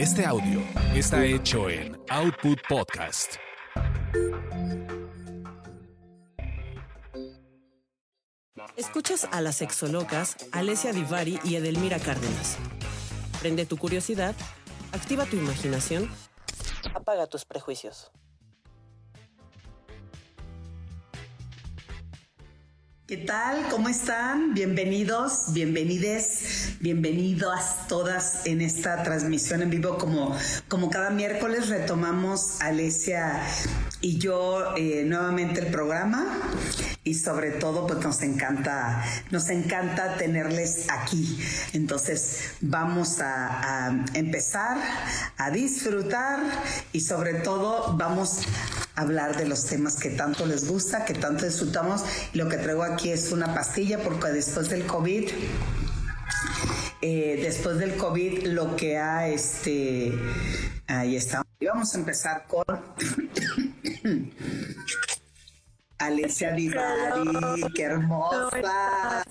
Este 0.00 0.24
audio 0.24 0.62
está 0.94 1.26
hecho 1.26 1.68
en 1.68 1.94
Output 2.08 2.58
Podcast. 2.66 3.34
Escuchas 8.78 9.28
a 9.30 9.42
las 9.42 9.56
sexolocas 9.56 10.38
Alessia 10.52 10.94
Divari 10.94 11.38
y 11.44 11.56
Edelmira 11.56 11.98
Cárdenas. 11.98 12.56
Prende 13.42 13.66
tu 13.66 13.76
curiosidad, 13.76 14.34
activa 14.92 15.26
tu 15.26 15.36
imaginación, 15.36 16.10
apaga 16.94 17.26
tus 17.26 17.44
prejuicios. 17.44 18.10
¿Qué 23.10 23.16
tal? 23.16 23.68
¿Cómo 23.68 23.88
están? 23.88 24.54
Bienvenidos, 24.54 25.52
bienvenides, 25.52 26.59
bienvenidas 26.80 27.86
todas 27.88 28.46
en 28.46 28.62
esta 28.62 29.02
transmisión 29.02 29.60
en 29.60 29.68
vivo. 29.68 29.98
Como, 29.98 30.34
como 30.66 30.88
cada 30.88 31.10
miércoles 31.10 31.68
retomamos 31.68 32.60
Alesia 32.62 33.42
y 34.00 34.18
yo 34.18 34.74
eh, 34.76 35.04
nuevamente 35.04 35.60
el 35.60 35.66
programa 35.66 36.40
y 37.04 37.14
sobre 37.14 37.50
todo 37.50 37.86
pues 37.86 38.00
nos 38.00 38.22
encanta, 38.22 39.04
nos 39.30 39.50
encanta 39.50 40.16
tenerles 40.16 40.86
aquí. 40.88 41.38
Entonces 41.74 42.52
vamos 42.62 43.20
a, 43.20 43.88
a 43.88 44.04
empezar 44.14 44.78
a 45.36 45.50
disfrutar 45.50 46.40
y 46.94 47.00
sobre 47.00 47.34
todo 47.34 47.94
vamos 47.98 48.40
hablar 48.96 49.36
de 49.36 49.46
los 49.46 49.66
temas 49.66 49.96
que 49.96 50.10
tanto 50.10 50.46
les 50.46 50.66
gusta, 50.66 51.04
que 51.04 51.14
tanto 51.14 51.44
disfrutamos. 51.44 52.04
Lo 52.32 52.48
que 52.48 52.56
traigo 52.56 52.82
aquí 52.82 53.10
es 53.10 53.32
una 53.32 53.54
pastilla 53.54 53.98
porque 54.02 54.28
después 54.28 54.68
del 54.68 54.86
COVID, 54.86 55.30
eh, 57.02 57.38
después 57.42 57.78
del 57.78 57.96
COVID, 57.96 58.44
lo 58.48 58.76
que 58.76 58.98
ha, 58.98 59.28
este, 59.28 60.12
ahí 60.86 61.16
está. 61.16 61.42
Y 61.58 61.66
vamos 61.66 61.94
a 61.94 61.98
empezar 61.98 62.46
con 62.46 62.64
Alicia 65.98 66.52
Divari, 66.52 67.62
qué 67.74 67.82
hermosa. 67.82 69.24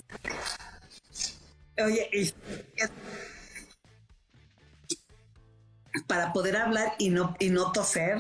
Oye, 1.84 2.34
para 6.08 6.34
poder 6.34 6.58
hablar 6.58 6.94
y 6.98 7.10
no, 7.10 7.36
y 7.40 7.50
no 7.50 7.72
toser, 7.72 8.18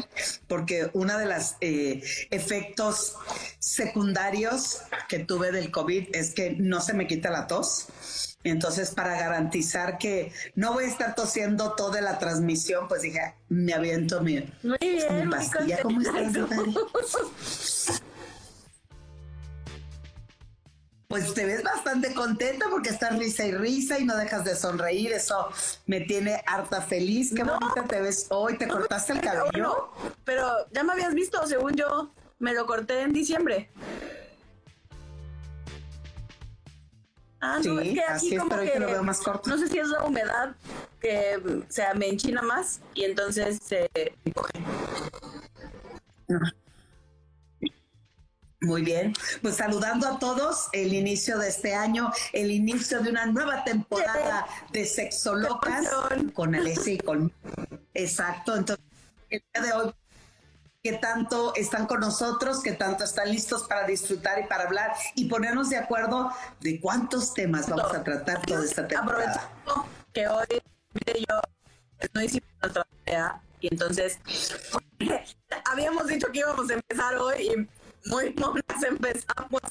porque 0.48 0.90
uno 0.94 1.18
de 1.18 1.26
los 1.26 1.56
efectos 1.60 3.16
secundarios 3.60 4.82
que 5.08 5.20
tuve 5.20 5.52
del 5.52 5.72
COVID 5.72 6.10
es 6.14 6.34
que 6.34 6.52
no 6.52 6.82
se 6.82 6.94
me 6.94 7.08
quita 7.08 7.30
la 7.30 7.48
tos. 7.48 8.29
Entonces, 8.50 8.92
para 8.92 9.18
garantizar 9.20 9.98
que 9.98 10.32
no 10.56 10.74
voy 10.74 10.86
a 10.86 10.88
estar 10.88 11.16
tosiendo 11.16 11.74
toda 11.74 12.02
la 12.02 12.20
transmisión, 12.20 12.88
pues 12.88 13.02
dije, 13.02 13.36
me 13.50 13.74
aviento 13.74 14.22
mi, 14.22 14.36
Muy 14.64 14.78
mi 14.82 14.90
bien, 14.92 15.28
muy 15.28 15.38
pastilla. 15.38 15.82
¿Cómo 15.82 16.02
estás? 16.02 16.34
Pues 21.08 21.34
te 21.34 21.44
ves 21.44 21.64
bastante 21.64 22.14
contenta 22.14 22.68
porque 22.70 22.90
estás 22.90 23.18
risa 23.18 23.44
y 23.44 23.52
risa 23.52 23.98
y 23.98 24.06
no 24.06 24.16
dejas 24.16 24.46
de 24.46 24.56
sonreír. 24.56 25.12
Eso 25.12 25.48
me 25.88 26.02
tiene 26.02 26.44
harta 26.46 26.84
feliz. 26.84 27.34
Qué 27.36 27.44
No. 27.44 27.58
bonita 27.60 27.84
te 27.86 28.00
ves 28.00 28.28
hoy. 28.30 28.60
¿Te 28.60 28.68
cortaste 28.68 29.14
el 29.14 29.22
cabello? 29.22 29.50
No, 29.58 29.92
pero 30.24 30.48
ya 30.72 30.84
me 30.84 30.94
habías 30.94 31.16
visto, 31.16 31.46
según 31.48 31.74
yo, 31.74 32.14
me 32.38 32.54
lo 32.54 32.68
corté 32.68 33.02
en 33.02 33.12
diciembre. 33.12 33.72
Ah, 37.42 37.60
no, 37.64 37.82
Sí, 37.82 37.88
es 37.90 37.94
que 37.94 38.02
así 38.02 38.34
es, 38.34 38.40
como 38.40 38.50
pero 38.50 38.74
que 38.74 38.80
lo 38.80 38.88
veo 38.88 39.04
más 39.04 39.20
corto. 39.20 39.50
no 39.50 39.58
sé 39.58 39.68
si 39.70 39.80
es 39.80 39.88
la 39.88 40.04
humedad 40.04 40.56
que 41.00 41.38
o 41.38 41.72
sea, 41.72 41.94
me 41.94 42.08
enchina 42.10 42.42
más 42.42 42.82
y 42.94 43.06
entonces 43.06 43.60
se 43.64 43.90
encoge. 44.26 44.60
Muy 48.62 48.82
bien. 48.82 49.14
Pues 49.42 49.56
saludando 49.56 50.06
a 50.08 50.20
todos 50.20 50.68
el 50.74 50.94
inicio 50.94 51.38
de 51.38 51.48
este 51.48 51.74
año, 51.74 52.12
el 52.34 52.52
inicio 52.52 53.00
de 53.00 53.10
una 53.10 53.26
nueva 53.26 53.64
temporada 53.64 54.46
de 54.74 54.86
Sexolocas 54.86 55.88
con 56.34 56.54
Alessia 56.56 56.94
y 56.94 56.98
con 56.98 57.32
Exacto. 57.94 58.58
Entonces, 58.58 58.86
el 59.30 59.42
día 59.54 59.64
de 59.64 59.74
hoy 59.74 59.94
que 60.82 60.94
tanto 60.94 61.54
están 61.56 61.88
con 61.88 62.00
nosotros, 62.00 62.62
que 62.64 62.72
tanto 62.72 63.04
están 63.04 63.30
listos 63.30 63.64
para 63.64 63.86
disfrutar 63.86 64.40
y 64.40 64.48
para 64.48 64.64
hablar 64.64 64.94
y 65.16 65.26
ponernos 65.26 65.70
de 65.70 65.78
acuerdo 65.78 66.32
de 66.62 66.80
cuántos 66.80 67.34
temas 67.34 67.68
vamos 67.68 67.94
a 67.94 68.04
tratar 68.04 68.42
toda 68.46 68.64
esta 68.64 68.88
temporada. 68.88 69.34
Aprovechando 69.34 69.86
que 70.14 70.28
hoy 70.28 70.62
yo 71.28 71.42
no 72.14 72.22
hicimos 72.22 72.50
nuestra 72.62 72.88
tarea 73.06 73.42
y 73.60 73.68
entonces 73.68 74.20
habíamos 75.66 76.08
dicho 76.08 76.32
que 76.32 76.40
íbamos 76.40 76.70
a 76.70 76.74
empezar 76.74 77.16
hoy 77.18 77.50
y 77.50 78.10
muy 78.10 78.34
monas 78.36 78.84
empezamos, 78.88 79.62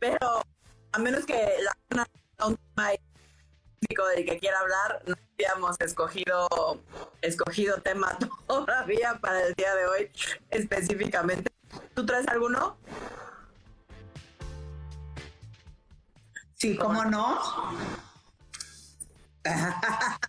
pero 0.00 0.42
a 0.92 0.98
menos 0.98 1.24
que 1.24 1.34
la 1.92 2.06
un 2.44 2.56
tema 2.56 2.90
específico 3.86 4.06
del 4.08 4.24
que 4.24 4.38
quiera 4.38 4.58
hablar, 4.60 5.02
no 5.06 5.14
habíamos 5.38 5.76
escogido 5.80 6.48
escogido 7.22 7.80
tema 7.82 8.16
todavía 8.46 9.18
para 9.20 9.46
el 9.46 9.54
día 9.54 9.74
de 9.74 9.86
hoy 9.86 10.10
específicamente. 10.50 11.50
¿Tú 11.94 12.04
traes 12.06 12.26
alguno? 12.28 12.76
Sí, 16.54 16.76
¿cómo 16.76 17.04
no? 17.04 17.38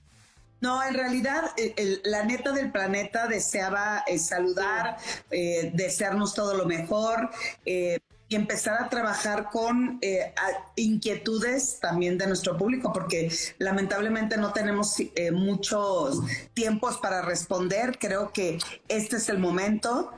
No, 0.59 0.81
en 0.83 0.95
realidad, 0.95 1.51
el- 1.55 1.75
el- 1.77 2.01
la 2.03 2.23
neta 2.25 2.51
del 2.51 2.71
planeta 2.71 3.27
deseaba 3.27 4.03
eh, 4.07 4.17
saludar, 4.17 4.97
eh, 5.29 5.69
desearnos 5.75 6.33
todo 6.33 6.55
lo 6.55 6.65
mejor 6.65 7.29
eh, 7.63 7.99
empezar 8.35 8.81
a 8.83 8.89
trabajar 8.89 9.49
con 9.49 9.99
eh, 10.01 10.33
a- 10.35 10.71
inquietudes 10.75 11.79
también 11.79 12.17
de 12.17 12.27
nuestro 12.27 12.57
público, 12.57 12.91
porque 12.91 13.31
lamentablemente 13.57 14.35
no 14.37 14.51
tenemos 14.51 14.95
eh, 14.99 15.31
muchos 15.31 16.19
tiempos 16.53 16.97
para 16.97 17.21
responder. 17.21 17.97
Creo 17.99 18.31
que 18.33 18.59
este 18.89 19.15
es 19.17 19.29
el 19.29 19.39
momento. 19.39 20.11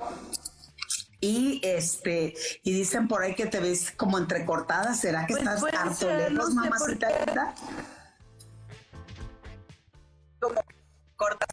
Y 1.22 1.60
este, 1.66 2.34
y 2.64 2.72
dicen 2.72 3.08
por 3.10 3.22
ahí 3.22 3.36
que 3.36 3.46
te 3.46 3.60
ves 3.60 3.92
como 3.92 4.18
entrecortada. 4.18 4.94
¿Será 4.94 5.28
que 5.28 5.34
Pues 5.34 5.44
estás 5.44 5.64
harto 5.74 5.94
ser, 5.96 6.32
no 6.32 6.48
lejos, 6.48 6.54
sé 6.54 6.56
por 6.56 6.70
mamacita? 6.70 7.56
como 10.40 10.62
corta 11.18 11.46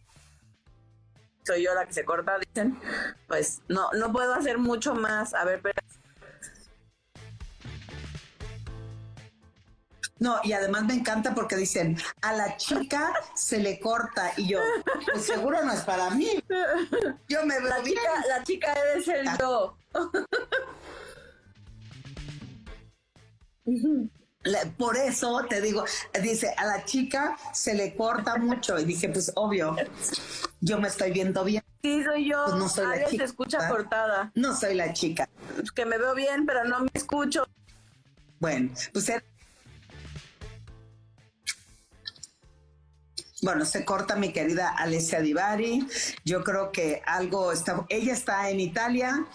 soy 1.44 1.64
yo 1.64 1.74
la 1.74 1.84
que 1.86 1.92
se 1.92 2.04
corta 2.04 2.38
dicen 2.38 2.78
pues 3.26 3.60
no 3.68 3.90
no 3.94 4.12
puedo 4.12 4.32
hacer 4.34 4.58
mucho 4.58 4.94
más 4.94 5.34
a 5.34 5.44
ver 5.44 5.60
pero 5.60 5.74
No, 10.18 10.40
y 10.42 10.52
además 10.52 10.84
me 10.84 10.94
encanta 10.94 11.34
porque 11.34 11.56
dicen, 11.56 11.96
a 12.22 12.32
la 12.32 12.56
chica 12.56 13.12
se 13.34 13.58
le 13.58 13.78
corta. 13.78 14.32
Y 14.38 14.48
yo, 14.48 14.60
pues 15.12 15.26
seguro 15.26 15.62
no 15.64 15.72
es 15.72 15.82
para 15.82 16.08
mí. 16.10 16.28
Yo 17.28 17.44
me 17.44 17.58
veo 17.58 17.68
la 17.68 17.80
bien. 17.80 17.96
chica 17.98 18.24
la 18.28 18.42
chica 18.44 18.74
debe 18.74 19.02
ser 19.04 19.24
yo 19.38 19.76
La- 24.44 24.64
Por 24.78 24.96
eso 24.96 25.44
te 25.48 25.60
digo, 25.60 25.84
dice, 26.22 26.54
a 26.56 26.64
la 26.66 26.84
chica 26.84 27.36
se 27.52 27.74
le 27.74 27.96
corta 27.96 28.36
mucho. 28.36 28.78
Y 28.78 28.84
dije, 28.84 29.08
pues 29.08 29.32
obvio, 29.34 29.74
yo 30.60 30.78
me 30.78 30.86
estoy 30.88 31.10
viendo 31.10 31.42
bien. 31.44 31.64
sí 31.82 32.02
soy 32.04 32.28
yo 32.30 32.44
Pues 32.44 32.56
no 32.56 32.68
soy 32.68 32.86
la 32.98 33.06
chica. 33.06 33.24
escucha 33.24 33.68
cortada 33.68 34.30
No 34.34 34.54
soy 34.56 34.74
la 34.74 34.92
chica. 34.92 35.28
Pues 35.56 35.72
que 35.72 35.84
me 35.84 35.98
veo 35.98 36.14
bien 36.14 36.46
pero 36.46 36.64
no 36.64 36.80
me 36.80 36.88
escucho 36.94 37.44
Bueno, 38.38 38.70
pues 38.92 39.08
er- 39.08 39.24
Bueno, 43.42 43.66
se 43.66 43.84
corta 43.84 44.16
mi 44.16 44.32
querida 44.32 44.70
Alessia 44.70 45.20
Divari. 45.20 45.86
Yo 46.24 46.42
creo 46.42 46.72
que 46.72 47.02
algo 47.04 47.52
está. 47.52 47.84
Ella 47.90 48.14
está 48.14 48.48
en 48.48 48.60
Italia. 48.60 49.26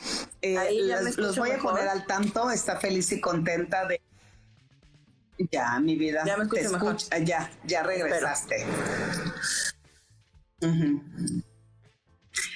Eh, 0.42 0.58
les- 1.04 1.18
los 1.18 1.38
voy 1.38 1.52
a 1.52 1.58
poner 1.60 1.88
al 1.88 2.06
tanto. 2.08 2.50
Está 2.50 2.80
feliz 2.80 3.12
y 3.12 3.22
contenta 3.22 3.86
de. 3.86 4.02
Ya, 5.52 5.80
mi 5.80 5.96
vida. 5.96 6.24
Ya 6.26 6.38
me 6.38 6.44
escucho 6.44 6.62
te 6.64 6.70
mejor. 6.70 6.98
Ya, 7.24 7.52
ya 7.64 7.84
regresaste. 7.84 8.66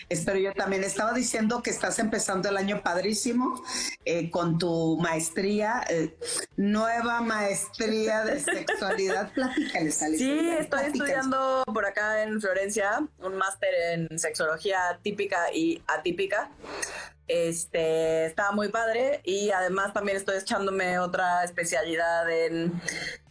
Espero 0.09 0.39
yo 0.39 0.53
también. 0.53 0.83
Estaba 0.83 1.13
diciendo 1.13 1.61
que 1.61 1.69
estás 1.69 1.99
empezando 1.99 2.49
el 2.49 2.57
año 2.57 2.81
padrísimo 2.83 3.63
eh, 4.05 4.29
con 4.29 4.57
tu 4.57 4.97
maestría, 4.97 5.83
eh, 5.89 6.15
nueva 6.57 7.21
maestría 7.21 8.23
de 8.23 8.39
sexualidad. 8.39 9.31
Platícales, 9.33 9.95
sí 9.95 10.49
estoy 10.49 10.67
platícales. 10.67 10.93
estudiando 10.93 11.63
por 11.65 11.85
acá 11.85 12.23
en 12.23 12.39
Florencia 12.39 13.07
un 13.19 13.35
máster 13.37 13.69
en 13.93 14.19
sexología 14.19 14.99
típica 15.01 15.51
y 15.53 15.81
atípica 15.87 16.49
Este, 17.27 18.25
estaba 18.25 18.51
muy 18.51 18.69
padre 18.69 19.21
y 19.23 19.49
además 19.49 19.93
también 19.93 20.17
estoy 20.17 20.37
echándome 20.37 20.99
otra 20.99 21.43
especialidad 21.43 22.29
en 22.29 22.79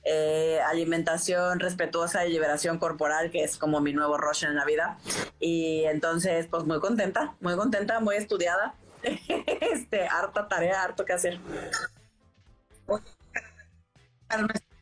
eh, 0.05 0.61
alimentación 0.67 1.61
respetuosa 1.61 2.27
y 2.27 2.33
liberación 2.33 2.79
corporal, 2.79 3.31
que 3.31 3.45
es 3.45 3.57
como 3.57 3.81
mi 3.81 3.93
nuevo 3.93 4.19
rush 4.19 4.45
en 4.45 4.57
la 4.57 4.65
vida. 4.65 4.99
Y 5.39 5.85
entonces, 5.85 6.47
pues 6.49 6.65
muy 6.65 6.81
contenta, 6.81 7.35
muy 7.41 7.57
contenta, 7.57 8.01
muy 8.01 8.17
estudiada. 8.17 8.75
este, 9.03 10.09
harta 10.09 10.49
tarea, 10.49 10.83
harto 10.83 11.05
que 11.05 11.13
hacer 11.13 11.39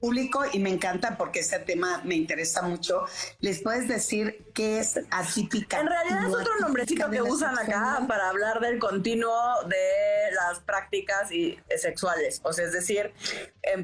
público 0.02 0.42
y 0.52 0.58
me 0.58 0.68
encanta 0.68 1.16
porque 1.16 1.40
ese 1.40 1.60
tema 1.60 2.00
me 2.02 2.16
interesa 2.16 2.62
mucho. 2.62 3.04
¿Les 3.38 3.62
puedes 3.62 3.86
decir 3.86 4.44
qué 4.52 4.80
es 4.80 4.98
atípica? 5.12 5.78
En 5.78 5.86
realidad 5.86 6.28
es 6.28 6.34
otro 6.34 6.58
nombrecito 6.60 7.08
que 7.08 7.22
usan 7.22 7.56
acá 7.56 8.04
para 8.08 8.28
hablar 8.28 8.58
del 8.58 8.80
continuo 8.80 9.32
de 9.68 10.34
las 10.34 10.58
prácticas 10.58 11.30
y, 11.30 11.56
eh, 11.68 11.78
sexuales. 11.78 12.40
O 12.42 12.52
sea, 12.52 12.64
es 12.64 12.72
decir, 12.72 13.12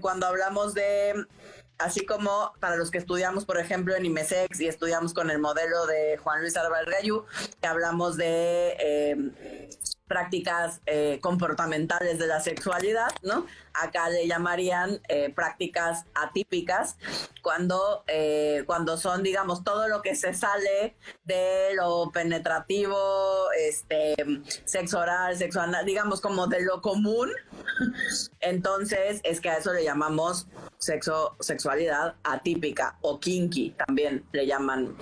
cuando 0.01 0.27
hablamos 0.27 0.75
de 0.75 1.15
así 1.79 2.05
como 2.05 2.53
para 2.59 2.75
los 2.75 2.91
que 2.91 2.99
estudiamos, 2.99 3.45
por 3.45 3.61
ejemplo, 3.61 3.95
en 3.95 4.05
IMESEX 4.05 4.61
y 4.61 4.67
estudiamos 4.67 5.15
con 5.15 5.31
el 5.31 5.39
modelo 5.39 5.87
de 5.87 6.17
Juan 6.19 6.41
Luis 6.41 6.57
Arbal 6.57 6.87
Gayú, 6.87 7.25
que 7.61 7.67
hablamos 7.69 8.17
de 8.17 8.77
eh, 8.81 9.69
prácticas 10.09 10.81
eh, 10.87 11.19
comportamentales 11.23 12.19
de 12.19 12.27
la 12.27 12.41
sexualidad, 12.41 13.11
¿no? 13.23 13.47
Acá 13.75 14.09
le 14.09 14.27
llamarían 14.27 15.01
eh, 15.09 15.33
prácticas 15.33 16.07
atípicas, 16.15 16.97
cuando, 17.43 18.03
eh, 18.09 18.65
cuando 18.67 18.97
son, 18.97 19.23
digamos, 19.23 19.63
todo 19.63 19.87
lo 19.87 20.03
que 20.03 20.17
se 20.17 20.35
sale 20.35 20.97
de 21.25 21.75
lo 21.75 22.11
penetrativo, 22.11 22.97
este, 23.57 24.17
sexo 24.65 24.99
oral, 24.99 25.37
sexo 25.37 25.61
anal, 25.61 25.85
digamos, 25.85 26.21
como 26.21 26.47
de 26.47 26.63
lo 26.63 26.81
común. 26.81 27.31
Entonces, 28.41 29.21
es 29.23 29.41
que 29.41 29.51
a 29.51 29.59
eso 29.59 29.73
le 29.73 29.85
llamamos 29.85 30.49
sexo, 30.79 31.37
sexualidad 31.41 32.17
atípica 32.25 32.97
o 33.03 33.21
kinky, 33.21 33.75
también 33.87 34.25
le 34.33 34.47
llaman 34.47 34.97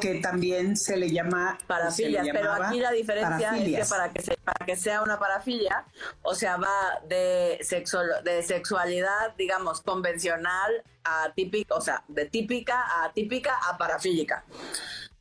que 0.00 0.16
también 0.16 0.76
se 0.76 0.96
le 0.96 1.10
llama 1.10 1.58
parafilias, 1.66 2.26
pero 2.32 2.52
aquí 2.52 2.80
la 2.80 2.92
diferencia 2.92 3.56
es 3.56 3.64
que 3.64 3.84
para 3.84 4.12
que, 4.12 4.36
para 4.44 4.66
que 4.66 4.76
sea 4.76 5.02
una 5.02 5.18
parafilia, 5.18 5.84
o 6.22 6.34
sea, 6.34 6.56
va 6.56 7.00
de, 7.08 7.58
sexo, 7.62 8.00
de 8.24 8.42
sexualidad, 8.42 9.34
digamos, 9.36 9.80
convencional 9.80 10.82
a 11.04 11.32
típica, 11.34 11.74
o 11.74 11.80
sea, 11.80 12.04
de 12.08 12.26
típica 12.26 12.80
a 12.80 13.04
atípica 13.06 13.58
a 13.68 13.76
parafílica. 13.76 14.44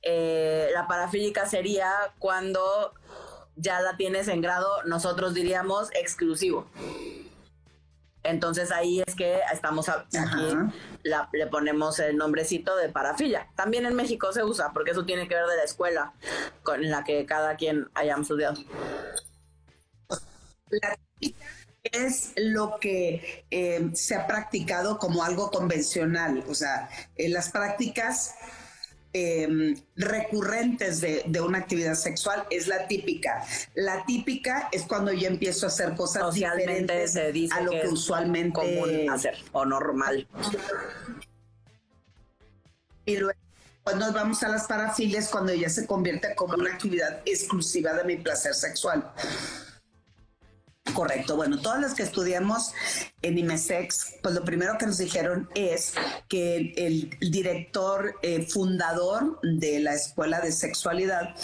Eh, 0.02 0.70
la 0.74 0.88
parafílica 0.88 1.46
sería 1.46 1.92
cuando 2.18 2.94
ya 3.56 3.82
la 3.82 3.98
tienes 3.98 4.28
en 4.28 4.42
grado, 4.42 4.84
nosotros 4.86 5.34
diríamos, 5.34 5.90
exclusivo. 5.94 6.68
Entonces 8.24 8.72
ahí 8.72 9.02
es 9.06 9.16
que 9.16 9.40
estamos 9.52 9.90
aquí, 9.90 10.14
le 11.34 11.48
ponemos 11.48 12.00
el 12.00 12.18
nombrecito 12.18 12.76
de 12.78 12.90
parafilia. 12.90 13.48
También 13.56 13.86
en 13.86 13.96
México 13.96 14.32
se 14.32 14.44
usa, 14.44 14.72
porque 14.74 14.92
eso 14.92 15.06
tiene 15.06 15.28
que 15.28 15.36
ver 15.36 15.46
de 15.48 15.58
la 15.58 15.64
escuela 15.64 16.14
con 16.64 16.90
la 16.90 17.04
que 17.04 17.26
cada 17.26 17.56
quien 17.56 17.88
hayamos 17.96 18.26
estudiado. 18.26 18.62
La 20.70 20.98
es 21.84 22.34
lo 22.36 22.78
que 22.80 23.46
eh, 23.50 23.90
se 23.94 24.16
ha 24.16 24.28
practicado 24.28 25.00
como 25.00 25.24
algo 25.24 25.50
convencional, 25.50 26.44
o 26.48 26.54
sea, 26.54 26.90
en 27.16 27.34
las 27.34 27.50
prácticas 27.50 28.36
Em, 29.14 29.76
recurrentes 29.98 31.02
de, 31.02 31.42
una 31.42 31.58
actividad 31.58 31.96
sexual 31.96 32.46
es 32.50 32.68
la 32.68 32.88
típica. 32.88 33.46
La 33.76 34.06
típica 34.06 34.70
es 34.72 34.84
cuando 34.84 35.12
yo 35.12 35.28
empiezo 35.28 35.66
a 35.66 35.70
hacer 35.70 35.96
cosas 35.96 36.34
diferentes 36.34 37.18
a 37.18 37.62
lo 37.62 37.72
que, 37.72 37.88
usualmente 37.90 38.54
común 38.54 39.10
hacer 39.10 39.36
o 39.52 39.66
normal. 39.66 40.28
Y 43.06 43.18
luego 43.18 43.38
cuando 43.84 44.06
nos 44.06 44.14
vamos 44.14 44.44
a 44.44 44.48
las 44.48 44.68
parafilias 44.68 45.28
cuando 45.28 45.54
ya 45.54 45.68
se 45.68 45.88
convierte 45.88 46.34
como 46.36 46.54
una 46.54 46.72
actividad 46.72 47.22
exclusiva 47.26 47.94
de 47.94 48.04
mi 48.06 48.16
placer 48.16 48.54
sexual. 48.54 49.12
Correcto. 50.94 51.36
Bueno, 51.36 51.60
todas 51.62 51.82
las 51.82 51.94
que 51.94 52.04
estudiamos 52.04 52.74
en 53.22 53.38
IMESEX, 53.38 54.16
pues 54.22 54.36
lo 54.36 54.44
primero 54.44 54.78
que 54.78 54.86
nos 54.86 54.98
dijeron 54.98 55.50
es 55.56 55.94
que 56.28 56.74
el, 56.76 57.18
director 57.32 58.16
eh, 58.24 58.46
fundador 58.46 59.40
de 59.42 59.80
la 59.80 59.94
Escuela 59.94 60.42
de 60.42 60.52
Sexualidad, 60.52 61.36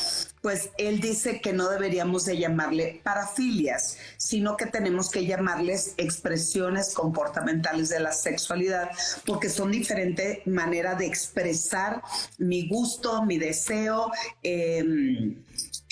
pues 0.41 0.69
él 0.77 0.99
dice 0.99 1.39
que 1.41 1.53
no 1.53 1.69
deberíamos 1.69 2.25
de 2.25 2.37
llamarle 2.37 3.01
parafilias, 3.03 3.97
sino 4.17 4.57
que 4.57 4.65
tenemos 4.65 5.09
que 5.09 5.25
llamarles 5.25 5.93
expresiones 5.97 6.93
comportamentales 6.93 7.89
de 7.89 7.99
la 7.99 8.11
sexualidad, 8.11 8.89
porque 9.25 9.49
son 9.49 9.71
diferentes 9.71 10.45
maneras 10.47 10.97
de 10.97 11.05
expresar 11.05 12.01
mi 12.37 12.67
gusto, 12.67 13.23
mi 13.23 13.37
deseo. 13.37 14.11
Eh, 14.43 15.35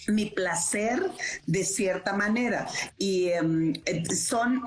mi 0.08 0.28
placer 0.28 1.12
de 1.46 1.64
cierta 1.64 2.14
manera. 2.14 2.68
Y 2.98 3.30
em, 3.30 3.74
son 4.16 4.64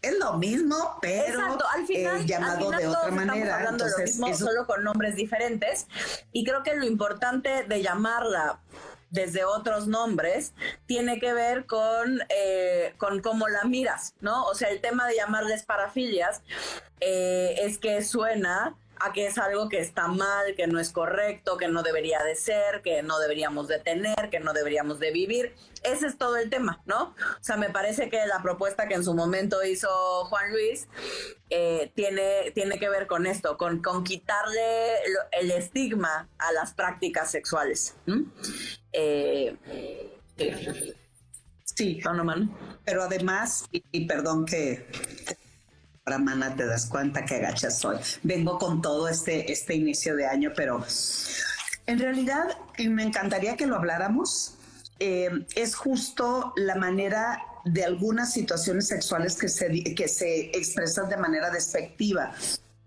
es 0.00 0.16
lo 0.18 0.34
mismo, 0.34 0.98
pero 1.00 1.58
al 1.74 1.86
final, 1.86 2.24
llamado 2.24 2.70
de 2.70 2.86
otra 2.86 3.10
manera. 3.10 3.56
Hablando 3.56 3.86
lo 3.86 3.98
mismo, 3.98 4.32
solo 4.34 4.66
con 4.66 4.84
nombres 4.84 5.16
diferentes. 5.16 5.86
Y 6.32 6.44
creo 6.44 6.62
que 6.62 6.74
lo 6.76 6.86
importante 6.86 7.64
de 7.64 7.82
llamarla 7.82 8.60
desde 9.10 9.44
otros 9.44 9.86
nombres 9.86 10.52
tiene 10.86 11.18
que 11.18 11.32
ver 11.32 11.66
con, 11.66 12.20
eh, 12.28 12.94
con 12.98 13.20
cómo 13.22 13.48
la 13.48 13.64
miras, 13.64 14.14
¿no? 14.20 14.44
O 14.44 14.54
sea, 14.54 14.68
el 14.68 14.80
tema 14.80 15.06
de 15.08 15.16
llamarles 15.16 15.64
parafilias 15.64 16.42
eh, 17.00 17.56
es 17.60 17.78
que 17.78 18.02
suena 18.02 18.76
a 19.00 19.12
que 19.12 19.26
es 19.26 19.38
algo 19.38 19.68
que 19.68 19.80
está 19.80 20.08
mal, 20.08 20.54
que 20.56 20.66
no 20.66 20.78
es 20.78 20.90
correcto, 20.90 21.56
que 21.56 21.68
no 21.68 21.82
debería 21.82 22.22
de 22.22 22.34
ser, 22.34 22.82
que 22.82 23.02
no 23.02 23.18
deberíamos 23.18 23.68
de 23.68 23.78
tener, 23.78 24.30
que 24.30 24.40
no 24.40 24.52
deberíamos 24.52 24.98
de 24.98 25.10
vivir. 25.10 25.54
Ese 25.82 26.06
es 26.06 26.18
todo 26.18 26.36
el 26.36 26.50
tema, 26.50 26.82
¿no? 26.86 27.14
O 27.14 27.42
sea, 27.42 27.56
me 27.56 27.70
parece 27.70 28.10
que 28.10 28.26
la 28.26 28.42
propuesta 28.42 28.88
que 28.88 28.94
en 28.94 29.04
su 29.04 29.14
momento 29.14 29.62
hizo 29.64 29.88
Juan 30.26 30.50
Luis 30.52 30.88
eh, 31.50 31.92
tiene, 31.94 32.50
tiene 32.54 32.78
que 32.78 32.88
ver 32.88 33.06
con 33.06 33.26
esto, 33.26 33.56
con, 33.56 33.82
con 33.82 34.04
quitarle 34.04 34.96
el 35.32 35.50
estigma 35.50 36.28
a 36.38 36.52
las 36.52 36.74
prácticas 36.74 37.30
sexuales. 37.30 37.94
Eh, 38.92 39.56
sí, 41.64 42.00
pero 42.84 43.02
además, 43.02 43.66
y 43.70 44.06
perdón 44.06 44.44
que 44.44 44.86
mana 46.16 46.56
te 46.56 46.64
das 46.64 46.86
cuenta 46.86 47.26
que 47.26 47.34
agacha 47.34 47.70
soy. 47.70 47.98
Vengo 48.22 48.58
con 48.58 48.80
todo 48.80 49.08
este, 49.08 49.52
este 49.52 49.74
inicio 49.74 50.16
de 50.16 50.26
año, 50.26 50.52
pero 50.56 50.82
en 51.86 51.98
realidad 51.98 52.56
me 52.78 53.02
encantaría 53.02 53.56
que 53.56 53.66
lo 53.66 53.76
habláramos. 53.76 54.54
Eh, 55.00 55.30
es 55.54 55.74
justo 55.74 56.54
la 56.56 56.76
manera 56.76 57.42
de 57.64 57.84
algunas 57.84 58.32
situaciones 58.32 58.86
sexuales 58.88 59.36
que 59.36 59.48
se, 59.48 59.94
que 59.94 60.08
se 60.08 60.46
expresan 60.56 61.08
de 61.10 61.18
manera 61.18 61.50
despectiva 61.50 62.32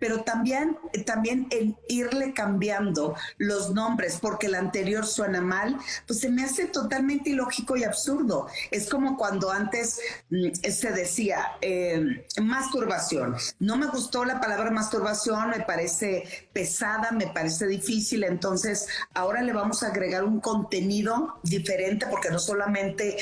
pero 0.01 0.23
también, 0.23 0.79
también 1.05 1.47
el 1.51 1.77
irle 1.87 2.33
cambiando 2.33 3.15
los 3.37 3.69
nombres 3.71 4.17
porque 4.19 4.47
el 4.47 4.55
anterior 4.55 5.05
suena 5.05 5.41
mal, 5.41 5.77
pues 6.07 6.21
se 6.21 6.29
me 6.29 6.43
hace 6.43 6.65
totalmente 6.65 7.29
ilógico 7.29 7.77
y 7.77 7.83
absurdo. 7.83 8.47
Es 8.71 8.89
como 8.89 9.15
cuando 9.15 9.51
antes 9.51 9.99
mm, 10.31 10.53
se 10.71 10.91
decía 10.91 11.51
em, 11.61 12.23
masturbación. 12.41 13.35
No 13.59 13.77
me 13.77 13.85
gustó 13.85 14.25
la 14.25 14.41
palabra 14.41 14.71
masturbación, 14.71 15.51
me 15.51 15.59
parece 15.59 16.49
pesada, 16.51 17.11
me 17.11 17.27
parece 17.27 17.67
difícil, 17.67 18.23
entonces 18.23 18.87
ahora 19.13 19.43
le 19.43 19.53
vamos 19.53 19.83
a 19.83 19.89
agregar 19.89 20.23
un 20.23 20.39
contenido 20.39 21.39
diferente 21.43 22.07
porque 22.09 22.31
no 22.31 22.39
solamente 22.39 23.17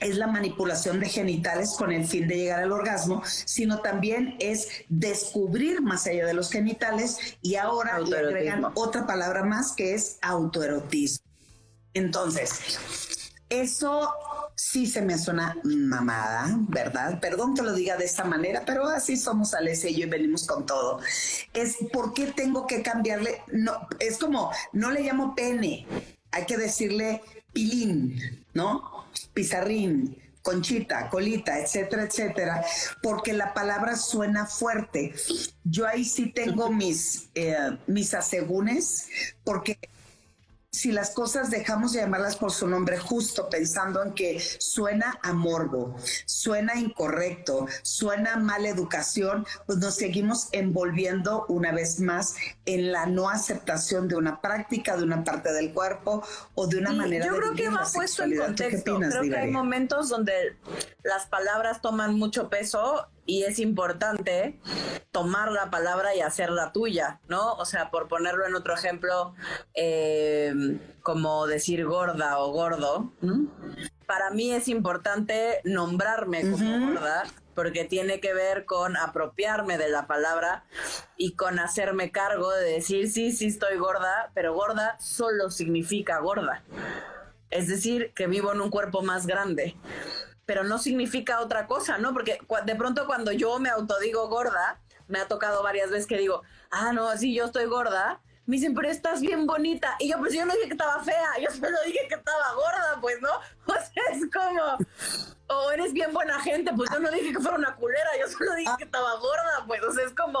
es 0.00 0.16
la 0.16 0.26
manipulación 0.26 1.00
de 1.00 1.08
genitales 1.08 1.74
con 1.76 1.92
el 1.92 2.06
fin 2.06 2.28
de 2.28 2.36
llegar 2.36 2.62
al 2.62 2.72
orgasmo, 2.72 3.22
sino 3.24 3.80
también 3.80 4.36
es 4.38 4.68
descubrir 4.88 5.80
más 5.82 6.06
allá 6.06 6.26
de 6.26 6.34
los 6.34 6.50
genitales 6.50 7.36
y 7.42 7.56
ahora 7.56 7.98
le 7.98 8.18
agregan 8.18 8.66
otra 8.74 9.06
palabra 9.06 9.44
más 9.44 9.72
que 9.72 9.94
es 9.94 10.18
autoerotismo. 10.22 11.26
Entonces, 11.94 13.32
eso 13.48 14.12
sí 14.54 14.86
se 14.86 15.02
me 15.02 15.16
suena 15.18 15.56
mamada, 15.64 16.48
¿verdad? 16.68 17.20
Perdón 17.20 17.54
que 17.54 17.62
lo 17.62 17.72
diga 17.72 17.96
de 17.96 18.04
esta 18.04 18.24
manera, 18.24 18.62
pero 18.66 18.86
así 18.86 19.16
somos 19.16 19.54
Alessia 19.54 19.90
y 19.90 19.94
yo 19.96 20.06
y 20.06 20.10
venimos 20.10 20.46
con 20.46 20.66
todo. 20.66 21.00
Es 21.54 21.76
por 21.92 22.12
qué 22.12 22.26
tengo 22.26 22.66
que 22.66 22.82
cambiarle, 22.82 23.42
no, 23.52 23.88
es 24.00 24.18
como, 24.18 24.50
no 24.72 24.90
le 24.90 25.02
llamo 25.02 25.34
pene, 25.34 25.86
hay 26.30 26.44
que 26.44 26.56
decirle 26.56 27.22
pilín, 27.52 28.44
¿no? 28.52 28.97
Pizarrín, 29.34 30.16
conchita, 30.42 31.10
colita, 31.10 31.58
etcétera, 31.58 32.04
etcétera, 32.04 32.64
porque 33.02 33.32
la 33.32 33.52
palabra 33.52 33.96
suena 33.96 34.46
fuerte. 34.46 35.14
Yo 35.64 35.86
ahí 35.86 36.04
sí 36.04 36.32
tengo 36.32 36.70
mis, 36.70 37.28
eh, 37.34 37.76
mis 37.86 38.14
asegúnes, 38.14 39.08
porque 39.44 39.78
si 40.70 40.92
las 40.92 41.10
cosas 41.10 41.50
dejamos 41.50 41.92
de 41.92 42.00
llamarlas 42.00 42.36
por 42.36 42.52
su 42.52 42.66
nombre 42.68 42.98
justo, 42.98 43.48
pensando 43.48 44.02
en 44.02 44.12
que 44.12 44.38
suena 44.58 45.18
a 45.22 45.32
morbo, 45.32 45.96
suena 46.26 46.76
incorrecto, 46.76 47.66
suena 47.82 48.36
mala 48.36 48.68
educación, 48.68 49.46
pues 49.66 49.78
nos 49.78 49.94
seguimos 49.94 50.48
envolviendo 50.52 51.46
una 51.48 51.72
vez 51.72 52.00
más 52.00 52.34
en 52.66 52.92
la 52.92 53.06
no 53.06 53.30
aceptación 53.30 54.08
de 54.08 54.16
una 54.16 54.40
práctica, 54.42 54.96
de 54.96 55.04
una 55.04 55.24
parte 55.24 55.52
del 55.52 55.72
cuerpo 55.72 56.22
o 56.54 56.66
de 56.66 56.78
una 56.78 56.92
manera 56.92 57.26
yo 57.26 57.32
de 57.32 57.38
creo 57.38 57.54
que 57.54 57.68
va 57.70 57.86
puesto 57.92 58.24
en 58.24 58.36
contexto. 58.36 58.98
creo 58.98 59.22
que 59.22 59.36
hay 59.36 59.50
momentos 59.50 60.10
donde 60.10 60.58
las 61.02 61.26
palabras 61.26 61.80
toman 61.80 62.14
mucho 62.18 62.50
peso 62.50 63.08
y 63.28 63.44
es 63.44 63.58
importante 63.58 64.58
tomar 65.12 65.52
la 65.52 65.68
palabra 65.68 66.14
y 66.16 66.22
hacerla 66.22 66.72
tuya, 66.72 67.20
¿no? 67.28 67.52
O 67.56 67.66
sea, 67.66 67.90
por 67.90 68.08
ponerlo 68.08 68.46
en 68.46 68.54
otro 68.54 68.72
ejemplo, 68.72 69.34
eh, 69.74 70.54
como 71.02 71.46
decir 71.46 71.84
gorda 71.84 72.38
o 72.38 72.50
gordo, 72.52 73.12
para 74.06 74.30
mí 74.30 74.50
es 74.50 74.66
importante 74.66 75.60
nombrarme 75.64 76.50
como 76.50 76.86
gorda 76.86 77.24
porque 77.54 77.84
tiene 77.84 78.18
que 78.18 78.32
ver 78.32 78.64
con 78.64 78.96
apropiarme 78.96 79.76
de 79.76 79.90
la 79.90 80.06
palabra 80.06 80.64
y 81.18 81.34
con 81.34 81.58
hacerme 81.58 82.10
cargo 82.10 82.50
de 82.52 82.72
decir, 82.72 83.10
sí, 83.10 83.32
sí 83.32 83.48
estoy 83.48 83.76
gorda, 83.76 84.30
pero 84.32 84.54
gorda 84.54 84.96
solo 85.00 85.50
significa 85.50 86.18
gorda. 86.20 86.62
Es 87.50 87.68
decir, 87.68 88.12
que 88.14 88.26
vivo 88.26 88.52
en 88.54 88.62
un 88.62 88.70
cuerpo 88.70 89.02
más 89.02 89.26
grande 89.26 89.76
pero 90.48 90.64
no 90.64 90.78
significa 90.78 91.40
otra 91.40 91.66
cosa, 91.66 91.98
¿no? 91.98 92.14
Porque 92.14 92.38
de 92.64 92.74
pronto 92.74 93.06
cuando 93.06 93.32
yo 93.32 93.58
me 93.58 93.68
autodigo 93.68 94.28
gorda, 94.28 94.80
me 95.06 95.18
ha 95.18 95.28
tocado 95.28 95.62
varias 95.62 95.90
veces 95.90 96.06
que 96.06 96.16
digo, 96.16 96.42
ah, 96.70 96.90
no, 96.94 97.14
sí, 97.18 97.34
yo 97.34 97.44
estoy 97.44 97.66
gorda. 97.66 98.22
Me 98.46 98.56
dicen, 98.56 98.74
pero 98.74 98.88
estás 98.88 99.20
bien 99.20 99.46
bonita. 99.46 99.94
Y 99.98 100.08
yo, 100.08 100.16
pues 100.16 100.32
yo 100.32 100.46
no 100.46 100.54
dije 100.54 100.68
que 100.68 100.72
estaba 100.72 101.04
fea, 101.04 101.38
yo 101.38 101.50
solo 101.50 101.76
dije 101.84 101.98
que 102.08 102.14
estaba 102.14 102.54
gorda, 102.54 102.98
pues, 102.98 103.20
¿no? 103.20 103.28
O 103.66 103.72
sea, 103.72 104.02
es 104.10 104.22
como, 104.32 104.78
o 105.48 105.70
eres 105.70 105.92
bien 105.92 106.14
buena 106.14 106.40
gente, 106.40 106.72
pues 106.74 106.88
yo 106.90 106.98
no 106.98 107.10
dije 107.10 107.30
que 107.34 107.40
fuera 107.40 107.58
una 107.58 107.76
culera, 107.76 108.08
yo 108.18 108.26
solo 108.28 108.54
dije 108.54 108.72
que 108.78 108.84
estaba 108.84 109.18
gorda, 109.18 109.64
pues, 109.66 109.82
o 109.82 109.92
sea, 109.92 110.06
es 110.06 110.14
como, 110.14 110.40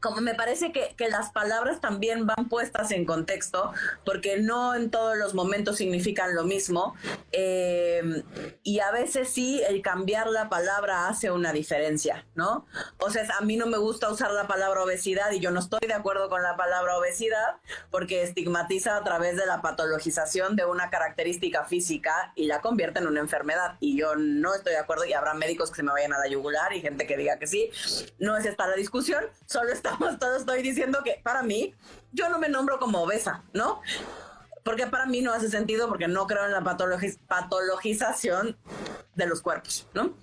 como 0.00 0.20
me 0.20 0.34
parece 0.34 0.72
que, 0.72 0.94
las 1.08 1.30
palabras 1.30 1.80
también 1.80 2.26
van 2.26 2.48
puestas 2.50 2.90
en 2.90 3.06
contexto, 3.06 3.72
porque 4.04 4.38
no 4.38 4.74
en 4.74 4.90
todos 4.90 5.16
los 5.16 5.32
momentos 5.32 5.76
significan 5.76 6.34
lo 6.34 6.44
mismo, 6.44 6.94
eh, 7.32 8.22
y 8.62 8.80
a 8.80 8.90
veces 8.90 9.30
sí, 9.30 9.62
el 9.66 9.80
cambiar 9.80 10.26
la 10.26 10.50
palabra 10.50 11.08
hace 11.08 11.30
una 11.30 11.52
diferencia, 11.52 12.26
¿no? 12.34 12.66
O 12.98 13.08
sea, 13.08 13.26
a 13.38 13.42
mí 13.42 13.56
no 13.56 13.66
me 13.66 13.78
gusta 13.78 14.10
usar 14.10 14.32
la 14.32 14.46
palabra 14.46 14.82
obesidad 14.82 15.30
y 15.32 15.40
yo 15.40 15.50
no 15.50 15.60
estoy 15.60 15.80
de 15.86 15.94
acuerdo 15.94 16.28
con 16.28 16.42
la 16.42 16.56
palabra 16.56 16.98
obesidad 16.98 17.56
porque 17.90 18.22
estigmatiza 18.22 18.96
a 18.96 19.04
través 19.04 19.36
de 19.36 19.46
la 19.46 19.62
patologización 19.62 20.56
de 20.56 20.66
una 20.66 20.90
característica 20.90 21.64
física 21.64 22.32
y 22.34 22.46
la 22.46 22.60
convierte 22.60 22.98
en 22.98 23.06
una 23.06 23.20
enfermedad, 23.20 23.76
y 23.80 23.98
yo 23.98 24.14
no 24.14 24.54
estoy 24.54 24.74
de 24.74 24.78
acuerdo, 24.78 25.06
y 25.06 25.14
habrá 25.14 25.32
médicos 25.32 25.70
que 25.70 25.76
se 25.76 25.82
me 25.82 25.92
vayan 25.92 26.12
a 26.12 26.18
la 26.18 26.28
yugular 26.28 26.72
y 26.74 26.82
gente 26.82 27.06
que 27.06 27.16
diga 27.16 27.38
que 27.38 27.46
sí, 27.46 27.70
no 28.18 28.36
es 28.36 28.44
esta 28.44 28.66
la 28.66 28.76
discusión, 28.76 29.24
solo 29.46 29.72
está 29.72 29.87
estamos 29.88 30.18
todos, 30.18 30.40
estoy 30.40 30.62
diciendo 30.62 31.00
que 31.04 31.20
para 31.22 31.42
mí, 31.42 31.74
yo 32.12 32.28
no 32.28 32.38
me 32.38 32.48
nombro 32.48 32.78
como 32.78 33.02
obesa, 33.02 33.42
¿no? 33.52 33.80
Porque 34.64 34.86
para 34.86 35.06
mí 35.06 35.22
no 35.22 35.32
hace 35.32 35.48
sentido 35.48 35.88
porque 35.88 36.08
no 36.08 36.26
creo 36.26 36.44
en 36.44 36.52
la 36.52 36.62
patologización 36.62 38.58
de 39.14 39.26
los 39.26 39.40
cuerpos, 39.40 39.86
¿no? 39.94 40.14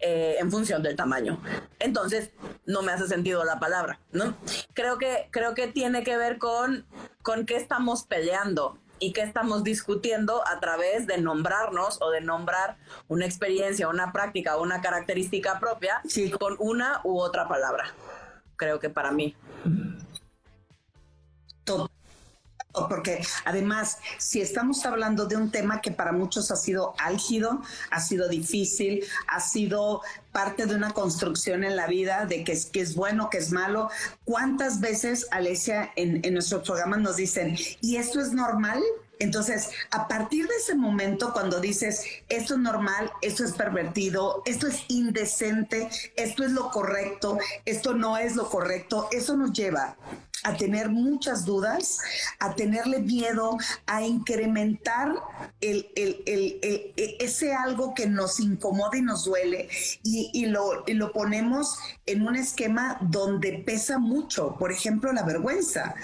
Eh, 0.00 0.36
en 0.38 0.50
función 0.50 0.82
del 0.82 0.96
tamaño. 0.96 1.40
Entonces, 1.78 2.30
no 2.66 2.82
me 2.82 2.92
hace 2.92 3.08
sentido 3.08 3.44
la 3.44 3.58
palabra, 3.58 4.00
¿no? 4.12 4.36
Creo 4.74 4.98
que, 4.98 5.28
creo 5.30 5.54
que 5.54 5.68
tiene 5.68 6.04
que 6.04 6.16
ver 6.18 6.38
con, 6.38 6.84
con 7.22 7.46
qué 7.46 7.56
estamos 7.56 8.04
peleando 8.04 8.78
y 8.98 9.12
qué 9.12 9.22
estamos 9.22 9.64
discutiendo 9.64 10.46
a 10.46 10.60
través 10.60 11.06
de 11.06 11.18
nombrarnos 11.18 12.00
o 12.02 12.10
de 12.10 12.20
nombrar 12.20 12.76
una 13.08 13.24
experiencia, 13.24 13.88
una 13.88 14.12
práctica, 14.12 14.58
una 14.58 14.80
característica 14.82 15.58
propia 15.58 16.02
con 16.38 16.56
una 16.58 17.00
u 17.04 17.18
otra 17.18 17.48
palabra 17.48 17.94
creo 18.56 18.80
que 18.80 18.90
para 18.90 19.12
mí. 19.12 19.34
Todo. 21.64 21.90
Porque 22.88 23.24
además, 23.46 23.98
si 24.18 24.42
estamos 24.42 24.84
hablando 24.84 25.24
de 25.24 25.36
un 25.36 25.50
tema 25.50 25.80
que 25.80 25.90
para 25.90 26.12
muchos 26.12 26.50
ha 26.50 26.56
sido 26.56 26.94
álgido, 26.98 27.62
ha 27.90 28.00
sido 28.00 28.28
difícil, 28.28 29.02
ha 29.28 29.40
sido 29.40 30.02
parte 30.30 30.66
de 30.66 30.74
una 30.74 30.92
construcción 30.92 31.64
en 31.64 31.74
la 31.74 31.86
vida 31.86 32.26
de 32.26 32.44
que 32.44 32.52
es, 32.52 32.66
que 32.66 32.82
es 32.82 32.94
bueno, 32.94 33.30
que 33.30 33.38
es 33.38 33.50
malo, 33.50 33.88
¿cuántas 34.24 34.80
veces, 34.80 35.26
Alesia, 35.30 35.90
en, 35.96 36.20
en 36.22 36.34
nuestros 36.34 36.64
programas 36.64 37.00
nos 37.00 37.16
dicen, 37.16 37.56
¿y 37.80 37.96
esto 37.96 38.20
es 38.20 38.32
normal? 38.32 38.82
Entonces, 39.18 39.70
a 39.90 40.08
partir 40.08 40.46
de 40.46 40.56
ese 40.56 40.74
momento, 40.74 41.32
cuando 41.32 41.60
dices, 41.60 42.02
esto 42.28 42.54
es 42.54 42.60
normal, 42.60 43.10
esto 43.22 43.44
es 43.44 43.52
pervertido, 43.52 44.42
esto 44.44 44.66
es 44.66 44.84
indecente, 44.88 45.88
esto 46.16 46.44
es 46.44 46.52
lo 46.52 46.70
correcto, 46.70 47.38
esto 47.64 47.94
no 47.94 48.18
es 48.18 48.36
lo 48.36 48.48
correcto, 48.48 49.08
eso 49.12 49.36
nos 49.36 49.52
lleva 49.52 49.96
a 50.44 50.56
tener 50.56 50.90
muchas 50.90 51.44
dudas, 51.44 51.98
a 52.38 52.54
tenerle 52.54 53.00
miedo, 53.00 53.56
a 53.86 54.02
incrementar 54.02 55.14
el, 55.60 55.90
ese 57.18 57.54
algo 57.54 57.94
que 57.94 58.06
nos 58.06 58.38
incomoda 58.38 58.96
y 58.96 59.02
nos 59.02 59.24
duele. 59.24 59.68
Y, 60.04 60.46
lo, 60.46 60.84
y 60.86 60.94
lo 60.94 61.12
ponemos 61.12 61.78
en 62.04 62.26
un 62.26 62.36
esquema 62.36 62.98
donde 63.00 63.62
pesa 63.66 63.98
mucho, 63.98 64.56
por 64.56 64.70
ejemplo, 64.70 65.12
la 65.12 65.24
vergüenza 65.24 65.94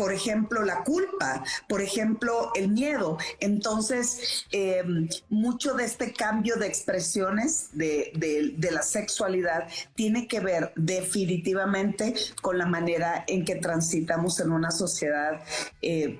por 0.00 0.14
ejemplo, 0.14 0.64
la 0.64 0.82
culpa, 0.82 1.44
por 1.68 1.82
ejemplo, 1.82 2.52
el 2.54 2.70
miedo. 2.70 3.18
Entonces, 3.38 4.46
eh, 4.50 4.82
mucho 5.28 5.74
de 5.74 5.84
este 5.84 6.14
cambio 6.14 6.56
de 6.56 6.66
expresiones 6.66 7.68
de, 7.74 8.56
la 8.72 8.80
sexualidad 8.80 9.68
tiene 9.94 10.26
que 10.26 10.40
ver 10.40 10.72
definitivamente 10.74 12.14
con 12.40 12.56
la 12.56 12.64
manera 12.64 13.24
en 13.26 13.44
que 13.44 13.56
transitamos 13.56 14.40
en 14.40 14.52
una 14.52 14.70
sociedad 14.70 15.42
eh, 15.82 16.18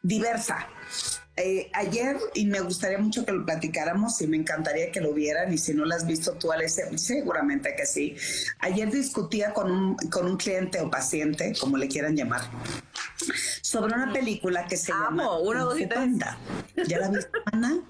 diversa. 0.00 0.68
Eh, 1.38 1.70
ayer, 1.74 2.16
y 2.34 2.46
me 2.46 2.60
gustaría 2.60 2.96
mucho 2.96 3.26
que 3.26 3.32
lo 3.32 3.44
platicáramos 3.44 4.18
y 4.22 4.26
me 4.26 4.38
encantaría 4.38 4.90
que 4.90 5.02
lo 5.02 5.12
vieran, 5.12 5.52
y 5.52 5.58
si 5.58 5.74
no 5.74 5.84
lo 5.84 5.94
has 5.94 6.06
visto 6.06 6.32
tú, 6.32 6.50
Alessia, 6.50 6.86
seguramente 6.96 7.74
que 7.76 7.84
sí. 7.84 8.16
Ayer 8.60 8.90
discutía 8.90 9.52
con 9.52 9.70
un, 9.70 9.96
con 10.10 10.26
un 10.26 10.38
cliente 10.38 10.80
o 10.80 10.90
paciente, 10.90 11.52
como 11.60 11.76
le 11.76 11.88
quieran 11.88 12.16
llamar, 12.16 12.40
sobre 13.60 13.94
una 13.94 14.14
película 14.14 14.66
que 14.66 14.78
se 14.78 14.92
llama... 14.92 15.38
Una, 15.38 15.66
y 15.78 15.86
¿Ya 16.88 16.98
la 16.98 17.10
viste, 17.10 17.30
Ana? 17.52 17.80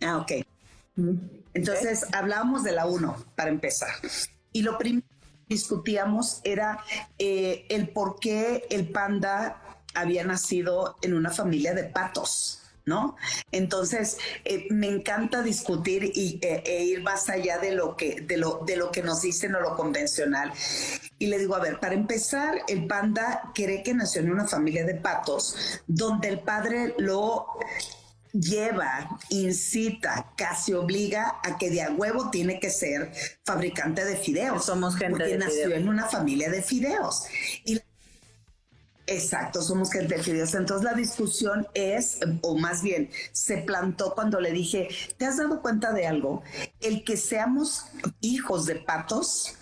Ah, 0.00 0.16
ok. 0.16 0.32
Entonces, 1.52 2.06
hablábamos 2.12 2.64
de 2.64 2.72
la 2.72 2.86
uno, 2.86 3.22
para 3.34 3.50
empezar. 3.50 3.90
Y 4.50 4.62
lo 4.62 4.78
primero 4.78 5.06
que 5.08 5.54
discutíamos 5.54 6.40
era 6.42 6.82
eh, 7.18 7.66
el 7.68 7.90
por 7.90 8.18
qué 8.18 8.66
el 8.70 8.88
panda 8.88 9.62
había 9.96 10.24
nacido 10.24 10.96
en 11.02 11.14
una 11.14 11.30
familia 11.30 11.74
de 11.74 11.84
patos. 11.84 12.62
¿No? 12.84 13.16
Entonces, 13.50 14.16
eh, 14.44 14.68
me 14.70 14.86
encanta 14.86 15.42
discutir 15.42 16.04
y, 16.04 16.38
e, 16.40 16.62
e 16.64 16.84
ir 16.84 17.02
más 17.02 17.28
allá 17.28 17.58
de 17.58 17.72
lo, 17.72 17.96
que, 17.96 18.20
de, 18.20 18.36
lo, 18.36 18.62
de 18.64 18.76
lo 18.76 18.92
que 18.92 19.02
nos 19.02 19.22
dicen 19.22 19.56
o 19.56 19.60
lo 19.60 19.74
convencional. 19.74 20.52
Y 21.18 21.26
le 21.26 21.38
digo, 21.38 21.56
a 21.56 21.58
ver, 21.58 21.80
para 21.80 21.94
empezar, 21.94 22.60
el 22.68 22.86
panda 22.86 23.50
cree 23.56 23.82
que 23.82 23.92
nació 23.92 24.20
en 24.20 24.30
una 24.30 24.46
familia 24.46 24.84
de 24.84 24.94
patos, 24.94 25.80
donde 25.88 26.28
el 26.28 26.38
padre 26.38 26.94
lo 26.98 27.48
lleva, 28.40 29.18
incita, 29.30 30.32
casi 30.36 30.72
obliga 30.72 31.36
a 31.42 31.58
que 31.58 31.70
de 31.70 31.82
a 31.82 31.90
huevo 31.90 32.30
tiene 32.30 32.60
que 32.60 32.70
ser 32.70 33.12
fabricante 33.44 34.04
de 34.04 34.16
fideos. 34.16 34.64
Somos 34.64 34.96
gente 34.96 35.18
porque 35.18 35.38
nació 35.38 35.74
en 35.74 35.88
una 35.88 36.06
familia 36.06 36.50
de 36.50 36.62
fideos. 36.62 37.24
Y 37.64 37.80
Exacto, 39.06 39.62
somos 39.62 39.92
gente 39.92 40.16
de 40.16 40.22
fideos. 40.22 40.54
Entonces 40.54 40.84
la 40.84 40.94
discusión 40.94 41.68
es, 41.74 42.18
o 42.42 42.56
más 42.58 42.82
bien, 42.82 43.10
se 43.32 43.58
plantó 43.58 44.14
cuando 44.14 44.40
le 44.40 44.50
dije, 44.50 44.88
¿te 45.16 45.26
has 45.26 45.36
dado 45.36 45.62
cuenta 45.62 45.92
de 45.92 46.06
algo? 46.06 46.42
El 46.80 47.04
que 47.04 47.16
seamos 47.16 47.84
hijos 48.20 48.66
de 48.66 48.76
patos 48.76 49.54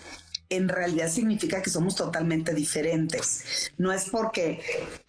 en 0.49 0.69
realidad 0.69 1.09
significa 1.09 1.63
que 1.63 1.71
somos 1.71 1.95
totalmente 1.95 2.55
diferentes. 2.55 3.71
No 3.77 3.93
es 3.93 4.09
porque 4.09 4.61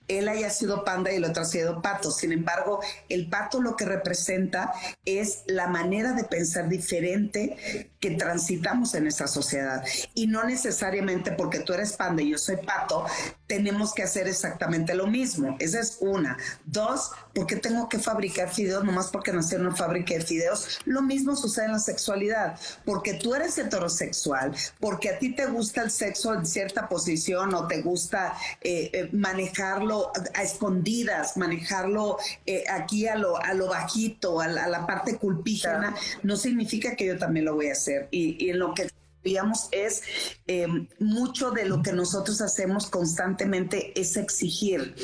él 0.07 0.27
haya 0.27 0.49
sido 0.49 0.83
panda 0.83 1.11
y 1.11 1.15
el 1.15 1.25
otro 1.25 1.43
ha 1.43 1.45
sido 1.45 1.81
pato. 1.81 2.11
Sin 2.11 2.31
embargo, 2.31 2.79
el 3.09 3.29
pato 3.29 3.61
lo 3.61 3.75
que 3.75 3.85
representa 3.85 4.73
es 5.05 5.43
la 5.47 5.67
manera 5.67 6.13
de 6.13 6.23
pensar 6.23 6.69
diferente 6.69 7.91
que 7.99 8.11
transitamos 8.11 8.93
en 8.93 9.07
esta 9.07 9.27
sociedad. 9.27 9.83
Y 10.13 10.27
no 10.27 10.43
necesariamente 10.43 11.31
porque 11.31 11.59
tú 11.59 11.73
eres 11.73 11.93
panda 11.93 12.21
y 12.21 12.31
yo 12.31 12.37
soy 12.37 12.57
pato, 12.57 13.05
tenemos 13.47 13.93
que 13.93 14.03
hacer 14.03 14.27
exactamente 14.27 14.93
lo 14.93 15.07
mismo. 15.07 15.55
Esa 15.59 15.79
es 15.79 15.97
una. 15.99 16.37
Dos, 16.65 17.11
¿por 17.33 17.47
qué 17.47 17.55
tengo 17.55 17.89
que 17.89 17.99
fabricar 17.99 18.53
fideos 18.53 18.83
nomás 18.83 19.07
porque 19.07 19.33
nací 19.33 19.55
en 19.55 19.61
una 19.61 19.75
fábrica 19.75 20.13
de 20.13 20.21
fideos? 20.21 20.79
Lo 20.85 21.01
mismo 21.01 21.35
sucede 21.35 21.65
en 21.65 21.73
la 21.73 21.79
sexualidad. 21.79 22.59
Porque 22.85 23.15
tú 23.15 23.33
eres 23.33 23.57
heterosexual, 23.57 24.55
porque 24.79 25.09
a 25.09 25.19
ti 25.19 25.33
te 25.33 25.47
gusta 25.47 25.81
el 25.81 25.91
sexo 25.91 26.33
en 26.33 26.45
cierta 26.45 26.87
posición 26.87 27.53
o 27.53 27.67
te 27.67 27.81
gusta 27.81 28.35
eh, 28.61 28.89
eh, 28.93 29.09
manejarlo 29.13 29.94
manejarlo 29.95 30.11
a 30.33 30.43
escondidas, 30.43 31.37
manejarlo 31.37 32.17
eh, 32.45 32.63
aquí 32.69 33.07
a 33.07 33.15
lo, 33.15 33.37
a 33.37 33.53
lo 33.53 33.67
bajito, 33.67 34.39
a 34.41 34.47
la, 34.47 34.85
parte 34.85 35.17
culpígena, 35.17 35.95
no 36.23 36.35
significa 36.35 36.95
que 36.95 37.07
yo 37.07 37.17
también 37.17 37.45
lo 37.45 37.55
voy 37.55 37.69
a 37.69 37.73
hacer. 37.73 38.07
Y, 38.11 38.49
en 38.49 38.59
lo 38.59 38.73
que 38.73 38.89
digamos 39.23 39.69
es 39.71 40.03
em, 40.45 40.87
mucho 40.99 41.49
de 41.49 41.65
lo 41.65 41.81
que 41.81 41.91
nosotros 41.91 42.41
hacemos 42.41 42.87
constantemente 42.87 43.99
es 43.99 44.17
exigir. 44.17 44.95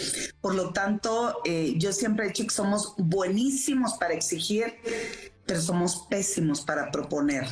Por 0.41 0.53
lo 0.53 0.71
tanto, 0.73 1.41
eh, 1.43 1.73
yo 1.77 1.91
siempre 1.91 2.25
he 2.25 2.27
dicho 2.27 2.43
que 2.43 2.51
somos 2.51 2.93
buenísimos 2.97 3.93
para 3.93 4.13
exigir, 4.13 4.75
pero 5.45 5.59
somos 5.59 6.05
pésimos 6.07 6.61
para 6.61 6.91
proponer. 6.91 7.45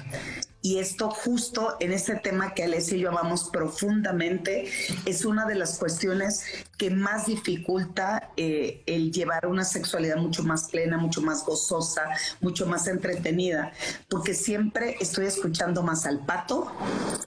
Y 0.61 0.79
esto 0.79 1.09
justo 1.09 1.77
en 1.79 1.93
este 1.93 2.15
tema 2.15 2.53
que 2.53 2.65
Alessia 2.65 2.97
y 2.97 3.01
yo 3.01 3.09
amamos 3.09 3.49
profundamente 3.49 4.69
es 5.05 5.23
una 5.23 5.45
de 5.45 5.55
las 5.55 5.77
cuestiones 5.77 6.43
que 6.77 6.89
más 6.89 7.27
dificulta 7.27 8.31
eh, 8.35 8.83
el 8.85 9.11
llevar 9.11 9.47
una 9.47 9.63
sexualidad 9.63 10.17
mucho 10.17 10.43
más 10.43 10.69
plena, 10.69 10.97
mucho 10.97 11.21
más 11.21 11.45
gozosa, 11.45 12.03
mucho 12.41 12.65
más 12.65 12.87
entretenida, 12.87 13.71
porque 14.09 14.33
siempre 14.33 14.97
estoy 14.99 15.27
escuchando 15.27 15.81
más 15.81 16.05
al 16.05 16.25
pato 16.25 16.71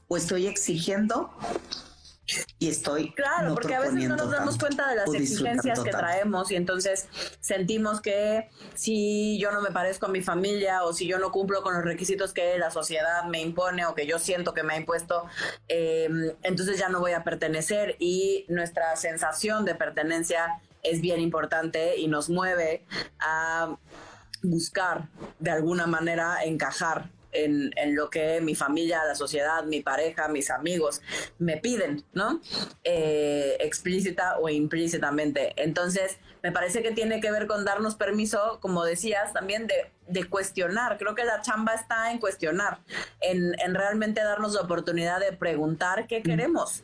o 0.08 0.16
estoy 0.18 0.46
exigiendo 0.46 1.30
y 2.58 2.68
estoy 2.68 3.12
claro 3.12 3.54
porque 3.54 3.74
a 3.74 3.80
veces 3.80 4.08
no 4.08 4.16
nos 4.16 4.30
damos 4.30 4.58
cuenta 4.58 4.88
de 4.88 4.96
las 4.96 5.14
exigencias 5.14 5.80
que 5.80 5.90
traemos 5.90 6.50
y 6.50 6.56
entonces 6.56 7.08
sentimos 7.40 8.00
que 8.00 8.48
si 8.74 9.38
yo 9.38 9.50
no 9.52 9.60
me 9.60 9.70
parezco 9.70 10.06
a 10.06 10.08
mi 10.08 10.22
familia 10.22 10.84
o 10.84 10.92
si 10.92 11.06
yo 11.06 11.18
no 11.18 11.30
cumplo 11.30 11.62
con 11.62 11.74
los 11.74 11.84
requisitos 11.84 12.32
que 12.32 12.58
la 12.58 12.70
sociedad 12.70 13.24
me 13.24 13.40
impone 13.40 13.86
o 13.86 13.94
que 13.94 14.06
yo 14.06 14.18
siento 14.18 14.54
que 14.54 14.62
me 14.62 14.74
ha 14.74 14.76
impuesto 14.76 15.24
em, 15.68 16.32
entonces 16.42 16.78
ya 16.78 16.88
no 16.88 17.00
voy 17.00 17.12
a 17.12 17.24
pertenecer 17.24 17.96
y 17.98 18.46
nuestra 18.48 18.96
sensación 18.96 19.64
de 19.64 19.74
pertenencia 19.74 20.60
es 20.82 21.00
bien 21.00 21.20
importante 21.20 21.96
y 21.96 22.08
nos 22.08 22.28
mueve 22.28 22.84
a 23.18 23.76
buscar 24.42 25.08
de 25.38 25.50
alguna 25.50 25.86
manera 25.86 26.44
encajar 26.44 27.10
en, 27.32 27.70
en, 27.76 27.94
lo 27.94 28.10
que 28.10 28.40
mi 28.40 28.54
familia, 28.54 29.04
la 29.06 29.14
sociedad, 29.14 29.64
mi 29.64 29.80
pareja, 29.80 30.28
mis 30.28 30.50
amigos 30.50 31.02
me 31.38 31.56
piden, 31.56 32.04
¿no? 32.12 32.40
Eh, 32.84 33.56
explícita 33.60 34.38
o 34.38 34.48
implícitamente. 34.48 35.52
Entonces, 35.56 36.18
me 36.42 36.52
parece 36.52 36.82
que 36.82 36.92
tiene 36.92 37.20
que 37.20 37.30
ver 37.30 37.46
con 37.46 37.64
darnos 37.64 37.94
permiso, 37.94 38.58
como 38.60 38.84
decías, 38.84 39.32
también 39.32 39.66
de 39.66 39.90
de 40.06 40.28
cuestionar. 40.28 40.98
Creo 40.98 41.14
que 41.14 41.24
la 41.24 41.40
chamba 41.42 41.74
está 41.74 42.10
en 42.10 42.18
cuestionar, 42.18 42.80
en, 43.20 43.58
en, 43.60 43.74
realmente 43.74 44.22
darnos 44.22 44.54
la 44.54 44.62
oportunidad 44.62 45.20
de 45.20 45.32
preguntar 45.32 46.06
qué 46.06 46.22
queremos. 46.22 46.82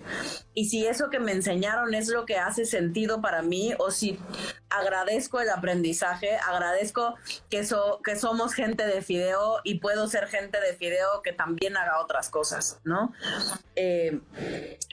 Y 0.54 0.68
si 0.68 0.86
eso 0.86 1.10
que 1.10 1.18
me 1.18 1.32
enseñaron 1.32 1.94
es 1.94 2.08
lo 2.08 2.24
que 2.24 2.36
hace 2.38 2.64
sentido 2.64 3.20
para 3.20 3.42
mí, 3.42 3.74
o 3.78 3.90
si 3.90 4.18
agradezco 4.70 5.40
el 5.40 5.50
aprendizaje, 5.50 6.36
agradezco 6.36 7.16
que, 7.50 7.64
so, 7.64 8.00
que 8.04 8.16
somos 8.16 8.54
gente 8.54 8.86
de 8.86 9.02
fideo 9.02 9.60
y 9.64 9.78
puedo 9.78 10.08
ser 10.08 10.28
gente 10.28 10.60
de 10.60 10.74
fideo 10.74 11.22
que 11.22 11.32
también 11.32 11.76
haga 11.76 12.00
otras 12.00 12.30
cosas, 12.30 12.80
¿no? 12.84 13.12
Eh, 13.76 14.20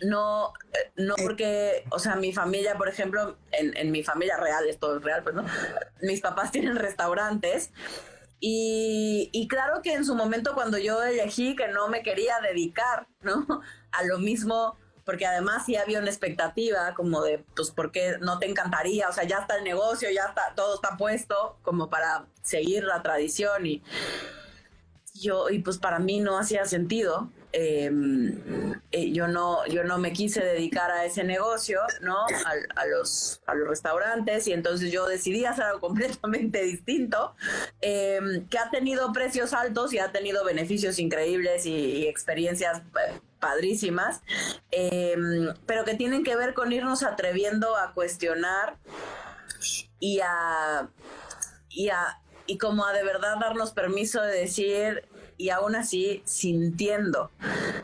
no, 0.03 0.53
eh, 0.74 0.91
no 0.98 1.15
porque, 1.15 1.86
o 1.91 2.00
sea, 2.00 2.15
mi 2.15 2.34
familia, 2.34 2.75
por 2.77 2.89
ejemplo, 2.89 3.38
en, 3.51 3.75
en 3.77 3.91
mi 3.91 4.03
familia 4.03 4.38
real, 4.38 4.67
esto 4.67 4.98
es 4.98 5.03
real, 5.03 5.24
pues, 5.24 5.36
¿no? 5.36 5.46
Mis 6.01 6.22
papás 6.22 6.51
tienen 6.51 6.75
restaurantes 6.75 7.72
y, 8.47 9.47
claro 9.47 9.81
que 9.81 9.93
en 9.93 10.05
su 10.05 10.13
momento 10.13 10.53
cuando 10.53 10.77
yo 10.77 11.01
elegí 11.01 11.55
que 11.55 11.67
no 11.67 11.87
me 11.87 12.03
quería 12.03 12.39
dedicar, 12.41 13.07
¿no? 13.21 13.43
A 13.91 14.03
lo 14.03 14.19
mismo, 14.19 14.77
porque 15.03 15.25
además 15.25 15.65
sí 15.65 15.75
había 15.77 15.97
una 15.97 16.09
expectativa 16.11 16.93
como 16.93 17.23
de, 17.23 17.43
pues, 17.55 17.71
¿por 17.71 17.91
qué 17.91 18.19
no 18.19 18.37
te 18.37 18.47
encantaría? 18.47 19.09
O 19.09 19.13
sea, 19.13 19.23
ya 19.23 19.39
está 19.39 19.57
el 19.57 19.63
negocio, 19.63 20.11
ya 20.11 20.25
está, 20.25 20.53
todo 20.55 20.75
está 20.75 20.95
puesto 20.95 21.57
como 21.63 21.89
para 21.89 22.27
seguir 22.43 22.83
la 22.83 23.01
tradición 23.01 23.65
y 23.65 23.81
yo, 25.15 25.49
y 25.49 25.59
pues 25.59 25.79
para 25.79 25.97
mí 25.97 26.19
no 26.19 26.37
hacía 26.37 26.65
sentido. 26.65 27.31
Em, 27.57 28.81
eh, 28.91 29.13
yo 29.13 29.29
no 29.29 29.65
yo 29.67 29.85
no 29.85 29.97
me 29.97 30.12
quise 30.12 30.43
dedicar 30.43 30.91
a 30.91 31.05
ese 31.05 31.24
negocio 31.24 31.79
no 32.01 32.25
a, 32.75 32.85
los 32.85 33.41
a 33.46 33.55
los 33.55 33.70
restaurantes 33.70 34.46
y 34.48 34.51
entonces 34.51 34.91
yo 34.91 35.05
decidí 35.05 35.46
hacer 35.46 35.63
algo 35.63 35.79
completamente 35.87 36.61
distinto 36.63 37.33
em, 37.79 38.46
que 38.50 38.57
ha 38.57 38.70
tenido 38.72 39.13
precios 39.13 39.53
altos 39.53 39.94
y 39.94 40.00
ha 40.00 40.11
tenido 40.11 40.44
beneficios 40.44 41.00
increíbles 41.00 41.65
y, 41.65 42.05
experiencias 42.07 42.79
eh, 42.79 43.22
padrísimas 43.39 44.22
em, 44.72 45.53
pero 45.65 45.85
que 45.85 45.94
tienen 45.94 46.25
que 46.25 46.35
ver 46.35 46.53
con 46.55 46.74
irnos 46.74 47.03
atreviendo 47.03 47.77
a 47.77 47.94
cuestionar 47.94 48.75
y 50.01 50.20
a 50.20 50.89
y 51.70 51.87
a 51.87 52.20
y 52.48 52.57
como 52.57 52.85
a 52.85 52.91
de 52.91 53.03
verdad 53.05 53.37
darnos 53.39 53.72
permiso 53.72 54.22
de 54.22 54.39
decir 54.41 55.07
y 55.37 55.50
aún 55.50 55.75
así 55.75 56.21
sintiendo 56.25 57.31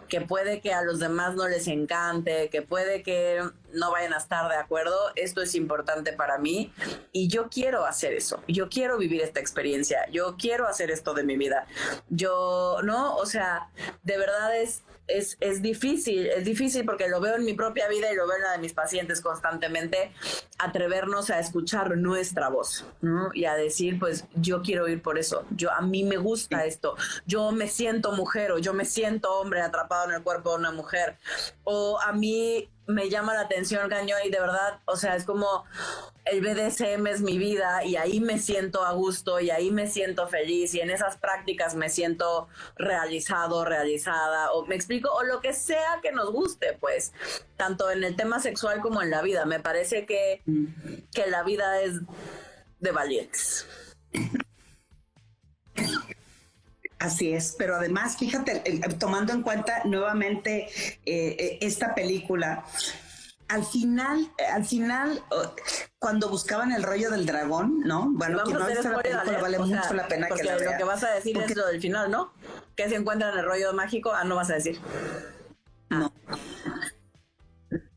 que 0.08 0.22
puede 0.22 0.62
que 0.62 0.74
a 0.74 0.82
los 0.82 1.00
demás 1.00 1.36
no 1.36 1.48
les 1.48 1.68
encante, 1.68 2.50
que 2.50 2.62
puede 2.62 3.04
que 3.04 3.42
no 3.74 3.92
vayan 3.92 4.14
a 4.14 4.18
estar 4.18 4.50
de 4.50 4.56
acuerdo, 4.56 4.98
esto 5.16 5.42
es 5.42 5.56
importante 5.56 6.14
para 6.14 6.38
mí 6.38 6.74
y 7.12 7.28
yo 7.28 7.50
quiero 7.50 7.86
hacer 7.86 8.14
eso, 8.14 8.44
yo 8.48 8.70
quiero 8.70 8.98
vivir 8.98 9.22
esta 9.22 9.40
experiencia, 9.40 10.08
yo 10.12 10.36
quiero 10.38 10.68
hacer 10.68 10.92
esto 10.92 11.14
de 11.14 11.24
mi 11.24 11.38
vida. 11.38 11.66
Yo, 12.10 12.80
¿no? 12.84 13.16
O 13.16 13.26
sea, 13.26 13.70
de 14.04 14.18
verdad 14.18 14.58
es 14.58 14.84
es, 15.18 15.38
es, 15.40 15.62
difícil, 15.62 16.28
es 16.28 16.46
difícil 16.46 16.86
porque 16.86 17.08
lo 17.08 17.20
veo 17.20 17.36
en 17.36 17.46
mi 17.46 17.54
propia 17.54 17.88
vida 17.88 18.12
y 18.12 18.16
lo 18.16 18.28
veo 18.28 18.38
en 18.38 18.44
la 18.44 18.52
de 18.54 18.58
mis 18.60 18.74
pacientes 18.74 19.22
constantemente, 19.22 20.12
atrevernos 20.58 21.30
a 21.30 21.40
escuchar 21.40 21.98
nuestra 21.98 22.50
voz, 22.50 22.86
¿no? 23.02 23.30
Y 23.34 23.46
a 23.46 23.56
decir, 23.56 24.00
pues 24.00 24.26
yo 24.36 24.62
quiero 24.62 24.88
ir 24.88 25.02
por 25.02 25.18
eso, 25.18 25.46
yo 25.52 25.72
a 25.72 25.82
mí 25.82 26.04
me 26.04 26.18
gusta 26.18 26.66
esto, 26.66 26.96
yo 27.26 27.52
me 27.52 27.68
siento 27.68 28.12
mujer 28.14 28.52
o 28.52 28.58
yo 28.58 28.74
me 28.74 28.86
siento 28.86 29.34
hombre 29.40 29.62
atrapado 29.62 30.10
en 30.10 30.16
el 30.16 30.24
cuerpo 30.24 30.52
de 30.52 30.58
una 30.58 30.72
mujer, 30.72 31.18
o 31.64 32.00
a 32.00 32.14
mí 32.14 32.70
me 32.92 33.10
llama 33.10 33.34
la 33.34 33.42
atención 33.42 33.90
cañón 33.90 34.20
y 34.26 34.30
de 34.30 34.40
verdad, 34.40 34.80
o 34.86 34.96
sea, 34.96 35.16
es 35.16 35.26
como 35.26 35.66
el 36.26 36.42
BDSM 36.42 37.08
es 37.08 37.22
mi 37.22 37.38
vida 37.38 37.84
y 37.84 37.96
ahí 37.96 38.20
me 38.20 38.38
siento 38.38 38.84
a 38.86 38.94
gusto 38.94 39.40
y 39.40 39.50
ahí 39.50 39.72
me 39.72 39.88
siento 39.88 40.28
feliz 40.28 40.74
y 40.76 40.80
en 40.80 40.90
esas 40.92 41.18
prácticas 41.18 41.76
me 41.76 41.90
siento 41.90 42.48
realizado, 42.76 43.66
realizada 43.66 44.52
o 44.52 44.66
me 44.66 44.76
explico 44.76 45.12
o 45.12 45.24
lo 45.24 45.42
que 45.42 45.54
sea 45.54 46.00
que 46.02 46.12
nos 46.12 46.32
guste, 46.32 46.78
pues, 46.80 47.14
tanto 47.58 47.90
en 47.90 48.04
el 48.04 48.16
tema 48.16 48.40
sexual 48.40 48.82
como 48.82 49.02
en 49.02 49.10
la 49.10 49.22
vida. 49.22 49.46
Me 49.46 49.60
parece 49.60 50.06
que, 50.06 50.44
que 51.14 51.28
la 51.28 51.44
vida 51.44 51.82
es 51.82 52.00
de 52.80 52.92
valientes. 52.92 53.66
Así 57.02 57.34
es, 57.34 57.56
pero 57.58 57.78
además, 57.78 58.16
fíjate, 58.16 58.62
tomando 59.00 59.34
en 59.34 59.42
cuenta 59.42 59.82
nuevamente 59.86 60.70
eh, 61.04 61.36
eh, 61.40 61.58
esta 61.60 61.96
película, 61.96 62.64
al 63.48 63.66
final, 63.66 64.32
al 64.54 64.64
final, 64.64 65.24
cuando 65.98 66.30
buscaban 66.30 66.72
el 66.72 66.84
rollo 66.84 67.10
del 67.10 67.26
dragón, 67.26 67.80
¿no? 67.80 68.08
Bueno, 68.12 68.44
que 68.44 68.54
no 68.54 68.68
visto 68.68 68.88
la 68.88 69.02
película 69.02 69.42
vale 69.42 69.58
mucho 69.58 69.94
la 69.96 70.08
pena 70.08 70.28
que 70.28 70.44
la 70.44 70.58
vea. 70.58 70.74
Lo 70.74 70.78
que 70.78 70.84
vas 70.84 71.04
a 71.04 71.10
decir 71.10 71.36
es 71.40 71.56
lo 71.56 71.66
del 71.66 71.82
final, 71.82 72.12
¿no? 72.12 72.34
Que 72.76 72.88
se 72.88 72.98
encuentran 72.98 73.36
el 73.36 73.46
rollo 73.46 73.74
mágico, 73.74 74.14
ah, 74.14 74.24
no 74.24 74.36
vas 74.36 74.52
a 74.52 74.54
decir. 74.54 74.80
No. 75.90 76.14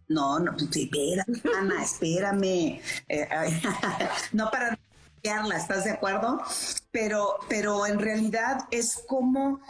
No, 0.08 0.38
no, 0.38 0.52
pues, 0.52 0.74
espérame, 0.74 1.42
Ana, 1.58 1.82
espérame. 1.82 2.80
Eh, 3.08 3.28
no 4.32 4.50
para 4.50 4.78
¿estás 5.24 5.84
de 5.84 5.90
acuerdo? 5.90 6.42
Pero, 6.90 7.38
pero 7.48 7.86
en 7.86 7.98
realidad 7.98 8.66
es 8.70 9.02
como 9.06 9.60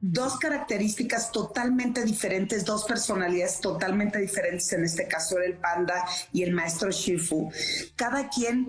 dos 0.00 0.38
características 0.38 1.32
totalmente 1.32 2.04
diferentes, 2.04 2.64
dos 2.64 2.84
personalidades 2.84 3.60
totalmente 3.60 4.18
diferentes, 4.18 4.70
en 4.72 4.84
este 4.84 5.08
caso 5.08 5.38
el 5.38 5.54
panda 5.54 6.04
y 6.32 6.42
el 6.42 6.52
maestro 6.52 6.90
Shifu. 6.90 7.50
Cada 7.96 8.28
quien 8.28 8.68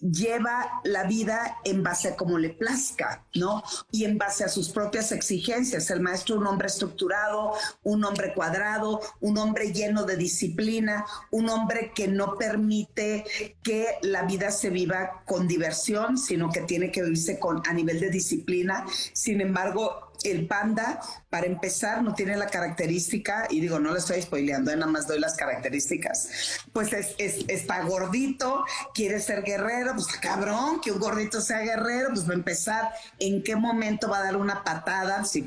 lleva 0.00 0.80
la 0.84 1.04
vida 1.04 1.58
en 1.64 1.82
base 1.82 2.08
a 2.08 2.16
cómo 2.16 2.38
le 2.38 2.50
plazca, 2.50 3.24
¿no? 3.34 3.62
Y 3.90 4.04
en 4.04 4.18
base 4.18 4.44
a 4.44 4.48
sus 4.48 4.70
propias 4.70 5.12
exigencias. 5.12 5.90
El 5.90 6.00
maestro, 6.00 6.36
un 6.36 6.46
hombre 6.46 6.68
estructurado, 6.68 7.52
un 7.82 8.04
hombre 8.04 8.32
cuadrado, 8.34 9.00
un 9.20 9.38
hombre 9.38 9.72
lleno 9.72 10.04
de 10.04 10.16
disciplina, 10.16 11.04
un 11.30 11.48
hombre 11.48 11.92
que 11.94 12.08
no 12.08 12.36
permite 12.36 13.24
que 13.62 13.98
la 14.02 14.22
vida 14.22 14.50
se 14.50 14.70
viva 14.70 15.22
con 15.26 15.48
diversión, 15.48 16.18
sino 16.18 16.50
que 16.50 16.62
tiene 16.62 16.90
que 16.90 17.02
vivirse 17.02 17.38
con, 17.38 17.62
a 17.66 17.72
nivel 17.72 18.00
de 18.00 18.10
disciplina. 18.10 18.84
Sin 19.12 19.40
embargo, 19.40 20.07
el 20.24 20.46
panda, 20.46 21.00
para 21.30 21.46
empezar, 21.46 22.02
no 22.02 22.14
tiene 22.14 22.36
la 22.36 22.46
característica, 22.46 23.46
y 23.50 23.60
digo, 23.60 23.78
no 23.78 23.92
le 23.92 23.98
estoy 23.98 24.22
spoileando, 24.22 24.70
eh, 24.70 24.76
nada 24.76 24.90
más 24.90 25.06
doy 25.06 25.20
las 25.20 25.34
características. 25.34 26.28
Pues 26.72 26.92
es, 26.92 27.14
está 27.18 27.82
gordito, 27.82 28.64
quiere 28.94 29.20
ser 29.20 29.42
guerrero, 29.42 29.94
pues 29.94 30.06
cabrón, 30.20 30.80
que 30.80 30.92
un 30.92 30.98
gordito 30.98 31.40
sea 31.40 31.60
guerrero, 31.60 32.08
pues 32.10 32.26
va 32.26 32.32
a 32.32 32.36
empezar. 32.36 32.90
¿En 33.18 33.42
qué 33.42 33.56
momento 33.56 34.08
va 34.08 34.18
a 34.18 34.24
dar 34.24 34.36
una 34.36 34.64
patada? 34.64 35.24
Si, 35.24 35.44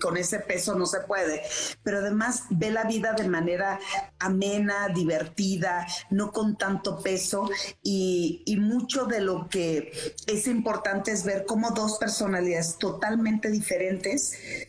con 0.00 0.16
ese 0.16 0.38
peso 0.40 0.74
no 0.74 0.86
se 0.86 1.00
puede. 1.00 1.42
Pero 1.82 1.98
además 1.98 2.44
ve 2.50 2.70
la 2.70 2.84
vida 2.84 3.12
de 3.12 3.28
manera 3.28 3.78
amena, 4.18 4.88
divertida, 4.88 5.86
no 6.10 6.32
con 6.32 6.56
tanto 6.56 7.02
peso. 7.02 7.50
Y, 7.82 8.42
y 8.46 8.56
mucho 8.56 9.06
de 9.06 9.20
lo 9.20 9.48
que 9.48 9.92
es 10.26 10.46
importante 10.46 11.12
es 11.12 11.24
ver 11.24 11.44
cómo 11.44 11.70
dos 11.72 11.98
personalidades 11.98 12.78
totalmente 12.78 13.50
diferentes 13.50 14.13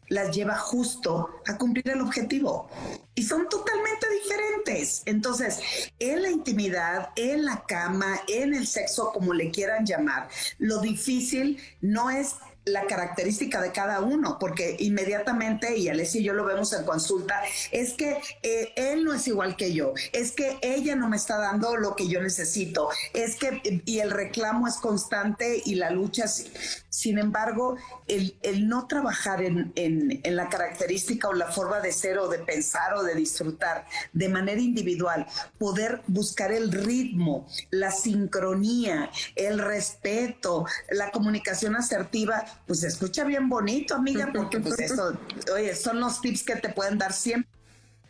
las 0.07 0.35
lleva 0.35 0.57
justo 0.57 1.41
a 1.47 1.57
cumplir 1.57 1.89
el 1.89 2.01
objetivo. 2.01 2.69
Y 3.13 3.23
son 3.23 3.47
totalmente 3.47 4.07
diferentes. 4.09 5.01
Entonces, 5.05 5.59
en 5.99 6.21
la 6.21 6.29
intimidad, 6.29 7.09
en 7.15 7.45
la 7.45 7.63
cama, 7.67 8.19
en 8.27 8.53
el 8.53 8.67
sexo, 8.67 9.11
como 9.13 9.33
le 9.33 9.51
quieran 9.51 9.85
llamar, 9.85 10.27
lo 10.57 10.79
difícil 10.79 11.59
no 11.81 12.09
es 12.09 12.35
la 12.65 12.85
característica 12.87 13.61
de 13.61 13.71
cada 13.71 14.01
uno, 14.01 14.37
porque 14.39 14.75
inmediatamente, 14.79 15.77
y 15.77 15.87
Alessia 15.87 16.21
y 16.21 16.23
yo 16.23 16.33
lo 16.33 16.45
vemos 16.45 16.73
en 16.73 16.83
consulta, 16.83 17.41
es 17.71 17.93
que 17.93 18.17
eh, 18.41 18.73
él 18.75 19.03
no 19.03 19.13
es 19.13 19.27
igual 19.27 19.55
que 19.55 19.73
yo, 19.73 19.93
es 20.13 20.31
que 20.31 20.57
ella 20.61 20.95
no 20.95 21.07
me 21.07 21.17
está 21.17 21.37
dando 21.37 21.77
lo 21.77 21.95
que 21.95 22.07
yo 22.07 22.21
necesito, 22.21 22.89
es 23.13 23.35
que, 23.35 23.81
y 23.85 23.99
el 23.99 24.09
reclamo 24.09 24.67
es 24.67 24.75
constante 24.75 25.61
y 25.63 25.75
la 25.75 25.91
lucha, 25.91 26.25
sin 26.27 27.19
embargo, 27.19 27.77
el, 28.07 28.35
no 28.67 28.87
trabajar 28.87 29.43
en, 29.43 29.71
en, 29.75 30.21
en 30.23 30.35
la 30.35 30.49
característica 30.49 31.27
o 31.27 31.33
la 31.33 31.51
forma 31.51 31.79
de 31.81 31.91
ser 31.91 32.17
o 32.17 32.27
de 32.27 32.39
pensar 32.39 32.95
o 32.95 33.03
de 33.03 33.13
disfrutar 33.13 33.85
de 34.13 34.29
manera 34.29 34.59
individual, 34.59 35.27
poder 35.59 36.01
buscar 36.07 36.51
el 36.51 36.71
ritmo, 36.71 37.47
la 37.69 37.91
sincronía, 37.91 39.11
el 39.35 39.59
respeto, 39.59 40.65
la 40.89 41.11
comunicación 41.11 41.75
asertiva, 41.75 42.45
pues 42.67 42.81
se 42.81 42.87
escucha 42.87 43.23
bien 43.23 43.49
bonito, 43.49 43.95
amiga, 43.95 44.31
porque 44.33 44.59
pues 44.59 44.79
eso, 44.79 45.17
oye, 45.53 45.75
son 45.75 45.99
los 45.99 46.21
tips 46.21 46.43
que 46.43 46.55
te 46.55 46.69
pueden 46.69 46.97
dar 46.97 47.13
siempre. 47.13 47.49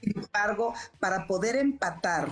Sin 0.02 0.18
embargo, 0.18 0.74
para 1.00 1.26
poder 1.28 1.56
empatar 1.56 2.30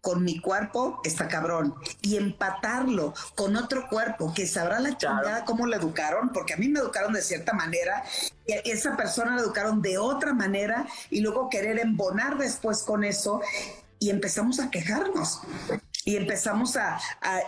con 0.00 0.24
mi 0.24 0.40
cuerpo 0.40 1.00
está 1.04 1.28
cabrón. 1.28 1.74
Y 2.00 2.16
empatarlo 2.16 3.14
con 3.34 3.56
otro 3.56 3.88
cuerpo 3.88 4.32
que 4.32 4.46
sabrá 4.46 4.80
la 4.80 4.96
chingada 4.96 5.44
cómo 5.44 5.66
le 5.66 5.76
educaron, 5.76 6.30
porque 6.32 6.54
a 6.54 6.56
mí 6.56 6.68
me 6.68 6.80
educaron 6.80 7.12
de 7.12 7.22
cierta 7.22 7.52
manera 7.52 8.02
y 8.46 8.52
a 8.52 8.58
esa 8.60 8.96
persona 8.96 9.34
la 9.34 9.42
educaron 9.42 9.82
de 9.82 9.98
otra 9.98 10.32
manera 10.32 10.86
y 11.10 11.20
luego 11.20 11.50
querer 11.50 11.78
embonar 11.78 12.38
después 12.38 12.82
con 12.82 13.04
eso 13.04 13.40
y 13.98 14.10
empezamos 14.10 14.60
a 14.60 14.70
quejarnos 14.70 15.40
y 16.08 16.16
empezamos 16.16 16.74
a, 16.78 16.98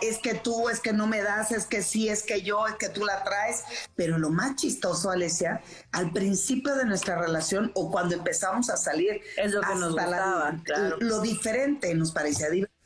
es 0.03 0.19
que 0.19 0.35
tú, 0.35 0.69
es 0.69 0.79
que 0.79 0.93
no 0.93 1.07
me 1.07 1.23
das, 1.23 1.51
es 1.51 1.65
que 1.65 1.81
sí, 1.81 2.09
es 2.09 2.21
que 2.21 2.43
yo, 2.43 2.67
es 2.67 2.75
que 2.75 2.89
tú 2.89 3.03
la 3.03 3.23
traes. 3.23 3.63
Pero 3.95 4.19
lo 4.19 4.29
más 4.29 4.55
chistoso, 4.55 5.09
Alesia, 5.09 5.63
al 5.91 6.11
principio 6.11 6.75
de 6.75 6.85
nuestra 6.85 7.17
relación 7.17 7.71
o 7.73 7.89
cuando 7.89 8.13
empezamos 8.13 8.69
a 8.69 8.77
salir, 8.77 9.19
es 9.35 9.51
lo 9.53 9.61
que 9.61 9.73
nos 9.73 9.93
gustaba, 9.93 10.59
claro. 10.63 10.97
lo 10.99 11.21
diferente 11.21 11.95
nos 11.95 12.11
parecía 12.11 12.51
divertido. 12.51 12.79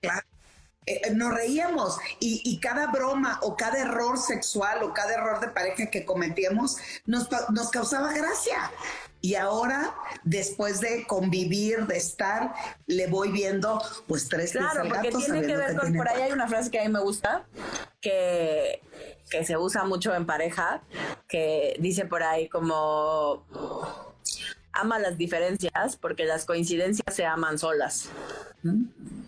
Claro. 0.00 0.31
Eh, 0.86 1.00
eh, 1.04 1.14
nos 1.14 1.32
reíamos 1.32 1.98
y, 2.18 2.42
y, 2.44 2.58
cada 2.58 2.88
broma 2.88 3.38
o 3.42 3.56
cada 3.56 3.78
error 3.78 4.18
sexual 4.18 4.82
o 4.82 4.92
cada 4.92 5.14
error 5.14 5.38
de 5.38 5.46
pareja 5.48 5.86
que 5.90 6.04
cometíamos 6.04 6.76
nos, 7.06 7.28
nos 7.50 7.70
causaba 7.70 8.12
gracia. 8.12 8.72
Y 9.20 9.36
ahora, 9.36 9.94
después 10.24 10.80
de 10.80 11.06
convivir, 11.06 11.86
de 11.86 11.96
estar, 11.96 12.52
le 12.86 13.06
voy 13.06 13.30
viendo 13.30 13.80
pues 14.08 14.28
tres 14.28 14.50
Claro, 14.50 14.82
porque 14.88 15.10
tiene 15.10 15.46
que 15.46 15.56
ver 15.56 15.76
con, 15.76 15.94
por 15.94 16.08
ahí 16.08 16.22
hay 16.22 16.32
una 16.32 16.48
frase 16.48 16.72
que 16.72 16.80
a 16.80 16.82
mí 16.82 16.88
me 16.88 16.98
gusta, 16.98 17.46
que, 18.00 18.82
que 19.30 19.44
se 19.44 19.56
usa 19.56 19.84
mucho 19.84 20.12
en 20.12 20.26
pareja, 20.26 20.82
que 21.28 21.76
dice 21.78 22.06
por 22.06 22.24
ahí 22.24 22.48
como 22.48 23.46
ama 24.72 24.98
las 24.98 25.16
diferencias 25.16 25.96
porque 25.96 26.24
las 26.24 26.44
coincidencias 26.44 27.14
se 27.14 27.24
aman 27.24 27.60
solas. 27.60 28.08
¿Mm? 28.64 29.21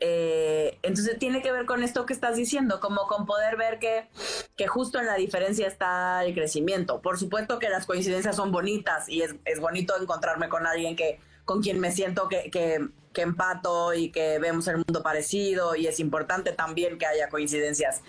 Eh, 0.00 0.78
entonces 0.82 1.18
tiene 1.18 1.42
que 1.42 1.52
ver 1.52 1.66
con 1.66 1.82
esto 1.82 2.06
que 2.06 2.12
estás 2.12 2.36
diciendo, 2.36 2.80
como 2.80 3.06
con 3.06 3.26
poder 3.26 3.56
ver 3.56 3.78
que, 3.78 4.08
que 4.56 4.66
justo 4.66 4.98
en 4.98 5.06
la 5.06 5.14
diferencia 5.14 5.66
está 5.66 6.24
el 6.24 6.34
crecimiento. 6.34 7.00
Por 7.00 7.18
supuesto 7.18 7.58
que 7.58 7.68
las 7.68 7.86
coincidencias 7.86 8.36
son 8.36 8.52
bonitas 8.52 9.08
y 9.08 9.22
es, 9.22 9.34
es 9.44 9.60
bonito 9.60 9.94
encontrarme 10.00 10.48
con 10.48 10.66
alguien 10.66 10.96
que 10.96 11.20
con 11.44 11.62
quien 11.62 11.78
me 11.78 11.92
siento 11.92 12.28
que, 12.28 12.50
que, 12.50 12.88
que, 13.12 13.22
empato 13.22 13.94
y 13.94 14.10
que 14.10 14.40
vemos 14.40 14.66
el 14.66 14.78
mundo 14.78 15.02
parecido 15.04 15.76
y 15.76 15.86
es 15.86 16.00
importante 16.00 16.50
también 16.52 16.98
que 16.98 17.06
haya 17.06 17.28
coincidencias. 17.28 18.02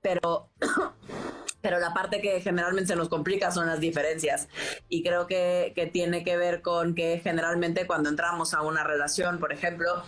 Pero 0.00 0.48
pero 1.60 1.80
la 1.80 1.92
parte 1.92 2.20
que 2.20 2.40
generalmente 2.40 2.88
se 2.88 2.96
nos 2.96 3.08
complica 3.08 3.50
son 3.50 3.66
las 3.66 3.80
diferencias. 3.80 4.48
Y 4.88 5.02
creo 5.02 5.26
que, 5.26 5.72
que, 5.74 5.86
tiene 5.86 6.24
que 6.24 6.36
ver 6.36 6.62
con 6.62 6.94
que 6.94 7.20
generalmente 7.22 7.86
cuando 7.86 8.08
entramos 8.08 8.54
a 8.54 8.62
una 8.62 8.84
relación, 8.84 9.38
por 9.38 9.52
ejemplo, 9.52 10.02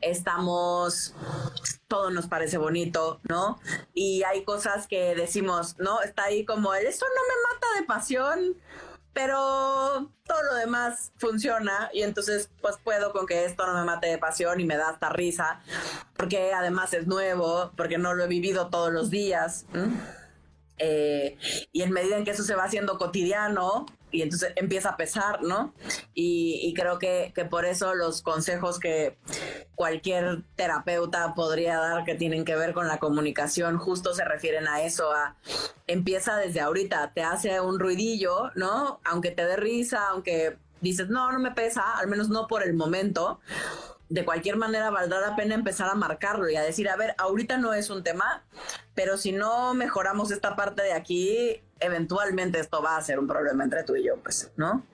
estamos, 0.00 1.14
todo 1.88 2.10
nos 2.10 2.26
parece 2.26 2.58
bonito, 2.58 3.20
¿no? 3.24 3.60
Y 3.92 4.22
hay 4.22 4.44
cosas 4.44 4.86
que 4.86 5.14
decimos, 5.14 5.76
¿no? 5.78 6.00
Está 6.02 6.24
ahí 6.24 6.44
como, 6.44 6.74
eso 6.74 7.06
no 7.06 7.22
me 7.22 7.54
mata 7.54 7.80
de 7.80 7.86
pasión. 7.86 8.56
Pero 9.12 10.10
todo 10.26 10.42
lo 10.42 10.54
demás 10.56 11.12
funciona 11.18 11.88
y 11.92 12.02
entonces 12.02 12.50
pues 12.60 12.76
puedo 12.82 13.12
con 13.12 13.26
que 13.26 13.44
esto 13.44 13.64
no 13.64 13.74
me 13.74 13.84
mate 13.84 14.08
de 14.08 14.18
pasión 14.18 14.58
y 14.58 14.64
me 14.64 14.76
da 14.76 14.88
hasta 14.88 15.08
risa, 15.08 15.60
porque 16.16 16.52
además 16.52 16.92
es 16.94 17.06
nuevo, 17.06 17.70
porque 17.76 17.96
no 17.96 18.14
lo 18.14 18.24
he 18.24 18.26
vivido 18.26 18.70
todos 18.70 18.92
los 18.92 19.10
días. 19.10 19.66
Eh, 20.78 21.36
y 21.72 21.82
en 21.82 21.92
medida 21.92 22.16
en 22.16 22.24
que 22.24 22.32
eso 22.32 22.42
se 22.42 22.54
va 22.54 22.64
haciendo 22.64 22.98
cotidiano, 22.98 23.86
y 24.10 24.22
entonces 24.22 24.52
empieza 24.54 24.90
a 24.90 24.96
pesar, 24.96 25.42
¿no? 25.42 25.74
Y, 26.14 26.72
creo 26.74 27.00
que, 27.00 27.32
que, 27.34 27.44
por 27.44 27.64
eso 27.64 27.94
los 27.94 28.22
consejos 28.22 28.78
que 28.78 29.18
cualquier 29.74 30.42
terapeuta 30.54 31.34
podría 31.34 31.78
dar 31.78 32.04
que 32.04 32.14
tienen 32.14 32.44
que 32.44 32.54
ver 32.54 32.74
con 32.74 32.86
la 32.86 32.98
comunicación 32.98 33.76
justo 33.76 34.14
se 34.14 34.24
refieren 34.24 34.68
a 34.68 34.82
eso, 34.82 35.12
a 35.12 35.36
empieza 35.88 36.36
desde 36.36 36.60
ahorita, 36.60 37.12
te 37.12 37.22
hace 37.22 37.60
un 37.60 37.80
ruidillo, 37.80 38.52
¿no? 38.54 39.00
Aunque 39.04 39.32
te 39.32 39.44
dé 39.44 39.56
risa, 39.56 40.08
aunque 40.10 40.58
dices, 40.80 41.08
no, 41.08 41.32
no 41.32 41.40
me 41.40 41.50
pesa, 41.50 41.98
al 41.98 42.06
menos 42.06 42.28
no 42.28 42.46
por 42.46 42.62
el 42.62 42.74
momento 42.74 43.40
de 44.14 44.24
cualquier 44.24 44.56
manera 44.56 44.90
valdrá 44.90 45.18
la 45.18 45.34
pena 45.34 45.56
empezar 45.56 45.88
a 45.90 45.96
marcarlo 45.96 46.48
y 46.48 46.54
a 46.54 46.62
decir, 46.62 46.88
a 46.88 46.94
ver, 46.94 47.16
ahorita 47.18 47.58
no 47.58 47.74
es 47.74 47.90
un 47.90 48.04
tema, 48.04 48.44
pero 48.94 49.18
si 49.18 49.32
no 49.32 49.74
mejoramos 49.74 50.30
esta 50.30 50.54
parte 50.54 50.84
de 50.84 50.92
aquí, 50.92 51.60
eventualmente 51.80 52.60
esto 52.60 52.80
va 52.80 52.96
a 52.96 53.02
ser 53.02 53.18
un 53.18 53.26
problema 53.26 53.64
entre 53.64 53.82
tú 53.82 53.96
y 53.96 54.06
yo, 54.06 54.16
pues, 54.22 54.52
¿no? 54.56 54.86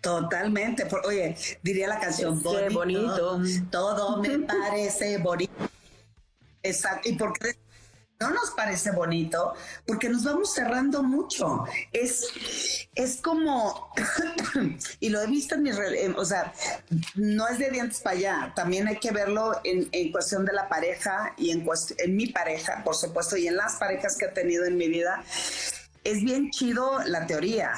Totalmente. 0.00 0.88
Oye, 1.04 1.36
diría 1.62 1.86
la 1.86 2.00
canción, 2.00 2.42
bonito, 2.42 2.74
bonito. 2.74 3.40
Todo 3.70 4.16
me 4.16 4.36
parece 4.40 5.18
bonito. 5.18 5.52
Exacto. 6.64 7.08
¿Y 7.08 7.12
por 7.12 7.38
qué 7.38 7.56
no 8.20 8.28
nos 8.30 8.50
parece 8.50 8.90
bonito 8.90 9.54
porque 9.86 10.10
nos 10.10 10.24
vamos 10.24 10.52
cerrando 10.52 11.02
mucho. 11.02 11.64
Es, 11.90 12.88
es 12.94 13.16
como, 13.16 13.92
y 15.00 15.08
lo 15.08 15.22
he 15.22 15.26
visto 15.26 15.54
en 15.54 15.62
mis, 15.62 15.76
o 16.16 16.24
sea, 16.24 16.52
no 17.14 17.48
es 17.48 17.58
de 17.58 17.70
dientes 17.70 18.00
para 18.00 18.16
allá, 18.16 18.52
también 18.54 18.86
hay 18.88 18.98
que 18.98 19.10
verlo 19.10 19.58
en, 19.64 19.88
en 19.92 20.12
cuestión 20.12 20.44
de 20.44 20.52
la 20.52 20.68
pareja 20.68 21.34
y 21.38 21.50
en, 21.50 21.66
en 21.98 22.16
mi 22.16 22.26
pareja, 22.26 22.82
por 22.84 22.94
supuesto, 22.94 23.38
y 23.38 23.48
en 23.48 23.56
las 23.56 23.76
parejas 23.76 24.16
que 24.18 24.26
he 24.26 24.28
tenido 24.28 24.66
en 24.66 24.76
mi 24.76 24.88
vida 24.88 25.24
es 26.04 26.22
bien 26.22 26.50
chido 26.50 27.00
la 27.06 27.26
teoría, 27.26 27.72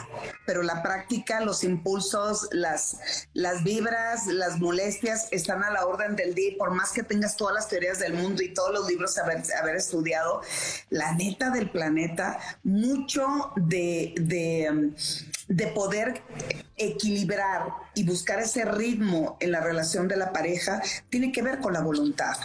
pero 0.46 0.62
la 0.62 0.82
práctica, 0.82 1.40
los 1.40 1.64
impulsos, 1.64 2.48
las, 2.52 3.26
las 3.35 3.64
vibras, 3.64 4.26
las 4.26 4.61
molestias 4.61 5.28
están 5.32 5.64
a 5.64 5.70
la 5.70 5.87
orden 5.87 6.14
del 6.14 6.35
día. 6.35 6.52
Por 6.58 6.70
más 6.70 6.92
que 6.92 7.02
tengas 7.02 7.37
todas 7.37 7.54
las 7.54 7.68
teorías 7.68 7.98
del 7.98 8.14
mundo 8.14 8.42
y 8.42 8.54
todos 8.54 8.72
los 8.72 8.88
libros 8.88 9.18
haber, 9.18 9.42
haber 9.61 9.76
estudiado, 9.76 10.42
la 10.90 11.14
neta 11.14 11.50
del 11.50 11.70
planeta, 11.70 12.38
mucho 12.62 13.52
de, 13.56 14.14
de, 14.20 14.92
de 15.48 15.66
poder 15.68 16.22
equilibrar 16.85 17.68
y 17.95 18.05
buscar 18.05 18.40
ese 18.40 18.64
ritmo 18.64 19.37
en 19.40 19.53
la 19.53 19.61
relación 19.61 20.09
de 20.09 20.16
la 20.16 20.33
pareja 20.33 20.83
tiene 21.11 21.33
que 21.33 21.42
ver 21.42 21.61
con 21.61 21.73
la 21.73 21.81
voluntad. 21.81 22.37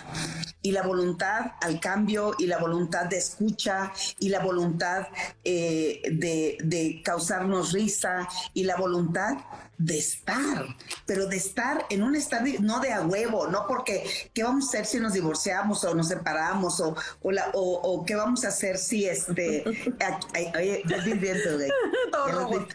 Y 0.62 0.72
la 0.72 0.84
voluntad 0.84 1.54
al 1.62 1.80
cambio 1.80 2.36
y 2.38 2.48
la 2.48 2.58
voluntad 2.58 3.06
de 3.06 3.18
escucha 3.18 3.92
y 4.20 4.30
la 4.30 4.40
voluntad 4.40 5.08
eh, 5.44 6.02
de, 6.12 6.58
de 6.64 7.02
causarnos 7.04 7.72
risa 7.72 8.28
y 8.54 8.64
la 8.64 8.76
voluntad 8.76 9.38
de 9.78 9.98
estar, 9.98 10.66
pero 11.06 11.28
de 11.28 11.38
estar 11.38 11.86
en 11.90 12.02
un 12.02 12.16
estado 12.16 12.46
no 12.62 12.80
de 12.80 12.92
a 12.94 13.02
huevo, 13.02 13.48
no 13.48 13.66
porque 13.68 14.04
qué 14.34 14.44
vamos 14.44 14.66
a 14.66 14.68
hacer 14.70 14.86
si 14.86 15.00
nos 15.00 15.14
divorciamos 15.14 15.84
o 15.84 15.94
nos 15.94 16.08
separamos 16.08 16.80
o, 16.80 16.96
o, 17.22 17.32
la, 17.32 17.50
o, 17.54 18.04
qué 18.06 18.16
vamos 18.16 18.44
a 18.44 18.48
hacer 18.50 18.78
si 18.78 19.06
este... 19.06 19.64
Oye, 20.56 20.84
ya 20.88 20.98
estoy 20.98 21.14
viendo, 21.14 21.58
güey. 21.58 21.70
Todo 22.12 22.68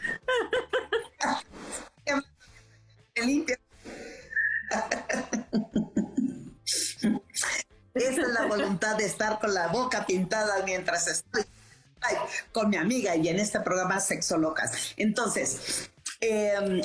Esa 7.94 8.22
es 8.22 8.29
la 8.29 8.46
voluntad 8.46 8.96
de 8.96 9.05
estar 9.05 9.38
con 9.38 9.53
la 9.53 9.68
boca 9.68 10.07
pintada 10.07 10.62
mientras 10.64 11.09
estoy 11.09 11.44
con 12.53 12.70
mi 12.70 12.77
amiga 12.77 13.14
y 13.14 13.29
en 13.29 13.38
este 13.38 13.61
programa 13.61 14.01
Sexo 14.01 14.38
Locas. 14.38 14.94
Entonces, 14.96 15.90
em, 16.20 16.81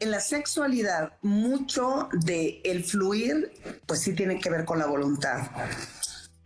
en 0.00 0.10
la 0.10 0.20
sexualidad, 0.20 1.12
mucho 1.22 2.08
de 2.12 2.60
el 2.64 2.84
fluir, 2.84 3.52
pues 3.86 4.00
sí 4.00 4.14
tiene 4.14 4.40
que 4.40 4.50
ver 4.50 4.64
con 4.64 4.78
la 4.78 4.86
voluntad 4.86 5.48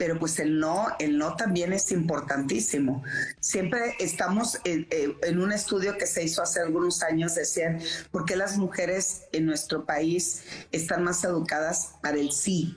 pero 0.03 0.19
pues 0.19 0.41
el 0.41 0.59
no, 0.59 0.89
el 0.99 1.17
no 1.17 1.37
también 1.37 1.73
es 1.73 1.93
importantísimo. 1.93 3.05
Siempre 3.39 3.95
estamos 4.01 4.59
en, 4.65 5.39
un 5.39 5.53
estudio 5.53 5.97
que 5.97 6.09
se 6.09 6.25
hizo 6.25 6.43
hace 6.43 6.59
algunos 6.59 7.05
años, 7.05 7.37
decían, 7.37 7.81
¿por 8.11 8.25
qué 8.25 8.35
las 8.35 8.59
mujeres 8.59 9.23
en 9.31 9.47
nuestro 9.47 9.87
país 9.87 10.43
están 10.73 11.05
más 11.05 11.23
educadas 11.23 11.93
para 12.03 12.19
el 12.19 12.33
sí? 12.33 12.77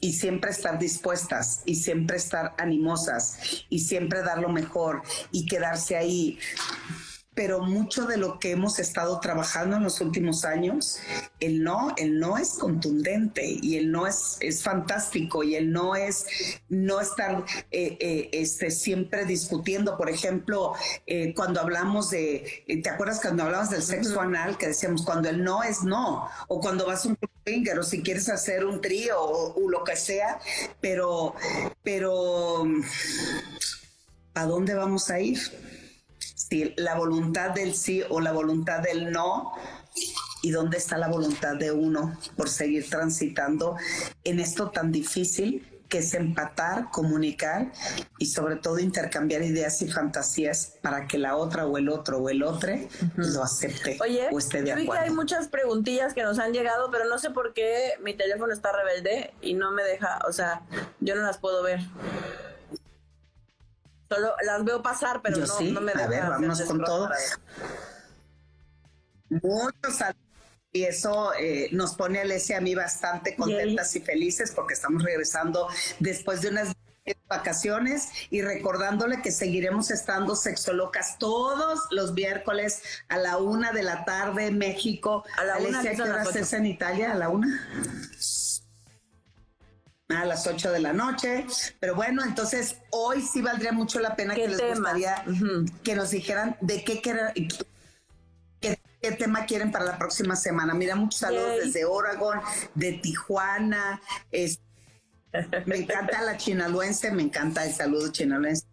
y 0.00 0.14
siempre 0.14 0.52
estar 0.52 0.78
dispuestas 0.78 1.60
y 1.66 1.74
siempre 1.74 2.16
estar 2.16 2.54
animosas 2.56 3.36
y 3.68 3.80
siempre 3.80 4.22
dar 4.22 4.38
lo 4.38 4.48
mejor 4.48 5.02
y 5.32 5.44
quedarse 5.44 5.96
ahí 5.96 6.38
pero 7.38 7.60
mucho 7.60 8.04
de 8.04 8.16
lo 8.16 8.40
que 8.40 8.50
hemos 8.50 8.80
estado 8.80 9.20
trabajando 9.20 9.76
en 9.76 9.84
los 9.84 10.00
últimos 10.00 10.44
años, 10.44 10.98
el 11.38 11.62
no, 11.62 11.94
el 11.96 12.18
no 12.18 12.36
es 12.36 12.54
contundente 12.54 13.46
y 13.46 13.76
el 13.76 13.92
no 13.92 14.08
es, 14.08 14.38
es 14.40 14.64
fantástico 14.64 15.44
y 15.44 15.54
el 15.54 15.70
no 15.70 15.94
es 15.94 16.26
no 16.68 17.00
estar 17.00 17.44
eh, 17.70 17.96
eh, 18.00 18.30
este, 18.32 18.72
siempre 18.72 19.24
discutiendo. 19.24 19.96
Por 19.96 20.10
ejemplo, 20.10 20.72
eh, 21.06 21.32
cuando 21.32 21.60
hablamos 21.60 22.10
de, 22.10 22.64
¿te 22.82 22.90
acuerdas 22.90 23.20
cuando 23.20 23.44
hablamos 23.44 23.70
del 23.70 23.84
sexo 23.84 24.20
anal? 24.20 24.58
Que 24.58 24.66
decíamos, 24.66 25.04
cuando 25.04 25.28
el 25.28 25.44
no 25.44 25.62
es 25.62 25.84
no, 25.84 26.28
o 26.48 26.60
cuando 26.60 26.86
vas 26.86 27.04
a 27.04 27.10
un 27.10 27.18
finger, 27.44 27.78
o 27.78 27.84
si 27.84 28.02
quieres 28.02 28.28
hacer 28.30 28.64
un 28.64 28.80
trío 28.80 29.14
o, 29.16 29.70
lo 29.70 29.84
que 29.84 29.94
sea, 29.94 30.40
pero, 30.80 31.36
pero, 31.84 32.64
¿a 34.34 34.44
dónde 34.44 34.74
vamos 34.74 35.08
a 35.08 35.20
ir? 35.20 35.67
La 36.76 36.94
voluntad 36.96 37.50
del 37.50 37.74
sí 37.74 38.02
o 38.08 38.20
la 38.20 38.32
voluntad 38.32 38.80
del 38.80 39.10
no 39.10 39.52
y 40.42 40.50
dónde 40.50 40.78
está 40.78 40.96
la 40.98 41.08
voluntad 41.08 41.56
de 41.56 41.72
uno 41.72 42.16
por 42.36 42.48
seguir 42.48 42.88
transitando 42.88 43.76
en 44.24 44.40
esto 44.40 44.70
tan 44.70 44.92
difícil 44.92 45.66
que 45.88 45.98
es 45.98 46.14
empatar, 46.14 46.90
comunicar 46.90 47.72
y 48.18 48.26
sobre 48.26 48.56
todo 48.56 48.78
intercambiar 48.78 49.42
ideas 49.42 49.80
y 49.80 49.90
fantasías 49.90 50.74
para 50.82 51.06
que 51.06 51.18
la 51.18 51.36
otra 51.36 51.66
o 51.66 51.78
el 51.78 51.88
otro 51.88 52.18
o 52.18 52.28
el 52.28 52.42
otro 52.42 52.74
lo 53.16 53.42
acepte 53.42 53.96
Oye, 54.02 54.28
o 54.30 54.38
esté 54.38 54.62
de 54.62 54.74
vi 54.74 54.86
que 54.86 54.98
hay 54.98 55.10
muchas 55.10 55.48
preguntillas 55.48 56.12
que 56.12 56.22
nos 56.22 56.38
han 56.38 56.52
llegado, 56.52 56.90
pero 56.90 57.06
no 57.06 57.18
sé 57.18 57.30
por 57.30 57.54
qué 57.54 57.94
mi 58.02 58.14
teléfono 58.14 58.52
está 58.52 58.70
rebelde 58.70 59.32
y 59.40 59.54
no 59.54 59.72
me 59.72 59.82
deja, 59.82 60.18
o 60.28 60.32
sea, 60.32 60.62
yo 61.00 61.16
no 61.16 61.22
las 61.22 61.38
puedo 61.38 61.62
ver. 61.62 61.80
Solo 64.08 64.34
las 64.44 64.64
veo 64.64 64.82
pasar, 64.82 65.20
pero 65.22 65.38
no, 65.38 65.60
no, 65.60 65.80
me 65.80 65.92
A 65.92 66.06
ver, 66.06 66.22
vámonos 66.22 66.62
con 66.62 66.82
todo. 66.82 67.10
Muchos 69.28 70.02
y 70.72 70.84
eso 70.84 71.32
eh, 71.34 71.68
nos 71.72 71.94
pone 71.94 72.18
a 72.18 72.22
Alesia 72.22 72.58
a 72.58 72.60
mí 72.60 72.74
bastante 72.74 73.34
contentas 73.34 73.94
y 73.96 74.00
felices 74.00 74.52
porque 74.54 74.74
estamos 74.74 75.02
regresando 75.02 75.66
después 75.98 76.42
de 76.42 76.50
unas 76.50 76.74
vacaciones 77.26 78.08
y 78.30 78.42
recordándole 78.42 79.22
que 79.22 79.32
seguiremos 79.32 79.90
estando 79.90 80.36
sexolocas 80.36 81.18
todos 81.18 81.80
los 81.90 82.12
miércoles 82.12 82.82
a 83.08 83.16
la 83.16 83.38
una 83.38 83.72
de 83.72 83.82
la 83.82 84.04
tarde 84.04 84.46
en 84.46 84.58
México. 84.58 85.24
A 85.38 85.44
la 85.44 85.54
Alesia, 85.54 85.94
¿qué 85.94 86.02
horas 86.02 86.36
es 86.36 86.52
en 86.52 86.66
Italia? 86.66 87.12
¿A 87.12 87.14
la 87.14 87.30
una? 87.30 87.66
A 90.08 90.24
las 90.24 90.46
8 90.46 90.72
de 90.72 90.80
la 90.80 90.92
noche. 90.92 91.46
Pero 91.80 91.94
bueno, 91.94 92.22
entonces 92.24 92.76
hoy 92.90 93.22
sí 93.22 93.42
valdría 93.42 93.72
mucho 93.72 94.00
la 94.00 94.16
pena 94.16 94.34
que 94.34 94.48
les 94.48 94.60
gustaría 94.60 95.24
que 95.82 95.94
nos 95.94 96.10
dijeran 96.10 96.56
de 96.60 96.84
qué, 96.84 97.00
qué, 97.00 97.48
qué, 98.60 99.12
tema 99.12 99.46
quieren 99.46 99.70
para 99.70 99.84
la 99.84 99.98
próxima 99.98 100.36
semana. 100.36 100.74
Mira, 100.74 100.94
muchos 100.94 101.20
saludos 101.20 101.56
desde 101.64 101.84
Oregon, 101.84 102.40
de 102.74 102.92
Tijuana. 102.94 104.00
me 105.66 105.76
encanta 105.76 106.22
la 106.22 106.36
chinaluense, 106.36 107.10
me 107.10 107.22
encanta 107.22 107.64
el 107.64 107.72
saludo 107.72 108.10
chinaluense. 108.10 108.66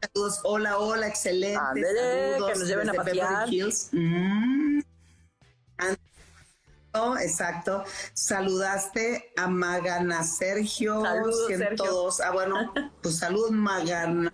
Saludos, 0.00 0.40
hola, 0.44 0.78
hola, 0.78 1.08
excelente. 1.08 1.58
saludos 1.58 2.52
que 2.52 2.58
nos 2.58 2.68
lleven 2.68 2.90
a 2.90 2.94
pasear. 2.94 3.48
Mm 3.92 4.80
exacto. 7.20 7.84
Saludaste 8.12 9.32
a 9.36 9.48
Magana 9.48 10.22
Sergio. 10.22 11.02
Saludos, 11.02 11.46
102. 11.48 12.20
Ah, 12.20 12.30
bueno, 12.30 12.72
pues 13.02 13.18
salud, 13.18 13.50
Magana. 13.50 14.32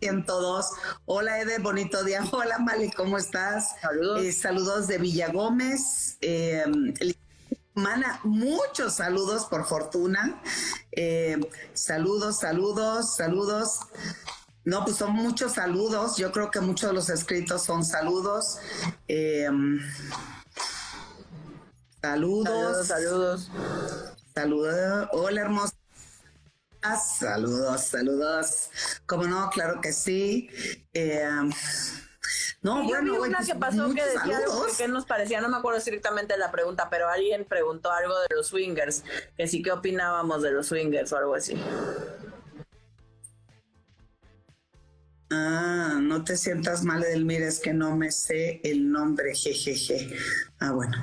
102. 0.00 0.66
Hola, 1.06 1.40
Ede, 1.40 1.58
bonito 1.58 2.04
día. 2.04 2.22
Hola, 2.32 2.58
Mali, 2.58 2.90
¿cómo 2.90 3.18
estás? 3.18 3.76
Saludos. 3.80 4.22
Eh, 4.22 4.32
saludos 4.32 4.86
de 4.86 4.98
Villa 4.98 5.28
Gómez. 5.28 6.18
Eh, 6.20 6.64
Mana, 7.74 8.20
muchos 8.24 8.94
saludos 8.94 9.46
por 9.46 9.64
fortuna. 9.64 10.42
Eh, 10.90 11.38
saludos, 11.74 12.40
saludos, 12.40 13.14
saludos. 13.16 13.80
No, 14.64 14.84
pues 14.84 14.96
son 14.96 15.12
muchos 15.12 15.54
saludos. 15.54 16.16
Yo 16.16 16.32
creo 16.32 16.50
que 16.50 16.60
muchos 16.60 16.90
de 16.90 16.94
los 16.94 17.08
escritos 17.08 17.62
son 17.62 17.84
saludos. 17.84 18.58
Eh, 19.06 19.48
Saludos. 22.00 22.86
Saludos, 22.86 23.50
saludos. 24.34 25.08
Hola, 25.12 25.40
hermosa. 25.40 25.74
Saludos, 27.18 27.82
saludos. 27.82 28.70
Como 29.06 29.24
no, 29.24 29.50
claro 29.50 29.80
que 29.80 29.92
sí. 29.92 30.48
Eh, 30.94 31.28
no, 32.62 32.84
bueno, 32.84 33.12
vi 33.12 33.18
una 33.18 33.44
que 33.44 33.54
pasó 33.54 33.92
que 33.94 34.04
decía 34.04 34.38
algo 34.38 34.66
que 34.76 34.88
nos 34.88 35.06
parecía, 35.06 35.40
no 35.40 35.48
me 35.48 35.56
acuerdo 35.56 35.78
estrictamente 35.78 36.36
la 36.36 36.50
pregunta, 36.50 36.88
pero 36.90 37.08
alguien 37.08 37.44
preguntó 37.44 37.90
algo 37.90 38.18
de 38.20 38.34
los 38.34 38.48
swingers, 38.48 39.04
que 39.36 39.46
sí 39.48 39.62
que 39.62 39.72
opinábamos 39.72 40.42
de 40.42 40.52
los 40.52 40.66
swingers 40.66 41.12
o 41.12 41.18
algo 41.18 41.34
así. 41.34 41.54
Ah, 45.30 45.98
no 46.00 46.24
te 46.24 46.36
sientas 46.36 46.84
mal, 46.84 47.04
Edelmira, 47.04 47.46
es 47.46 47.60
que 47.60 47.74
no 47.74 47.94
me 47.96 48.10
sé 48.10 48.60
el 48.64 48.90
nombre, 48.90 49.34
jejeje. 49.34 50.16
Ah, 50.60 50.72
bueno. 50.72 50.96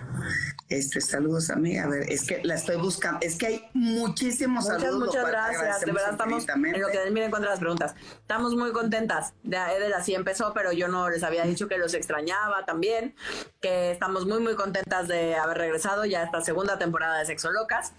Este, 0.67 0.99
saludos 0.99 1.49
a 1.49 1.55
mí. 1.55 1.77
A 1.77 1.87
ver, 1.87 2.11
es 2.11 2.27
que 2.27 2.43
la 2.43 2.55
estoy 2.55 2.75
buscando. 2.75 3.19
Es 3.21 3.37
que 3.37 3.45
hay 3.47 3.69
muchísimos 3.73 4.65
muchas, 4.65 4.81
saludos. 4.81 5.07
Muchas 5.07 5.27
gracias. 5.27 5.81
De 5.81 5.91
verdad 5.93 6.11
estamos 6.11 6.45
en 6.49 6.81
lo 6.81 6.87
que 6.89 6.97
Edelmira 6.97 7.27
encuentra 7.27 7.51
las 7.51 7.59
preguntas. 7.59 7.95
Estamos 8.15 8.53
muy 8.55 8.73
contentas. 8.73 9.33
De 9.43 9.55
Edel 9.55 9.93
así 9.93 10.13
empezó, 10.13 10.53
pero 10.53 10.73
yo 10.73 10.89
no 10.89 11.09
les 11.09 11.23
había 11.23 11.45
dicho 11.45 11.69
que 11.69 11.77
los 11.77 11.93
extrañaba 11.93 12.65
también. 12.65 13.15
Que 13.61 13.91
estamos 13.91 14.25
muy, 14.25 14.39
muy 14.39 14.55
contentas 14.55 15.07
de 15.07 15.35
haber 15.35 15.57
regresado 15.57 16.03
ya 16.03 16.21
a 16.21 16.25
esta 16.25 16.41
segunda 16.41 16.77
temporada 16.77 17.19
de 17.19 17.25
Sexo 17.25 17.51
Locas. 17.51 17.93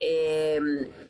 Eh, 0.00 0.60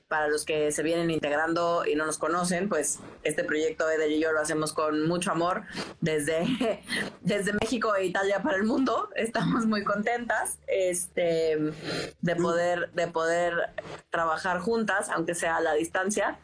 para 0.08 0.28
los 0.28 0.44
que 0.44 0.72
se 0.72 0.82
vienen 0.82 1.10
integrando 1.10 1.86
y 1.86 1.94
no 1.94 2.04
nos 2.04 2.18
conocen, 2.18 2.68
pues 2.68 2.98
este 3.22 3.44
proyecto 3.44 3.88
Eder 3.88 4.10
y 4.10 4.20
yo 4.20 4.30
lo 4.32 4.40
hacemos 4.40 4.74
con 4.74 5.08
mucho 5.08 5.30
amor 5.30 5.62
desde, 6.02 6.82
desde 7.22 7.54
México 7.54 7.94
e 7.94 8.04
Italia 8.04 8.42
para 8.42 8.58
el 8.58 8.64
mundo. 8.64 9.08
Estamos 9.16 9.64
muy 9.64 9.84
contentas 9.84 9.91
este, 10.66 11.58
de, 12.20 12.36
poder, 12.36 12.90
de 12.92 13.08
poder 13.08 13.54
trabajar 14.10 14.60
juntas, 14.60 15.08
aunque 15.10 15.34
sea 15.34 15.56
a 15.56 15.60
la 15.60 15.74
distancia. 15.74 16.38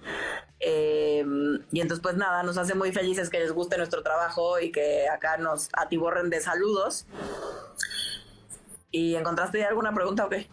Eh, 0.61 1.25
y 1.71 1.81
entonces, 1.81 2.03
pues 2.03 2.17
nada, 2.17 2.43
nos 2.43 2.59
hace 2.59 2.75
muy 2.75 2.93
felices 2.93 3.31
que 3.31 3.41
les 3.41 3.53
guste 3.53 3.77
nuestro 3.79 4.03
trabajo 4.03 4.59
y 4.61 4.73
que 4.73 5.09
acá 5.09 5.37
nos 5.37 5.69
atiborren 5.73 6.31
de 6.31 6.41
saludos. 6.41 7.07
¿Y 8.91 9.15
encontraste 9.17 9.59
ya 9.59 9.69
alguna 9.69 9.93
pregunta 9.95 10.25
o 10.25 10.29
qué? 10.29 10.49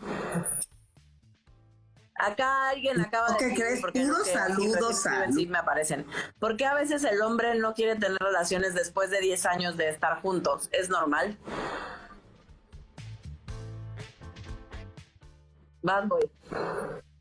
Acá 2.17 2.69
alguien 2.69 3.01
acaba 3.01 3.29
de 3.31 3.37
¿Qué 3.37 3.45
decir, 3.45 3.65
crees? 3.65 3.81
porque 3.81 4.01
Puros 4.01 4.27
saludos, 4.27 5.05
escriben 5.05 5.33
sí 5.33 5.47
me 5.47 5.57
aparecen. 5.57 6.05
¿Por 6.39 6.55
qué 6.55 6.65
a 6.65 6.73
veces 6.73 7.03
el 7.03 7.21
hombre 7.21 7.55
no 7.55 7.73
quiere 7.73 7.95
tener 7.95 8.17
relaciones 8.19 8.73
después 8.73 9.09
de 9.09 9.19
10 9.19 9.45
años 9.47 9.77
de 9.77 9.89
estar 9.89 10.21
juntos? 10.21 10.69
¿Es 10.71 10.89
normal? 10.89 11.37
Bad 15.85 16.07
boy. 16.07 16.27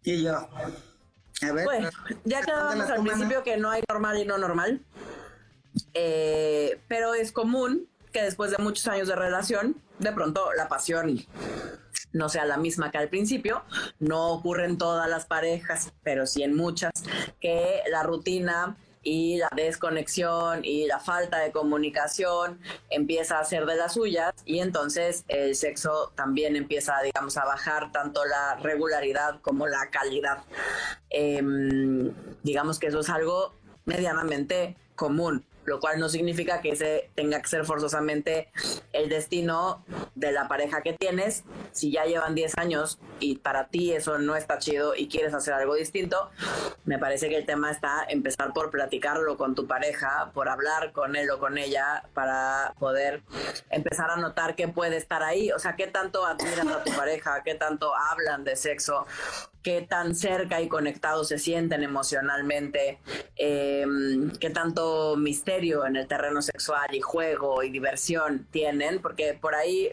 Y 0.03 0.23
yo. 0.23 0.37
A 0.37 1.53
ver. 1.53 1.65
Bueno, 1.65 1.91
ya 2.25 2.41
quedábamos 2.41 2.89
la 2.89 2.95
al 2.95 3.03
principio 3.03 3.43
que 3.43 3.59
no 3.59 3.71
hay 3.71 3.83
normal 3.89 4.19
y 4.19 4.25
no 4.25 4.39
normal. 4.39 4.81
Eh, 5.93 6.81
pero 6.89 7.15
es 7.15 7.31
común 7.31 7.89
que 8.11 8.23
después 8.23 8.51
de 8.53 8.59
muchos 8.59 8.87
años 8.89 9.09
de 9.09 9.17
relación, 9.17 9.77
de 9.99 10.13
pronto 10.13 10.53
la 10.57 10.69
pasión 10.69 11.27
no 12.13 12.29
sea 12.31 12.47
la 12.47 12.57
misma 12.57 12.91
que 12.91 12.97
al 12.97 13.11
principio. 13.11 13.65
No 13.99 14.33
ocurre 14.33 14.65
en 14.65 14.79
todas 14.79 15.11
las 15.11 15.27
parejas, 15.27 15.93
pero 16.03 16.27
sí 16.27 16.43
en 16.43 16.57
muchas, 16.57 16.93
que 17.41 17.83
la 17.91 18.03
rutina 18.03 18.79
y 19.05 19.37
la 19.37 19.51
desconexión 19.55 20.65
y 20.65 20.87
la 20.87 20.99
falta 20.99 21.39
de 21.39 21.53
comunicación 21.53 22.59
empieza 22.91 23.39
a 23.39 23.45
ser 23.45 23.67
de 23.67 23.77
las 23.77 23.95
suyas 23.95 24.33
y 24.45 24.61
entonces 24.61 25.25
el 25.29 25.55
sexo 25.55 26.13
también 26.17 26.57
empieza, 26.57 27.01
digamos, 27.03 27.37
a 27.37 27.45
bajar 27.45 27.93
tanto 27.93 28.25
la 28.25 28.57
regularidad 28.57 29.41
como 29.43 29.67
la 29.67 29.91
calidad. 29.91 30.39
Em, 31.11 32.13
digamos 32.43 32.79
que 32.79 32.89
eso 32.89 33.01
es 33.01 33.11
algo 33.11 33.55
medianamente 33.85 34.77
común 34.97 35.45
lo 35.65 35.81
cual 35.81 35.99
no 35.99 36.09
significa 36.09 36.61
que 36.61 36.71
ese 36.71 37.11
tenga 37.15 37.41
que 37.41 37.49
ser 37.49 37.65
forzosamente 37.65 38.49
el 38.93 39.09
destino 39.09 39.85
de 40.15 40.33
la 40.33 40.49
pareja 40.49 40.83
que 40.83 40.93
tienes. 40.93 41.45
Si 41.73 41.91
ya 41.91 42.05
llevan 42.05 42.35
10 42.35 42.59
años 42.59 42.99
y 43.21 43.37
para 43.37 43.69
ti 43.69 43.93
eso 43.93 44.19
no 44.19 44.37
está 44.37 44.59
chido 44.59 44.95
y 44.95 45.09
quieres 45.09 45.35
hacer 45.35 45.55
algo 45.55 45.75
distinto, 45.75 46.31
me 46.85 46.99
parece 46.99 47.29
que 47.29 47.37
el 47.37 47.47
tema 47.47 47.71
está 47.71 48.05
empezar 48.09 48.53
por 48.53 48.71
platicarlo 48.71 49.37
con 49.37 49.55
tu 49.55 49.67
pareja, 49.67 50.31
por 50.35 50.49
hablar 50.49 50.93
con 50.93 51.17
él 51.17 51.31
o 51.31 51.39
con 51.39 51.59
ella 51.59 52.05
para 52.15 52.75
poder 52.79 53.23
empezar 53.71 54.11
a 54.11 54.17
notar 54.17 54.55
que 54.55 54.69
puede 54.69 54.97
estar 54.97 55.23
ahí. 55.23 55.51
O 55.53 55.59
sea, 55.59 55.77
qué 55.77 55.87
tanto 55.87 56.25
admiras 56.25 56.67
a 56.67 56.85
tu 56.85 56.93
pareja, 56.93 57.43
qué 57.45 57.55
tanto 57.55 57.93
hablan 57.95 58.45
de 58.45 58.57
sexo, 58.57 59.07
qué 59.65 59.81
tan 59.81 60.15
cerca 60.15 60.61
y 60.61 60.69
conectados 60.69 61.29
se 61.29 61.39
sienten 61.39 61.83
emocionalmente, 61.83 63.01
eh, 63.35 63.85
qué 64.39 64.51
tanto 64.51 65.17
misterio 65.17 65.87
en 65.87 65.97
el 65.97 66.07
terreno 66.07 66.43
sexual 66.43 66.95
y 66.95 67.01
juego 67.01 67.63
y 67.63 67.71
diversión 67.71 68.47
tienen, 68.51 69.01
porque 69.01 69.37
por 69.41 69.55
ahí 69.55 69.89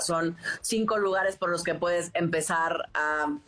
son 0.00 0.36
cinco 0.60 0.98
lugares 0.98 1.36
por 1.36 1.50
los 1.50 1.62
que 1.62 1.74
puedes 1.74 2.10
empezar 2.14 2.90
a 2.94 3.38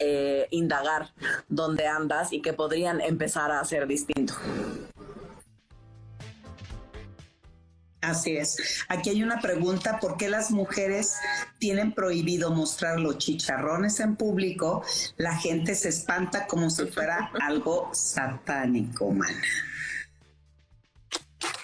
eh, 0.00 0.48
indagar 0.50 1.12
dónde 1.48 1.86
andas 1.86 2.32
y 2.32 2.42
que 2.42 2.52
podrían 2.52 3.00
empezar 3.00 3.52
a 3.52 3.64
ser 3.64 3.86
distinto. 3.86 4.34
Así 8.00 8.36
es. 8.36 8.84
Aquí 8.88 9.10
hay 9.10 9.22
una 9.22 9.40
pregunta, 9.40 9.98
¿por 9.98 10.16
qué 10.16 10.28
las 10.28 10.50
mujeres 10.50 11.14
tienen 11.58 11.92
prohibido 11.92 12.50
mostrar 12.50 13.00
los 13.00 13.18
chicharrones 13.18 14.00
en 14.00 14.16
público? 14.16 14.84
La 15.16 15.36
gente 15.36 15.74
se 15.74 15.88
espanta 15.88 16.46
como 16.46 16.70
si 16.70 16.86
fuera 16.86 17.30
algo 17.40 17.90
satánico, 17.92 19.10
mana. 19.10 19.42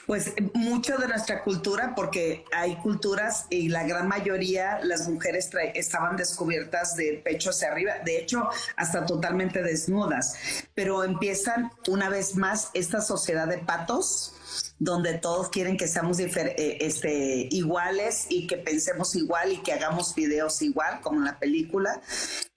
Pues 0.06 0.34
mucho 0.54 0.98
de 0.98 1.06
nuestra 1.06 1.44
cultura, 1.44 1.94
porque 1.94 2.44
hay 2.52 2.74
culturas 2.76 3.46
y 3.50 3.68
la 3.68 3.84
gran 3.84 4.08
mayoría, 4.08 4.80
las 4.82 5.08
mujeres 5.08 5.48
estaban 5.74 6.16
descubiertas 6.16 6.96
de 6.96 7.22
pecho 7.24 7.50
hacia 7.50 7.70
arriba, 7.70 7.94
de 8.04 8.18
hecho, 8.18 8.48
hasta 8.76 9.06
totalmente 9.06 9.62
desnudas. 9.62 10.34
Pero 10.74 11.04
empiezan 11.04 11.70
una 11.86 12.08
vez 12.08 12.34
más 12.34 12.70
esta 12.74 13.00
sociedad 13.00 13.46
de 13.46 13.58
patos, 13.58 14.34
donde 14.78 15.18
todos 15.18 15.48
quieren 15.48 15.76
que 15.76 15.86
seamos 15.86 16.18
eh, 16.18 16.78
este, 16.80 17.48
iguales 17.50 18.26
y 18.28 18.46
que 18.46 18.56
pensemos 18.56 19.14
igual 19.14 19.52
y 19.52 19.58
que 19.58 19.72
hagamos 19.72 20.14
videos 20.14 20.60
igual, 20.62 21.00
como 21.00 21.18
en 21.18 21.26
la 21.26 21.38
película. 21.38 22.00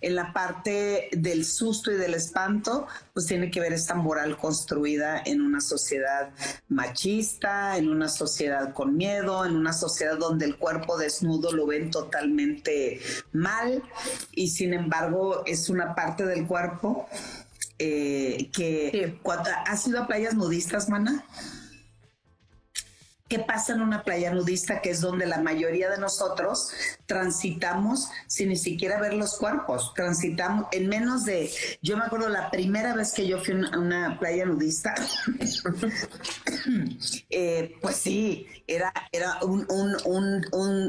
En 0.02 0.16
la 0.16 0.34
parte 0.34 1.10
del 1.12 1.46
susto 1.46 1.92
y 1.92 1.96
del 1.96 2.14
espanto, 2.14 2.88
pues 3.14 3.26
tiene 3.26 3.50
que 3.52 3.60
ver 3.60 3.74
esta 3.74 3.96
moral 3.96 4.38
construida 4.38 5.22
en 5.26 5.42
una 5.42 5.62
sociedad 5.62 6.32
machista, 6.68 7.78
en 7.78 7.90
una 7.90 8.08
sociedad 8.08 8.74
con 8.74 8.98
miedo, 8.98 9.46
en 9.46 9.56
una 9.56 9.74
sociedad 9.74 10.18
donde 10.18 10.46
el 10.46 10.58
cuerpo 10.58 10.98
desnudo 10.98 11.52
lo 11.52 11.66
ven 11.66 11.92
totalmente 11.92 13.00
mal 13.32 13.84
y 14.32 14.50
sin 14.50 14.74
embargo 14.74 15.44
es 15.46 15.70
una 15.70 15.96
parte 15.96 16.26
del 16.26 16.48
cuerpo 16.48 17.08
eh, 17.78 18.50
que... 18.54 19.20
¿Has 19.68 19.88
ido 19.88 20.02
a 20.02 20.08
playas 20.08 20.36
nudistas, 20.36 20.90
Mana? 20.90 21.26
¿Qué 23.36 23.44
pasa 23.44 23.74
en 23.74 23.82
una 23.82 24.02
playa 24.02 24.32
nudista 24.32 24.80
que 24.80 24.92
es 24.92 25.02
donde 25.02 25.26
la 25.26 25.42
mayoría 25.42 25.90
de 25.90 25.98
nosotros 25.98 26.70
transitamos 27.06 28.08
sin 28.28 28.48
ni 28.48 28.56
siquiera 28.56 28.98
ver 28.98 29.14
los 29.14 29.36
cuerpos? 29.36 29.94
Transitamos 29.94 30.68
en 30.72 30.88
menos 30.88 31.26
de, 31.26 31.52
yo 31.82 31.98
me 31.98 32.06
acuerdo 32.06 32.30
la 32.30 32.50
primera 32.50 32.96
vez 32.96 33.12
que 33.12 33.28
yo 33.28 33.44
fui 33.44 33.56
a 33.56 33.78
una 33.78 34.18
playa 34.20 34.46
nudista, 34.46 34.96
eh, 37.30 37.76
pues 37.82 37.98
sí, 37.98 38.48
era, 38.68 38.94
era 39.12 39.40
un, 39.44 39.68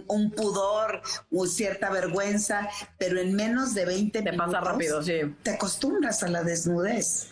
un, 0.06 0.30
pudor, 0.30 1.02
cierta 1.48 1.90
vergüenza, 1.90 2.68
pero 2.96 3.18
en 3.18 3.34
menos 3.34 3.74
de 3.74 3.86
20 3.86 4.22
te 4.22 4.32
pasa 4.34 4.60
rápido, 4.60 5.02
sí. 5.02 5.34
Te 5.42 5.50
acostumbras 5.50 6.22
a 6.22 6.28
la 6.28 6.44
desnudez. 6.44 7.26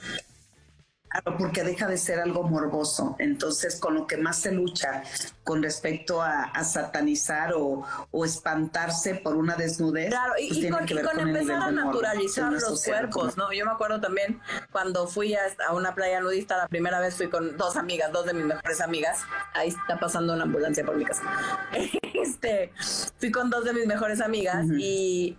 Claro, 1.15 1.39
porque 1.39 1.63
deja 1.63 1.87
de 1.87 1.97
ser 1.97 2.19
algo 2.19 2.43
morboso. 2.43 3.15
Entonces, 3.21 3.77
con 3.77 3.95
lo 3.95 4.07
que 4.09 4.17
más 4.17 4.39
se 4.39 4.51
lucha 4.51 5.05
con 5.45 5.63
respecto 5.63 6.21
a, 6.21 6.53
satanizar 6.65 7.53
o, 7.55 7.85
espantarse 8.25 9.15
por 9.15 9.37
una 9.37 9.55
desnudez. 9.55 10.09
Claro, 10.09 10.33
y, 10.41 10.49
pues 10.69 11.07
con, 11.07 11.21
empezar 11.21 11.63
a 11.63 11.71
naturalizar 11.71 12.53
los 12.53 12.83
cuerpos, 12.83 13.37
¿no? 13.37 13.53
Yo 13.53 13.65
me 13.65 13.71
acuerdo 13.71 14.01
también 14.01 14.41
cuando 14.73 15.07
fui 15.07 15.35
a, 15.35 15.73
una 15.73 15.95
playa 15.95 16.21
nudista, 16.21 16.57
la 16.57 16.67
primera 16.67 16.99
vez 16.99 17.15
fui 17.15 17.29
con 17.29 17.57
dos 17.57 17.77
amigas, 17.77 18.11
dos 18.11 18.27
de 18.27 18.35
mis 18.35 18.47
mejores 18.47 18.81
amigas. 18.81 19.21
Ahí 19.53 19.69
está 19.69 20.01
pasando 20.01 20.35
una 20.35 20.43
ambulancia 20.43 20.85
por 20.85 20.97
mi 20.97 21.05
casa. 21.05 21.23
Este, 22.25 22.73
fui 23.19 23.31
con 23.31 23.51
dos 23.51 23.65
de 23.65 23.75
mis 23.75 23.87
mejores 23.87 24.23
amigas 24.23 24.65
y, 24.79 25.37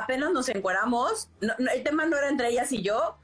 apenas 0.00 0.30
nos 0.30 0.48
encueramos. 0.48 1.28
el 1.40 1.82
tema 1.82 2.06
no 2.06 2.16
era 2.16 2.28
entre 2.28 2.48
ellas 2.48 2.70
y 2.70 2.80
yo 2.82 3.18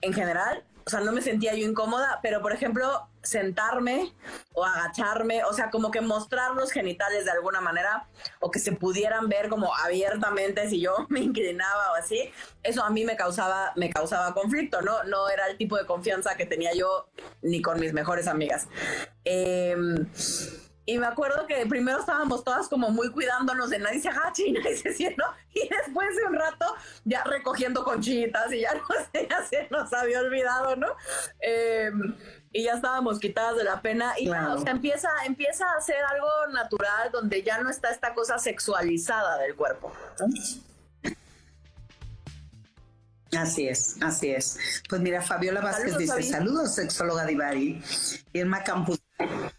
en 0.00 0.12
general, 0.12 0.64
o 0.88 0.90
sea, 0.90 1.00
no 1.00 1.12
me 1.12 1.20
sentía 1.20 1.54
yo 1.54 1.68
incómoda, 1.68 2.18
pero 2.22 2.40
por 2.40 2.50
ejemplo, 2.50 3.06
sentarme 3.22 4.14
o 4.54 4.64
agacharme, 4.64 5.44
o 5.44 5.52
sea, 5.52 5.68
como 5.68 5.90
que 5.90 6.00
mostrar 6.00 6.52
los 6.52 6.70
genitales 6.72 7.26
de 7.26 7.30
alguna 7.30 7.60
manera 7.60 8.08
o 8.40 8.50
que 8.50 8.58
se 8.58 8.72
pudieran 8.72 9.28
ver 9.28 9.50
como 9.50 9.74
abiertamente 9.76 10.66
si 10.70 10.80
yo 10.80 10.94
me 11.10 11.20
inclinaba 11.20 11.92
o 11.92 11.94
así, 11.96 12.30
eso 12.62 12.82
a 12.82 12.88
mí 12.88 13.04
me 13.04 13.16
causaba 13.16 13.72
me 13.76 13.90
causaba 13.90 14.32
conflicto, 14.32 14.80
¿no? 14.80 15.02
No 15.04 15.28
era 15.28 15.46
el 15.48 15.58
tipo 15.58 15.76
de 15.76 15.84
confianza 15.84 16.36
que 16.36 16.46
tenía 16.46 16.72
yo 16.72 17.10
ni 17.42 17.60
con 17.60 17.78
mis 17.78 17.92
mejores 17.92 18.26
amigas. 18.26 18.66
Eh, 19.26 19.76
y 20.88 20.96
me 20.96 21.04
acuerdo 21.04 21.46
que 21.46 21.66
primero 21.66 22.00
estábamos 22.00 22.42
todas 22.42 22.66
como 22.66 22.88
muy 22.88 23.10
cuidándonos 23.10 23.68
de 23.68 23.78
nadie 23.78 24.00
se 24.00 24.08
agache 24.08 24.46
y 24.46 24.52
nadie 24.52 24.74
se 24.74 24.94
siente, 24.94 25.22
Y 25.52 25.68
después 25.68 26.16
de 26.16 26.24
un 26.24 26.32
rato 26.32 26.64
ya 27.04 27.22
recogiendo 27.24 27.84
conchitas 27.84 28.50
y 28.50 28.62
ya 28.62 28.72
no 28.88 28.94
sé, 29.12 29.28
ya 29.28 29.44
se 29.44 29.68
nos 29.70 29.92
había 29.92 30.20
olvidado, 30.20 30.76
¿no? 30.76 30.86
Em, 31.40 32.16
y 32.52 32.64
ya 32.64 32.72
estábamos 32.72 33.18
quitadas 33.18 33.58
de 33.58 33.64
la 33.64 33.82
pena. 33.82 34.14
Y 34.16 34.28
claro. 34.28 34.54
o 34.54 34.62
sea, 34.62 34.72
empieza, 34.72 35.10
empieza 35.26 35.66
a 35.76 35.80
ser 35.82 36.02
algo 36.10 36.54
natural 36.54 37.10
donde 37.12 37.42
ya 37.42 37.60
no 37.60 37.68
está 37.68 37.90
esta 37.90 38.14
cosa 38.14 38.38
sexualizada 38.38 39.36
del 39.36 39.56
cuerpo. 39.56 39.92
Así 43.36 43.68
es, 43.68 44.02
así 44.02 44.30
es. 44.30 44.58
Pues 44.88 45.02
mira, 45.02 45.20
Fabiola 45.20 45.60
Vázquez 45.60 45.98
dice, 45.98 46.22
saludos, 46.22 46.74
sexóloga 46.74 47.26
Divari. 47.26 47.82
Irma 48.32 48.64
Campus 48.64 48.98
eh, 49.18 49.50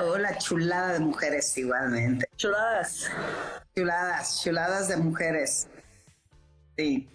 hola, 0.00 0.38
chulada 0.38 0.94
de 0.94 1.00
mujeres 1.00 1.56
igualmente. 1.58 2.28
Chuladas. 2.36 3.10
Chuladas, 3.74 4.42
chuladas 4.42 4.88
de 4.88 4.96
mujeres. 4.96 5.68
Sí. 6.76 7.08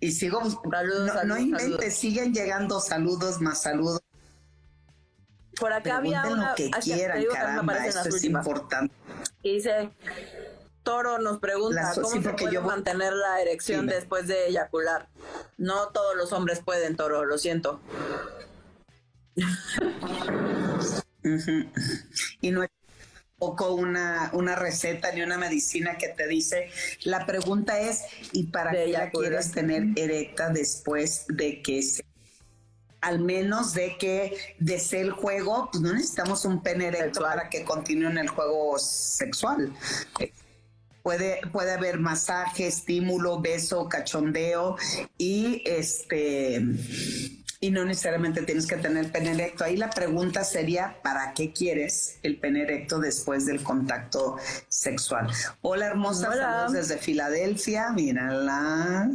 Y 0.00 0.12
sigo, 0.12 0.40
no, 0.42 1.24
no 1.24 1.38
inventes, 1.38 1.94
siguen 1.96 2.32
llegando 2.32 2.80
saludos 2.80 3.40
más 3.40 3.62
saludos. 3.62 4.00
Por 5.58 5.72
acá 5.72 5.98
había 5.98 6.26
una, 6.26 6.50
lo 6.50 6.54
que 6.54 6.70
quieran, 6.82 7.22
caramba, 7.30 7.86
esto 7.86 8.08
es 8.08 8.24
importante. 8.24 8.94
Y 9.42 9.56
dice, 9.56 9.90
Toro 10.82 11.18
nos 11.18 11.38
pregunta, 11.38 11.92
¿cómo 11.94 12.08
se 12.08 12.32
puede 12.32 12.60
mantener 12.60 13.12
la 13.12 13.42
erección 13.42 13.86
después 13.86 14.26
de 14.26 14.48
eyacular? 14.48 15.08
No 15.58 15.88
todos 15.88 16.16
los 16.16 16.32
hombres 16.32 16.60
pueden, 16.64 16.96
Toro, 16.96 17.26
lo 17.26 17.36
siento. 17.36 17.80
Y 22.40 22.52
poco 23.38 23.74
una, 23.74 24.30
una 24.34 24.54
receta 24.54 25.10
ni 25.12 25.22
una 25.22 25.38
medicina 25.38 25.96
que 25.96 26.08
te 26.08 26.28
dice. 26.28 26.68
La 27.04 27.24
pregunta 27.24 27.80
es, 27.80 28.02
¿y 28.32 28.44
para 28.44 28.72
qué 28.72 28.88
la 28.88 29.10
quieres 29.10 29.50
tener 29.50 29.84
erecta 29.96 30.50
después 30.50 31.24
de 31.28 31.62
que 31.62 31.82
se 31.82 32.04
al 33.00 33.20
menos 33.20 33.72
de 33.72 33.96
que 33.96 34.36
desee 34.58 35.00
el 35.00 35.12
juego, 35.12 35.70
pues 35.72 35.82
no 35.82 35.92
necesitamos 35.92 36.44
un 36.44 36.62
pene 36.62 36.88
erecto 36.88 37.22
para 37.22 37.48
que 37.48 37.64
continúe 37.64 38.08
en 38.10 38.18
el 38.18 38.28
juego 38.28 38.78
sexual. 38.78 39.72
Puede, 41.02 41.40
puede 41.50 41.72
haber 41.72 41.98
masaje, 41.98 42.66
estímulo, 42.66 43.40
beso, 43.40 43.88
cachondeo 43.88 44.76
y 45.16 45.62
este 45.64 46.62
y 47.62 47.70
no 47.70 47.84
necesariamente 47.84 48.42
tienes 48.42 48.66
que 48.66 48.76
tener 48.76 49.12
pene 49.12 49.32
erecto. 49.32 49.64
Ahí 49.64 49.76
la 49.76 49.90
pregunta 49.90 50.44
sería, 50.44 50.96
¿para 51.02 51.34
qué 51.34 51.52
quieres 51.52 52.18
el 52.22 52.40
pene 52.40 52.62
erecto 52.62 52.98
después 52.98 53.44
del 53.44 53.62
contacto 53.62 54.36
sexual? 54.68 55.28
Hola 55.60 55.86
hermosa, 55.86 56.32
saludos 56.32 56.72
desde 56.72 56.96
Filadelfia, 56.96 57.90
mírala. 57.90 59.10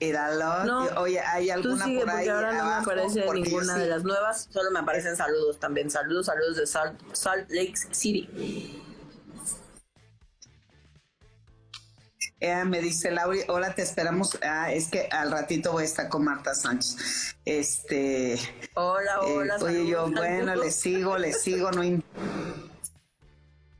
Míralo. 0.00 1.00
Oye, 1.00 1.20
¿hay 1.20 1.50
alguna 1.50 1.84
tú 1.84 1.90
sigue, 1.90 2.00
por 2.00 2.10
ahí 2.10 2.28
ahora 2.28 2.52
no 2.52 2.64
me 2.64 2.74
aparece 2.74 3.32
ninguna 3.32 3.78
de 3.78 3.86
las 3.86 4.02
nuevas, 4.02 4.48
solo 4.50 4.72
me 4.72 4.80
aparecen 4.80 5.16
saludos 5.16 5.60
también. 5.60 5.88
Saludos, 5.88 6.26
saludos 6.26 6.56
de 6.56 6.66
Salt, 6.66 7.00
Salt 7.12 7.48
Lake 7.48 7.74
City. 7.92 8.82
Me 12.64 12.80
dice 12.80 13.10
Lauri, 13.10 13.40
hola, 13.48 13.74
te 13.74 13.82
esperamos. 13.82 14.38
Ah, 14.42 14.72
es 14.72 14.88
que 14.88 15.08
al 15.10 15.30
ratito 15.30 15.72
voy 15.72 15.82
a 15.82 15.86
estar 15.86 16.08
con 16.08 16.24
Marta 16.24 16.54
Sánchez. 16.54 17.36
Este. 17.44 18.38
Hola, 18.74 19.18
eh, 19.26 19.32
hola. 19.32 19.56
oye, 19.60 19.86
yo, 19.86 20.10
bueno, 20.10 20.54
le 20.54 20.70
sigo, 20.70 21.18
le 21.18 21.32
sigo, 21.32 21.70
no. 21.70 21.82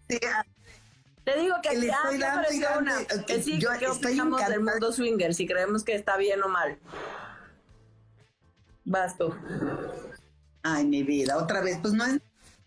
Te 0.06 1.40
digo 1.40 1.56
que 1.62 1.76
le 1.76 1.88
estoy 1.88 2.18
dando 2.18 2.48
una. 2.78 3.04
Que 3.26 3.42
sí, 3.42 3.58
yo 3.58 3.70
¿qué 3.78 3.88
opinamos 3.88 4.46
del 4.46 4.60
mundo 4.60 4.92
swinger? 4.92 5.34
Si 5.34 5.46
creemos 5.46 5.82
que 5.84 5.94
está 5.94 6.16
bien 6.16 6.42
o 6.42 6.48
mal. 6.48 6.78
Vas 8.84 9.16
tú. 9.18 9.34
Ay, 10.62 10.84
mi 10.84 11.02
vida, 11.02 11.36
otra 11.36 11.60
vez, 11.60 11.78
pues 11.80 11.94
no 11.94 12.04
es 12.04 12.20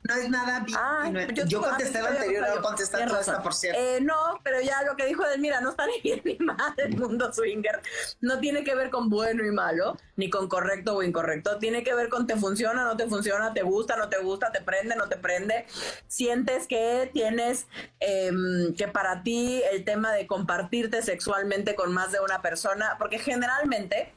no 0.03 0.15
es 0.15 0.29
nada 0.29 0.61
bien. 0.61 0.77
Ah, 0.79 1.11
yo, 1.45 1.61
contesté 1.61 2.01
la 2.01 2.09
anterior, 2.09 2.47
no 2.55 2.61
contesté 2.61 3.03
esta, 3.03 3.43
por 3.43 3.53
cierto. 3.53 3.79
Eh, 3.79 3.99
no, 4.01 4.39
pero 4.43 4.61
ya 4.61 4.81
lo 4.83 4.95
que 4.95 5.05
dijo 5.05 5.23
Mira, 5.37 5.59
no 5.59 5.71
está 5.71 5.85
ni 5.87 6.01
bien 6.01 6.21
ni 6.23 6.37
mal 6.37 6.73
el 6.77 6.97
mundo 6.97 7.31
swinger. 7.33 7.81
No 8.21 8.39
tiene 8.39 8.63
que 8.63 8.75
ver 8.75 8.89
con 8.89 9.09
bueno 9.09 9.45
y 9.45 9.51
malo, 9.51 9.97
ni 10.15 10.29
con 10.29 10.47
correcto 10.47 10.95
o 10.95 11.03
incorrecto. 11.03 11.57
Tiene 11.57 11.83
que 11.83 11.93
ver 11.93 12.09
con 12.09 12.27
te 12.27 12.37
funciona, 12.37 12.85
no 12.85 12.95
te 12.95 13.07
funciona, 13.07 13.53
te 13.53 13.61
gusta, 13.61 13.97
no 13.97 14.09
te 14.09 14.17
gusta, 14.19 14.51
te 14.51 14.61
prende, 14.61 14.95
no 14.95 15.09
te 15.09 15.17
prende. 15.17 15.65
Sientes 16.07 16.67
que 16.67 17.09
tienes, 17.13 17.67
em, 17.99 18.73
que 18.75 18.87
para 18.87 19.21
ti 19.23 19.61
el 19.71 19.83
tema 19.83 20.13
de 20.13 20.27
compartirte 20.27 21.01
sexualmente 21.01 21.75
con 21.75 21.93
más 21.93 22.11
de 22.11 22.21
una 22.21 22.41
persona, 22.41 22.95
porque 22.97 23.19
generalmente 23.19 24.13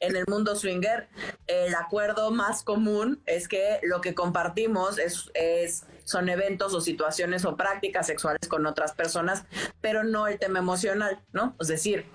en 0.00 0.16
el 0.16 0.24
mundo 0.28 0.56
swinger 0.56 1.08
el 1.46 1.74
acuerdo 1.74 2.30
más 2.30 2.62
común 2.62 3.22
es 3.26 3.48
que 3.48 3.80
lo 3.82 4.00
que 4.00 4.14
compartimos 4.14 4.98
es 4.98 5.30
es, 5.34 5.84
son 6.06 6.28
eventos 6.28 6.72
o 6.72 6.80
situaciones 6.80 7.44
o 7.44 7.56
prácticas 7.56 8.06
sexuales 8.06 8.48
con 8.48 8.64
otras 8.64 8.92
personas, 8.92 9.44
pero 9.80 10.04
no 10.04 10.28
el 10.28 10.38
tema 10.38 10.60
emocional, 10.60 11.20
¿no? 11.32 11.56
Es 11.60 11.66
decir, 11.66 12.06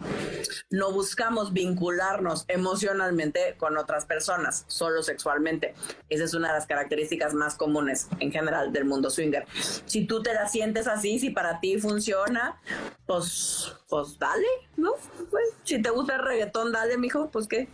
no 0.69 0.91
buscamos 0.91 1.51
vincularnos 1.51 2.45
emocionalmente 2.47 3.55
con 3.57 3.77
otras 3.77 4.05
personas, 4.05 4.63
solo 4.67 5.03
sexualmente. 5.03 5.75
Esa 6.09 6.23
es 6.23 6.33
una 6.33 6.47
de 6.47 6.53
las 6.53 6.67
características 6.67 7.33
más 7.33 7.55
comunes 7.55 8.07
en 8.19 8.31
general 8.31 8.71
del 8.71 8.85
mundo 8.85 9.09
swinger. 9.09 9.45
Si 9.85 10.05
tú 10.05 10.23
te 10.23 10.33
la 10.33 10.47
sientes 10.47 10.87
así, 10.87 11.19
si 11.19 11.29
para 11.29 11.59
ti 11.59 11.77
funciona, 11.77 12.61
pues, 13.05 13.75
pues 13.89 14.17
dale, 14.17 14.47
¿no? 14.77 14.93
Pues, 15.29 15.43
si 15.63 15.81
te 15.81 15.89
gusta 15.89 16.15
el 16.15 16.21
reggaetón, 16.21 16.71
dale, 16.71 16.97
mijo, 16.97 17.29
pues 17.29 17.45
qué. 17.47 17.67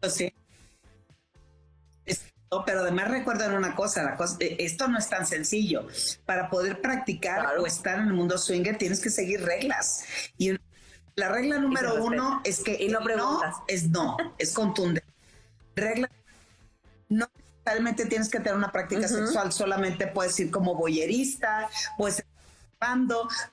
Pues 0.00 0.14
sí 0.14 0.32
pero 2.64 2.80
además 2.80 3.08
recuerden 3.08 3.52
una 3.52 3.74
cosa, 3.74 4.02
la 4.02 4.16
cosa, 4.16 4.36
eh, 4.40 4.56
esto 4.60 4.88
no 4.88 4.98
es 4.98 5.08
tan 5.08 5.26
sencillo. 5.26 5.86
Para 6.24 6.48
poder 6.48 6.80
practicar 6.80 7.58
o 7.58 7.66
estar 7.66 7.98
en 7.98 8.06
el 8.06 8.12
mundo 8.12 8.38
swinger 8.38 8.78
tienes 8.78 9.00
que 9.00 9.10
seguir 9.10 9.42
reglas. 9.42 10.04
Y 10.38 10.52
la 11.16 11.28
regla 11.28 11.58
número 11.58 12.02
uno 12.04 12.40
es 12.44 12.62
que 12.62 12.74
y 12.74 12.88
no, 12.88 13.00
es 13.66 13.88
no, 13.90 14.16
es 14.38 14.52
contundente. 14.52 15.08
Regla 15.74 16.10
no 17.08 17.28
necesariamente 17.66 18.06
tienes 18.06 18.28
que 18.28 18.38
tener 18.38 18.54
una 18.54 18.70
práctica 18.70 19.08
sexual, 19.08 19.52
solamente 19.52 20.06
puedes 20.06 20.38
ir 20.38 20.50
como 20.50 20.74
boyerista, 20.76 21.68
puedes 21.98 22.24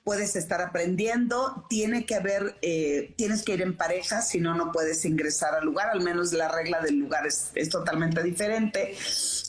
puedes 0.03 0.35
estar 0.35 0.61
aprendiendo, 0.61 1.65
tiene 1.69 2.05
que 2.05 2.15
haber, 2.15 2.57
eh, 2.61 3.13
tienes 3.17 3.43
que 3.43 3.53
ir 3.53 3.61
en 3.61 3.75
pareja, 3.75 4.21
si 4.21 4.39
no, 4.39 4.53
no 4.53 4.71
puedes 4.71 5.05
ingresar 5.05 5.55
al 5.55 5.65
lugar, 5.65 5.89
al 5.89 6.01
menos 6.01 6.33
la 6.33 6.49
regla 6.49 6.81
del 6.81 6.99
lugar 6.99 7.25
es, 7.25 7.51
es, 7.55 7.69
totalmente 7.69 8.21
diferente. 8.21 8.95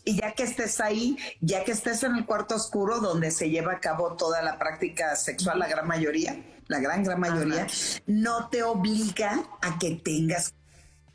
Y 0.04 0.20
ya 0.20 0.32
que 0.32 0.44
estés 0.44 0.80
ahí, 0.80 1.16
ya 1.40 1.64
que 1.64 1.72
estés 1.72 2.02
en 2.02 2.14
el 2.14 2.24
cuarto 2.24 2.54
oscuro 2.54 3.00
donde 3.00 3.30
se 3.30 3.50
lleva 3.50 3.72
a 3.72 3.80
cabo 3.80 4.16
toda 4.16 4.42
la 4.42 4.58
práctica 4.58 5.16
sexual, 5.16 5.58
la 5.58 5.68
gran 5.68 5.86
mayoría, 5.86 6.36
la 6.68 6.80
gran, 6.80 7.02
gran 7.02 7.20
mayoría, 7.20 7.66
no 8.06 8.48
te 8.48 8.62
obliga 8.62 9.44
a 9.60 9.78
que 9.78 9.96
tengas 9.96 10.54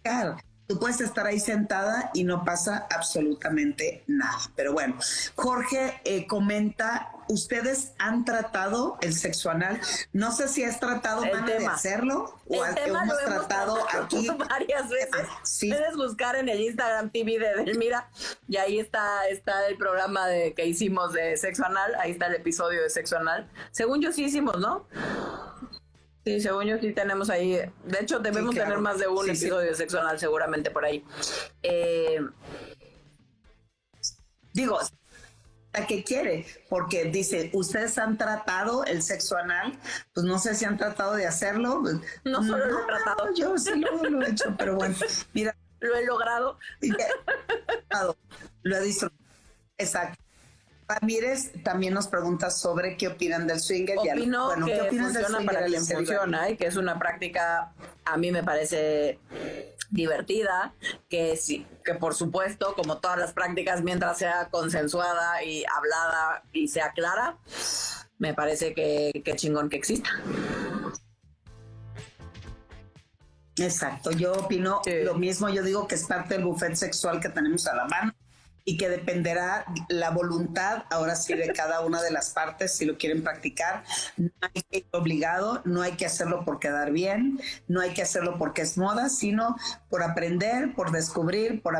que 0.03 0.48
Tú 0.69 0.77
puedes 0.77 1.01
estar 1.01 1.25
ahí 1.25 1.39
sentada 1.39 2.11
y 2.13 2.23
no 2.23 2.45
pasa 2.45 2.85
absolutamente 2.91 4.03
nada. 4.05 4.37
Pero 4.55 4.71
bueno, 4.71 4.99
Jorge 5.33 5.99
eh, 6.05 6.27
comenta, 6.27 7.11
¿ustedes 7.27 7.93
han 7.97 8.23
tratado 8.23 8.99
el 9.01 9.15
sexo 9.15 9.49
anal? 9.49 9.81
No 10.13 10.31
sé 10.31 10.47
si 10.47 10.63
has 10.63 10.79
tratado 10.79 11.23
de 11.23 11.65
hacerlo 11.65 12.39
o 12.47 12.63
hemos, 12.63 13.17
tratado 13.25 13.79
aquí 13.99 14.27
varias 14.49 14.89
veces. 14.89 15.25
Ah, 15.27 15.41
Puedes 15.59 15.95
buscar 15.95 16.35
en 16.35 16.49
el 16.49 16.61
Instagram 16.61 17.09
TV 17.09 17.39
de 17.39 17.63
Delmira 17.63 18.07
y 18.47 18.57
ahí 18.57 18.77
está, 18.77 19.27
está 19.27 19.65
el 19.65 19.75
programa 19.75 20.27
de, 20.27 20.53
que 20.53 20.67
hicimos 20.67 21.13
de 21.13 21.35
sexo 21.37 21.65
anal, 21.65 21.95
ahí 21.95 22.11
está 22.11 22.27
el 22.27 22.35
episodio 22.35 22.83
de 22.83 22.91
sexo 22.91 23.17
anal. 23.17 23.49
Según 23.71 24.03
yo 24.03 24.11
sí 24.11 24.25
hicimos, 24.25 24.59
¿no? 24.59 24.85
Sí, 26.25 26.41
según 26.41 26.65
yo 26.65 26.77
sí 26.79 26.91
tenemos 26.91 27.29
ahí. 27.29 27.53
De 27.85 27.99
hecho, 28.01 28.19
debemos 28.19 28.53
tener 28.53 28.77
más 28.79 28.99
de 28.99 29.07
un 29.07 29.27
episodio 29.29 29.73
sexual 29.73 30.19
seguramente 30.19 30.69
por 30.69 30.85
ahí. 30.85 31.03
Eh, 31.63 32.19
digo, 34.53 34.79
¿a 35.73 35.87
qué 35.87 36.03
quiere? 36.03 36.45
Porque 36.67 37.05
dice, 37.05 37.49
¿ustedes 37.53 37.97
han 37.97 38.17
tratado 38.17 38.83
el 38.85 39.01
sexo 39.01 39.37
anal? 39.37 39.79
Pues 40.13 40.25
no 40.25 40.39
sé 40.39 40.55
si 40.55 40.65
han 40.65 40.77
tratado 40.77 41.15
de 41.15 41.25
hacerlo. 41.25 41.81
No 42.25 42.43
solo 42.43 42.65
lo 42.65 42.81
he 42.81 42.85
tratado. 42.85 43.33
Yo 43.35 43.57
sí 43.57 43.71
lo, 43.75 44.21
he 44.21 44.29
hecho, 44.29 44.55
pero 44.57 44.75
bueno, 44.75 44.95
mira. 45.33 45.55
Lo 45.81 45.95
he 45.95 46.05
logrado. 46.05 46.59
Lo 48.63 48.75
he 48.75 48.81
disfrutado. 48.81 49.17
Exacto. 49.77 50.21
Ramírez 50.89 51.51
también 51.63 51.93
nos 51.93 52.07
pregunta 52.07 52.49
sobre 52.49 52.97
qué 52.97 53.07
opinan 53.07 53.45
del 53.45 53.59
swinger. 53.59 53.97
Opino 53.99 54.47
bueno, 54.47 54.65
que 54.65 54.73
¿qué 54.73 54.81
opinas 54.81 55.13
funciona 55.13 55.45
para 55.45 55.65
quien 55.65 55.85
funciona 55.85 56.49
y 56.49 56.57
que 56.57 56.65
es 56.65 56.75
una 56.75 56.97
práctica, 56.97 57.73
a 58.05 58.17
mí 58.17 58.31
me 58.31 58.43
parece 58.43 59.19
divertida, 59.91 60.73
que 61.07 61.37
sí, 61.37 61.65
que 61.83 61.93
por 61.93 62.15
supuesto, 62.15 62.73
como 62.75 62.97
todas 62.97 63.19
las 63.19 63.33
prácticas, 63.33 63.83
mientras 63.83 64.17
sea 64.17 64.49
consensuada 64.49 65.43
y 65.43 65.63
hablada 65.75 66.43
y 66.51 66.67
sea 66.67 66.91
clara, 66.91 67.37
me 68.17 68.33
parece 68.33 68.73
que, 68.73 69.21
que 69.23 69.35
chingón 69.35 69.69
que 69.69 69.77
exista. 69.77 70.09
Exacto, 73.57 74.11
yo 74.11 74.33
opino 74.33 74.81
lo 75.03 75.15
mismo, 75.15 75.49
yo 75.49 75.61
digo 75.61 75.87
que 75.87 75.95
es 75.95 76.05
parte 76.05 76.35
del 76.35 76.45
buffet 76.45 76.75
sexual 76.75 77.19
que 77.19 77.29
tenemos 77.29 77.67
a 77.67 77.75
la 77.75 77.85
mano 77.85 78.13
y 78.69 78.77
que 78.77 78.87
dependerá 78.87 79.65
la 79.87 80.11
voluntad, 80.11 80.83
ahora 80.91 81.15
sí, 81.15 81.33
de 81.33 81.51
cada 81.53 81.81
una 81.81 82.03
de 82.03 82.11
las 82.11 82.29
partes 82.29 82.75
si 82.75 82.85
lo 82.85 82.99
quieren 82.99 83.23
practicar. 83.23 83.83
No 84.15 84.29
hay 84.41 84.61
que 84.61 84.77
ir 84.77 84.87
obligado, 84.91 85.63
no 85.65 85.81
hay 85.81 85.93
que 85.93 86.05
hacerlo 86.05 86.45
por 86.45 86.59
quedar 86.59 86.91
bien, 86.91 87.39
no 87.67 87.81
hay 87.81 87.95
que 87.95 88.03
hacerlo 88.03 88.37
porque 88.37 88.61
es 88.61 88.77
moda, 88.77 89.09
sino 89.09 89.55
por 89.89 90.03
aprender, 90.03 90.75
por 90.75 90.91
descubrir, 90.91 91.63
por, 91.63 91.73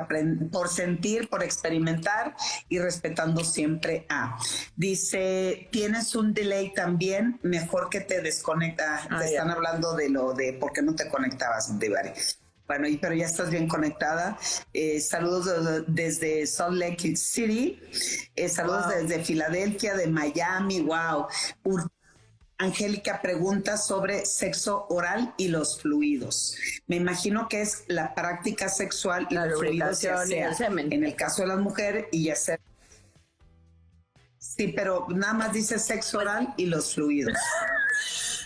por 0.52 0.68
sentir, 0.68 1.30
por 1.30 1.44
experimentar 1.44 2.36
y 2.70 2.80
respetando 2.80 3.44
siempre 3.44 4.08
a. 4.10 4.40
Dice, 4.76 5.70
tienes 5.72 6.16
un 6.16 6.34
delay 6.34 6.74
también, 6.74 7.40
mejor 7.44 7.92
que 7.92 8.02
te 8.02 8.20
desconecta. 8.24 9.02
Ah, 9.12 9.20
te 9.20 9.26
están 9.26 9.52
hablando 9.52 9.96
de 9.96 10.10
lo 10.10 10.34
de 10.34 10.54
por 10.54 10.74
qué 10.74 10.82
no 10.82 10.96
te 10.96 11.08
conectabas, 11.08 11.78
Divari. 11.78 12.14
Bueno, 12.70 12.88
pero 13.02 13.16
ya 13.16 13.26
estás 13.26 13.50
bien 13.50 13.68
conectada. 13.68 14.38
Eh, 14.74 15.00
saludos 15.02 15.84
desde 15.88 16.46
Salt 16.46 16.78
Lake 16.78 17.16
City. 17.16 17.82
Eh, 18.36 18.48
saludos 18.48 18.90
desde 18.90 19.26
Filadelfia, 19.26 19.96
de 19.96 20.06
Miami. 20.06 20.82
Wow. 20.82 21.26
Angélica 22.60 23.24
pregunta 23.24 23.76
sobre 23.76 24.24
sexo 24.24 24.86
oral 24.90 25.34
y 25.38 25.48
los 25.48 25.82
fluidos. 25.82 26.58
Me 26.86 26.98
imagino 26.98 27.48
que 27.50 27.62
es 27.62 27.86
la 27.88 28.14
práctica 28.14 28.70
sexual 28.70 29.26
y 29.32 29.34
la 29.34 29.48
los 29.48 29.60
fluidos, 29.60 30.02
ya 30.02 30.24
sea 30.54 30.68
en 30.68 31.04
el 31.04 31.16
caso 31.16 31.42
de 31.42 31.48
las 31.48 31.60
mujeres 31.60 32.06
y 32.12 32.26
ya 32.26 32.36
sea 32.36 32.60
Sí, 34.38 34.74
pero 34.76 35.08
nada 35.10 35.34
más 35.34 35.54
dice 35.54 35.80
sexo 35.80 36.20
oral 36.20 36.54
y 36.56 36.68
los 36.68 36.94
fluidos. 36.94 37.34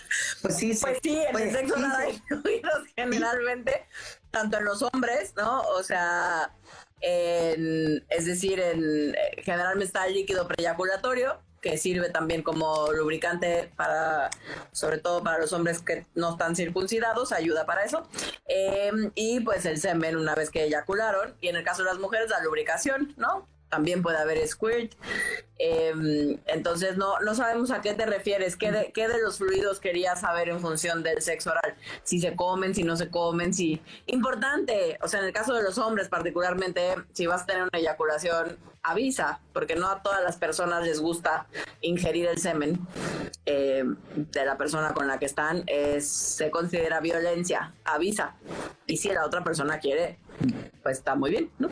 Pues 0.44 0.58
sí, 0.58 0.78
pues 0.78 0.98
sí, 1.02 1.18
en 1.18 1.40
el 1.40 1.52
sexo 1.52 1.72
oral 1.72 1.96
hay 1.96 2.12
fluidos 2.28 2.82
generalmente, 2.94 3.86
tanto 4.30 4.58
en 4.58 4.66
los 4.66 4.82
hombres, 4.82 5.32
¿no? 5.38 5.62
O 5.62 5.82
sea, 5.82 6.54
es 7.00 8.26
decir, 8.26 8.60
en, 8.60 9.16
generalmente 9.38 9.86
está 9.86 10.06
el 10.06 10.12
líquido 10.12 10.46
preyaculatorio, 10.46 11.40
que 11.62 11.78
sirve 11.78 12.10
también 12.10 12.42
como 12.42 12.92
lubricante 12.92 13.72
para, 13.74 14.28
sobre 14.70 14.98
todo 14.98 15.24
para 15.24 15.38
los 15.38 15.54
hombres 15.54 15.80
que 15.80 16.04
no 16.14 16.32
están 16.32 16.54
circuncidados, 16.54 17.32
ayuda 17.32 17.64
para 17.64 17.84
eso. 17.84 18.06
Em, 18.44 19.12
y 19.14 19.40
pues 19.40 19.64
el 19.64 19.80
semen 19.80 20.14
una 20.14 20.34
vez 20.34 20.50
que 20.50 20.64
eyacularon, 20.64 21.34
y 21.40 21.48
en 21.48 21.56
el 21.56 21.64
caso 21.64 21.84
de 21.84 21.88
las 21.88 21.98
mujeres 21.98 22.28
la 22.28 22.42
lubricación, 22.42 23.14
¿no? 23.16 23.48
También 23.74 24.02
puede 24.02 24.18
haber 24.18 24.46
squirt. 24.46 24.92
Em, 25.58 26.38
entonces 26.46 26.96
no, 26.96 27.18
no 27.20 27.34
sabemos 27.34 27.72
a 27.72 27.80
qué 27.80 27.92
te 27.92 28.06
refieres, 28.06 28.56
¿Qué 28.56 28.70
de, 28.70 28.92
qué 28.92 29.08
de 29.08 29.20
los 29.20 29.38
fluidos 29.38 29.80
querías 29.80 30.20
saber 30.20 30.48
en 30.48 30.60
función 30.60 31.02
del 31.02 31.22
sexo 31.22 31.50
oral, 31.50 31.74
si 32.04 32.20
se 32.20 32.36
comen, 32.36 32.72
si 32.74 32.84
no 32.84 32.96
se 32.96 33.08
comen, 33.08 33.52
si... 33.52 33.82
Importante, 34.06 34.96
o 35.02 35.08
sea, 35.08 35.20
en 35.20 35.26
el 35.26 35.32
caso 35.32 35.54
de 35.54 35.64
los 35.64 35.78
hombres 35.78 36.08
particularmente, 36.08 36.94
si 37.12 37.26
vas 37.26 37.42
a 37.42 37.46
tener 37.46 37.62
una 37.62 37.78
eyaculación, 37.78 38.58
avisa, 38.84 39.40
porque 39.52 39.74
no 39.74 39.88
a 39.88 40.02
todas 40.02 40.22
las 40.22 40.36
personas 40.36 40.84
les 40.84 41.00
gusta 41.00 41.46
ingerir 41.80 42.26
el 42.26 42.38
semen 42.38 42.78
em, 43.44 43.96
de 44.14 44.44
la 44.44 44.56
persona 44.56 44.94
con 44.94 45.08
la 45.08 45.18
que 45.18 45.26
están, 45.26 45.64
es, 45.66 46.06
se 46.06 46.50
considera 46.50 47.00
violencia, 47.00 47.74
avisa. 47.84 48.36
Y 48.86 48.98
si 48.98 49.08
la 49.08 49.26
otra 49.26 49.42
persona 49.42 49.80
quiere, 49.80 50.18
pues 50.82 50.98
está 50.98 51.16
muy 51.16 51.30
bien, 51.30 51.50
¿no? 51.58 51.68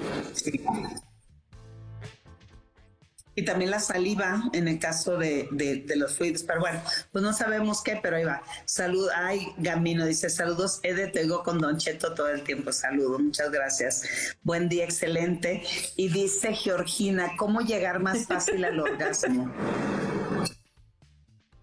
Y 3.35 3.45
también 3.45 3.71
la 3.71 3.81
saliva 3.81 4.43
en 4.53 4.69
el 4.69 4.79
caso 4.79 5.17
de, 5.17 5.49
los 5.97 6.17
fluidos. 6.17 6.43
Pero 6.43 6.61
bueno, 6.61 6.83
pues 7.11 7.25
no 7.25 7.33
sabemos 7.33 7.83
qué, 7.83 7.99
pero 8.03 8.17
ahí 8.17 8.25
va. 8.25 8.43
Salud, 8.67 9.09
ay, 9.15 9.49
Gamino 9.57 10.05
dice, 10.05 10.29
saludos, 10.29 10.81
Ede, 10.83 11.09
te 11.09 11.23
digo 11.23 11.43
con 11.43 11.59
Don 11.59 11.79
Cheto 11.79 12.15
todo 12.15 12.29
el 12.29 12.43
tiempo. 12.43 12.73
Saludos, 12.73 13.21
muchas 13.21 13.51
gracias. 13.51 14.37
Buen 14.43 14.69
día, 14.69 14.85
excelente. 14.85 15.63
Y 15.97 16.09
dice 16.09 16.53
Georgina, 16.55 17.33
¿cómo 17.39 17.61
llegar 17.61 18.01
más 18.01 18.27
fácil 18.27 18.65
al 18.65 18.79
orgasmo? 18.79 19.51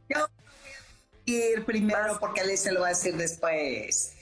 Yo 0.09 0.27
ir 1.25 1.65
primero 1.65 2.17
porque 2.19 2.41
él 2.41 2.57
se 2.57 2.71
lo 2.71 2.81
va 2.81 2.87
a 2.87 2.89
decir 2.89 3.15
después. 3.15 4.13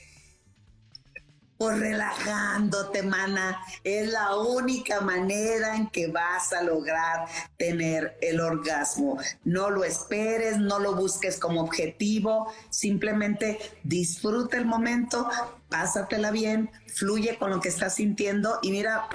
Pues 1.57 1.79
relajándote, 1.79 3.01
mana. 3.01 3.59
Es 3.83 4.11
la 4.11 4.35
única 4.35 5.01
manera 5.01 5.75
en 5.75 5.89
que 5.89 6.07
vas 6.07 6.53
a 6.53 6.61
lograr 6.61 7.27
tener 7.57 8.17
el 8.21 8.39
orgasmo. 8.39 9.17
No 9.43 9.69
lo 9.71 9.83
esperes, 9.83 10.59
no 10.59 10.79
lo 10.79 10.95
busques 10.95 11.39
como 11.39 11.61
objetivo. 11.61 12.53
Simplemente 12.69 13.59
disfruta 13.83 14.57
el 14.57 14.65
momento, 14.65 15.27
pásatela 15.69 16.31
bien, 16.31 16.69
fluye 16.93 17.37
con 17.37 17.49
lo 17.49 17.59
que 17.59 17.69
estás 17.69 17.95
sintiendo 17.95 18.59
y 18.61 18.71
mira, 18.71 19.07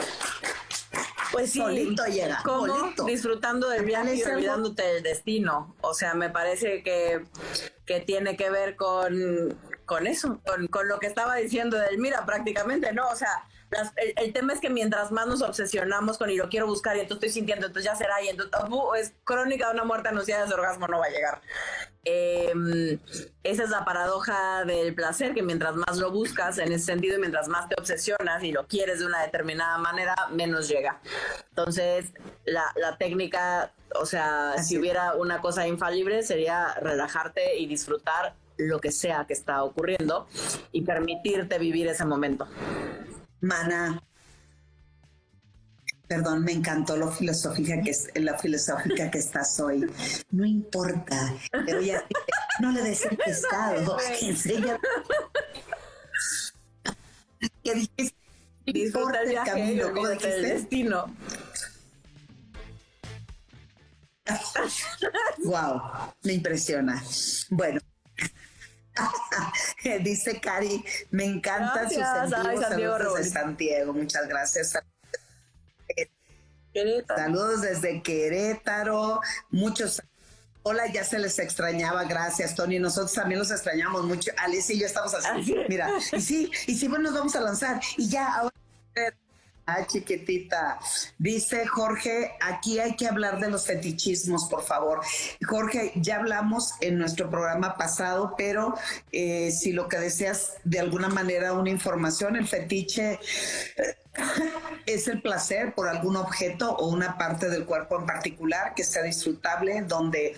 pues 1.30 1.50
sí, 1.52 1.58
solito 1.60 2.04
llega. 2.06 2.42
disfrutando 3.06 3.68
del 3.68 3.84
viaje 3.84 4.16
y 4.16 4.22
olvidándote 4.22 4.82
del 4.82 5.02
destino. 5.02 5.76
O 5.80 5.94
sea, 5.94 6.14
me 6.14 6.28
parece 6.28 6.82
que, 6.82 7.24
que 7.86 8.00
tiene 8.00 8.36
que 8.36 8.50
ver 8.50 8.76
con 8.76 9.56
con 9.86 10.06
eso, 10.06 10.40
con, 10.70 10.88
lo 10.88 10.98
que 10.98 11.06
estaba 11.06 11.36
diciendo 11.36 11.78
del 11.78 11.98
mira 11.98 12.24
prácticamente, 12.24 12.92
¿no? 12.92 13.08
O 13.08 13.16
sea, 13.16 13.44
el, 14.16 14.32
tema 14.32 14.52
es 14.52 14.60
que 14.60 14.70
mientras 14.70 15.10
más 15.10 15.26
nos 15.26 15.42
obsesionamos 15.42 16.18
con 16.18 16.30
y 16.30 16.36
lo 16.36 16.48
quiero 16.48 16.66
buscar 16.66 16.96
y 16.96 17.00
entonces 17.00 17.28
estoy 17.28 17.40
sintiendo, 17.40 17.66
entonces 17.66 17.90
ya 17.90 17.96
será 17.96 18.22
y 18.22 18.28
entonces 18.28 18.60
uh, 18.68 18.94
es 18.94 19.14
crónica 19.24 19.68
de 19.68 19.74
una 19.74 19.84
muerte 19.84 20.08
anunciada, 20.08 20.44
ese 20.44 20.54
orgasmo 20.54 20.86
no 20.88 20.98
va 20.98 21.06
a 21.06 21.10
llegar. 21.10 21.40
Em, 22.04 22.98
esa 23.42 23.62
es 23.62 23.70
la 23.70 23.84
paradoja 23.84 24.64
del 24.64 24.94
placer, 24.94 25.34
que 25.34 25.42
mientras 25.42 25.74
más 25.74 25.98
lo 25.98 26.10
buscas 26.10 26.58
en 26.58 26.72
ese 26.72 26.86
sentido 26.86 27.16
y 27.16 27.20
mientras 27.20 27.48
más 27.48 27.68
te 27.68 27.76
obsesionas 27.78 28.42
y 28.42 28.52
lo 28.52 28.66
quieres 28.66 28.98
de 28.98 29.06
una 29.06 29.22
determinada 29.22 29.78
manera, 29.78 30.14
menos 30.30 30.68
llega. 30.68 31.00
Entonces, 31.50 32.12
la, 32.44 32.64
la 32.76 32.98
técnica, 32.98 33.72
o 33.94 34.04
sea, 34.04 34.58
si 34.62 34.78
hubiera 34.78 35.14
una 35.14 35.40
cosa 35.40 35.66
infalible, 35.66 36.22
sería 36.22 36.74
relajarte 36.74 37.56
y 37.56 37.66
disfrutar 37.66 38.34
lo 38.56 38.80
que 38.80 38.92
sea 38.92 39.24
que 39.26 39.34
está 39.34 39.62
ocurriendo 39.62 40.26
y 40.72 40.82
permitirte 40.82 41.58
vivir 41.58 41.88
ese 41.88 42.04
momento. 42.04 42.46
Mana, 43.40 44.02
perdón, 46.06 46.44
me 46.44 46.52
encantó 46.52 46.96
lo 46.96 47.10
filosófica 47.10 47.80
que 47.82 47.90
es 47.90 48.10
la 48.14 48.38
filosófica 48.38 49.10
que 49.10 49.18
estás 49.18 49.58
hoy. 49.60 49.90
No 50.30 50.44
importa, 50.44 51.34
pero 51.64 51.80
ya 51.80 52.04
no 52.60 52.70
le 52.70 52.82
des 52.82 53.04
el 53.06 53.16
pescado, 53.16 53.96
enseña. 54.20 54.78
¿Qué 57.64 57.74
dijiste? 57.74 58.16
Disfruta 58.66 59.22
el 59.22 59.34
camino, 59.34 59.92
¿cómo 59.92 60.08
dijiste? 60.08 60.36
El 60.36 60.42
destino. 60.42 61.16
wow, 65.44 65.80
me 66.22 66.34
impresiona. 66.34 67.02
Bueno, 67.50 67.80
Dice 70.02 70.40
Cari, 70.40 70.84
me 71.10 71.24
encanta 71.24 71.88
sus 71.88 71.98
Saludos 71.98 73.16
desde 73.16 73.30
Santiago, 73.30 73.92
muchas 73.92 74.28
gracias. 74.28 74.78
Saludos 77.16 77.62
desde 77.62 78.02
Querétaro, 78.02 79.20
muchos 79.50 80.02
Hola, 80.64 80.86
ya 80.92 81.02
se 81.02 81.18
les 81.18 81.40
extrañaba, 81.40 82.04
gracias 82.04 82.54
Tony. 82.54 82.78
Nosotros 82.78 83.12
también 83.12 83.40
los 83.40 83.50
extrañamos 83.50 84.04
mucho. 84.04 84.30
Alicia 84.36 84.76
y 84.76 84.78
yo 84.78 84.86
estamos 84.86 85.12
así. 85.12 85.56
Mira, 85.68 85.90
y 86.12 86.20
sí, 86.20 86.52
y 86.68 86.76
sí, 86.76 86.86
bueno, 86.86 87.10
nos 87.10 87.14
vamos 87.14 87.34
a 87.34 87.40
lanzar. 87.40 87.80
Y 87.96 88.08
ya, 88.08 88.32
ahora 88.32 88.52
Ah, 89.64 89.86
chiquitita. 89.86 90.80
Dice 91.18 91.66
Jorge, 91.66 92.32
aquí 92.40 92.80
hay 92.80 92.96
que 92.96 93.06
hablar 93.06 93.38
de 93.38 93.48
los 93.48 93.64
fetichismos, 93.66 94.48
por 94.48 94.64
favor. 94.64 95.02
Jorge, 95.46 95.92
ya 95.94 96.16
hablamos 96.16 96.74
en 96.80 96.98
nuestro 96.98 97.30
programa 97.30 97.76
pasado, 97.76 98.34
pero 98.36 98.74
eh, 99.12 99.52
si 99.52 99.72
lo 99.72 99.86
que 99.88 99.98
deseas 99.98 100.54
de 100.64 100.80
alguna 100.80 101.08
manera 101.08 101.52
una 101.52 101.70
información, 101.70 102.34
el 102.34 102.48
fetiche 102.48 103.20
eh, 103.76 103.96
es 104.86 105.06
el 105.06 105.22
placer 105.22 105.74
por 105.74 105.88
algún 105.88 106.16
objeto 106.16 106.74
o 106.74 106.88
una 106.88 107.16
parte 107.16 107.48
del 107.48 107.64
cuerpo 107.64 108.00
en 108.00 108.06
particular 108.06 108.74
que 108.74 108.82
sea 108.82 109.02
disfrutable, 109.04 109.82
donde 109.82 110.36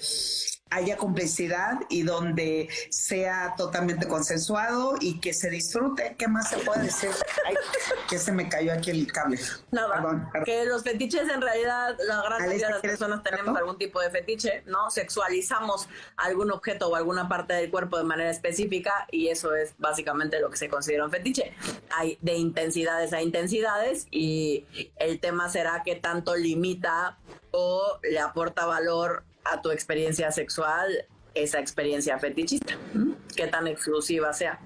haya 0.75 0.97
complicidad 0.97 1.79
y 1.89 2.03
donde 2.03 2.69
sea 2.91 3.55
totalmente 3.57 4.09
consensuado 4.09 4.97
y 5.01 5.21
que 5.21 5.33
se 5.33 5.49
disfrute. 5.49 6.17
¿Qué 6.19 6.27
más 6.27 6.51
se 6.51 6.59
puede 6.59 6.85
decir? 6.85 7.11
Ay, 7.47 7.55
que 8.09 8.19
se 8.19 8.33
me 8.33 8.49
cayó 8.49 8.73
aquí 8.73 8.91
el 8.91 9.11
cable. 9.11 9.39
No, 9.71 9.89
perdón, 9.89 10.29
que 10.45 10.65
los 10.65 10.83
fetiches 10.83 11.29
en 11.29 11.41
realidad, 11.41 11.97
la 12.07 12.23
gran 12.23 12.41
mayoría 12.41 12.67
de 12.67 12.73
las 12.73 12.83
personas 12.83 13.23
tenemos 13.23 13.57
algún 13.57 13.79
tipo 13.79 14.01
de 14.01 14.11
fetiche, 14.11 14.65
¿no? 14.67 14.91
Sexualizamos 14.91 15.89
algún 16.17 16.51
objeto 16.51 16.89
o 16.89 16.97
alguna 16.97 17.29
parte 17.29 17.55
del 17.55 17.71
cuerpo 17.71 17.97
de 17.97 18.05
manera 18.05 18.31
específica 18.31 19.07
y 19.13 19.29
eso 19.29 19.55
es 19.55 19.75
básicamente 19.79 20.41
lo 20.41 20.51
que 20.51 20.57
se 20.57 20.69
considera 20.69 21.05
un 21.05 21.11
fetiche. 21.11 21.55
Hay 21.91 22.19
de 22.21 22.35
intensidades 22.35 23.13
a 23.13 23.23
intensidades 23.23 24.09
y 24.11 24.67
el 24.97 25.21
tema 25.21 25.49
será 25.49 25.83
que 25.85 25.95
tanto 25.95 26.35
limita 26.35 27.19
o 27.53 28.01
le 28.03 28.19
aporta 28.19 28.67
valor 28.67 29.25
a 29.45 29.61
tu 29.63 29.71
experiencia 29.71 30.31
sexual 30.33 31.07
esa 31.35 31.59
experiencia 31.59 32.19
fetichista, 32.19 32.79
que 33.35 33.47
tan 33.49 33.67
exclusiva 33.67 34.33
sea. 34.33 34.61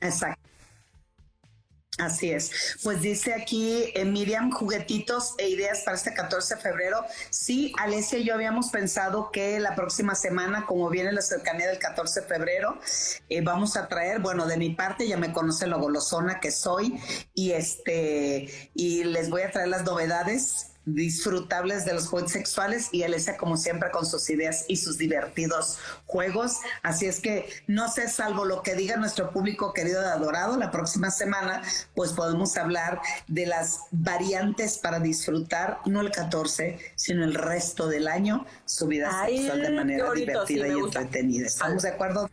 Exacto. 0.00 0.48
Así 1.98 2.30
es. 2.30 2.78
Pues 2.84 3.02
dice 3.02 3.34
aquí 3.34 3.90
eh, 3.94 4.04
Miriam, 4.04 4.52
juguetitos 4.52 5.34
e 5.36 5.48
ideas 5.48 5.80
para 5.84 5.96
este 5.96 6.14
14 6.14 6.54
de 6.54 6.60
febrero. 6.60 7.04
Sí, 7.30 7.72
Alessia 7.76 8.20
y 8.20 8.24
yo 8.24 8.34
habíamos 8.34 8.70
pensado 8.70 9.32
que 9.32 9.58
la 9.58 9.74
próxima 9.74 10.14
semana, 10.14 10.64
como 10.64 10.88
viene 10.90 11.10
la 11.10 11.22
cercanía 11.22 11.66
del 11.66 11.80
14 11.80 12.20
de 12.20 12.26
febrero, 12.26 12.78
eh, 13.28 13.40
vamos 13.40 13.76
a 13.76 13.88
traer, 13.88 14.20
bueno, 14.20 14.46
de 14.46 14.56
mi 14.56 14.70
parte 14.70 15.08
ya 15.08 15.16
me 15.16 15.32
conoce 15.32 15.66
lo 15.66 15.80
golosona 15.80 16.38
que 16.38 16.52
soy 16.52 17.00
y 17.34 17.50
este 17.50 18.70
y 18.74 19.02
les 19.02 19.28
voy 19.28 19.42
a 19.42 19.50
traer 19.50 19.66
las 19.66 19.82
novedades 19.82 20.68
disfrutables 20.94 21.84
de 21.84 21.94
los 21.94 22.08
juegos 22.08 22.32
sexuales 22.32 22.88
y 22.92 23.02
Alesia 23.02 23.36
como 23.36 23.56
siempre 23.56 23.90
con 23.90 24.06
sus 24.06 24.28
ideas 24.30 24.64
y 24.68 24.76
sus 24.76 24.98
divertidos 24.98 25.78
juegos. 26.06 26.58
Así 26.82 27.06
es 27.06 27.20
que 27.20 27.48
no 27.66 27.90
sé, 27.90 28.08
salvo 28.08 28.44
lo 28.44 28.62
que 28.62 28.74
diga 28.74 28.96
nuestro 28.96 29.30
público 29.30 29.72
querido 29.72 30.00
de 30.00 30.08
adorado, 30.08 30.56
la 30.56 30.70
próxima 30.70 31.10
semana 31.10 31.62
pues 31.94 32.12
podemos 32.12 32.56
hablar 32.56 33.00
de 33.26 33.46
las 33.46 33.80
variantes 33.90 34.78
para 34.78 35.00
disfrutar, 35.00 35.78
no 35.86 36.00
el 36.00 36.10
14, 36.10 36.78
sino 36.94 37.24
el 37.24 37.34
resto 37.34 37.88
del 37.88 38.08
año, 38.08 38.46
su 38.64 38.86
vida 38.86 39.26
sexual 39.26 39.62
de 39.62 39.70
manera 39.70 40.12
divertida 40.12 40.68
y 40.68 40.72
entretenida. 40.72 41.46
¿Estamos 41.46 41.82
de 41.82 41.88
acuerdo? 41.90 42.30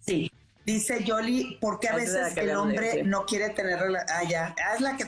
Sí. 0.00 0.30
Dice 0.64 1.02
Yoli, 1.02 1.56
¿por 1.62 1.80
qué 1.80 1.88
a 1.88 1.96
veces 1.96 2.36
el 2.36 2.54
hombre 2.54 3.02
no 3.02 3.24
quiere 3.24 3.48
tener... 3.50 3.80
Ah, 4.10 4.22
ya, 4.28 4.54
es 4.74 4.82
la 4.82 4.98
que 4.98 5.06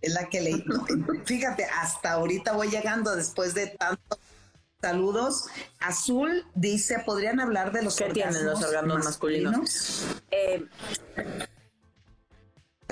es 0.00 0.12
la 0.12 0.28
que 0.28 0.40
leí. 0.40 0.64
fíjate, 1.24 1.64
hasta 1.64 2.12
ahorita 2.12 2.52
voy 2.52 2.68
llegando 2.68 3.14
después 3.14 3.54
de 3.54 3.68
tantos 3.68 4.18
saludos. 4.80 5.46
Azul 5.78 6.46
dice, 6.54 7.02
¿podrían 7.04 7.40
hablar 7.40 7.72
de 7.72 7.82
los 7.82 7.96
¿Qué 7.96 8.06
tienen 8.06 8.46
los 8.46 8.62
órganos 8.62 9.04
masculinos? 9.04 10.04
Eh, 10.30 10.64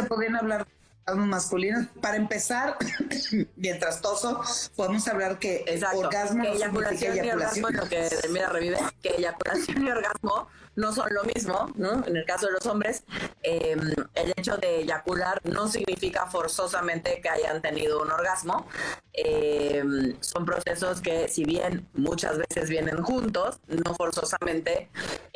podrían 0.08 0.36
hablar 0.36 0.66
de 1.06 1.14
los 1.14 1.26
masculinos? 1.26 1.86
Para 2.00 2.16
empezar, 2.16 2.76
mientras 3.56 4.00
toso, 4.00 4.42
podemos 4.76 5.06
hablar 5.08 5.38
que 5.38 5.64
el 5.66 5.82
orgasmo 5.84 6.42
que 6.42 6.52
eyaculación, 6.52 7.16
y 7.16 7.30
orgasmo, 7.30 7.70
lo 7.70 7.88
que 7.88 8.08
mira 8.30 8.48
revive, 8.50 8.78
que 9.02 9.16
eyaculación 9.16 9.86
y 9.86 9.90
orgasmo 9.90 10.48
no 10.78 10.92
son 10.92 11.12
lo 11.12 11.24
mismo, 11.24 11.70
¿no? 11.74 12.04
En 12.06 12.16
el 12.16 12.24
caso 12.24 12.46
de 12.46 12.52
los 12.52 12.64
hombres, 12.66 13.02
em, 13.42 13.80
el 14.14 14.32
hecho 14.36 14.56
de 14.56 14.82
eyacular 14.82 15.40
no 15.42 15.66
significa 15.66 16.26
forzosamente 16.26 17.20
que 17.20 17.28
hayan 17.28 17.60
tenido 17.60 18.00
un 18.00 18.10
orgasmo. 18.12 18.64
Em, 19.12 20.16
son 20.20 20.46
procesos 20.46 21.00
que, 21.00 21.26
si 21.26 21.44
bien 21.44 21.88
muchas 21.94 22.38
veces 22.38 22.70
vienen 22.70 23.02
juntos, 23.02 23.58
no 23.66 23.92
forzosamente 23.94 24.88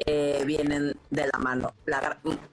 eh, 0.07 0.45
vienen 0.47 0.97
de 1.11 1.27
la 1.27 1.39
mano. 1.39 1.75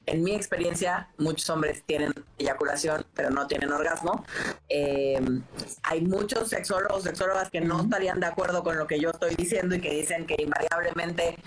en 0.08 0.24
mi 0.24 0.34
experiencia, 0.34 1.10
muchos 1.18 1.48
hombres 1.52 1.84
tienen 1.86 2.12
eyaculación, 2.40 3.06
pero 3.14 3.30
no 3.30 3.46
tienen 3.46 3.72
orgasmo. 3.72 4.26
Em, 4.68 5.44
hay 5.84 6.02
muchos 6.02 6.50
sexólogos, 6.50 7.04
sexólogas 7.04 7.52
que 7.52 7.62
no 7.62 7.82
estarían 7.82 8.20
de 8.20 8.26
acuerdo 8.26 8.64
con 8.64 8.78
lo 8.78 8.88
que 8.88 9.00
yo 9.00 9.12
estoy 9.12 9.36
diciendo 9.36 9.76
y 9.76 9.82
que 9.82 9.92
dicen 9.94 10.26
que 10.26 10.36
invariablemente 10.40 11.38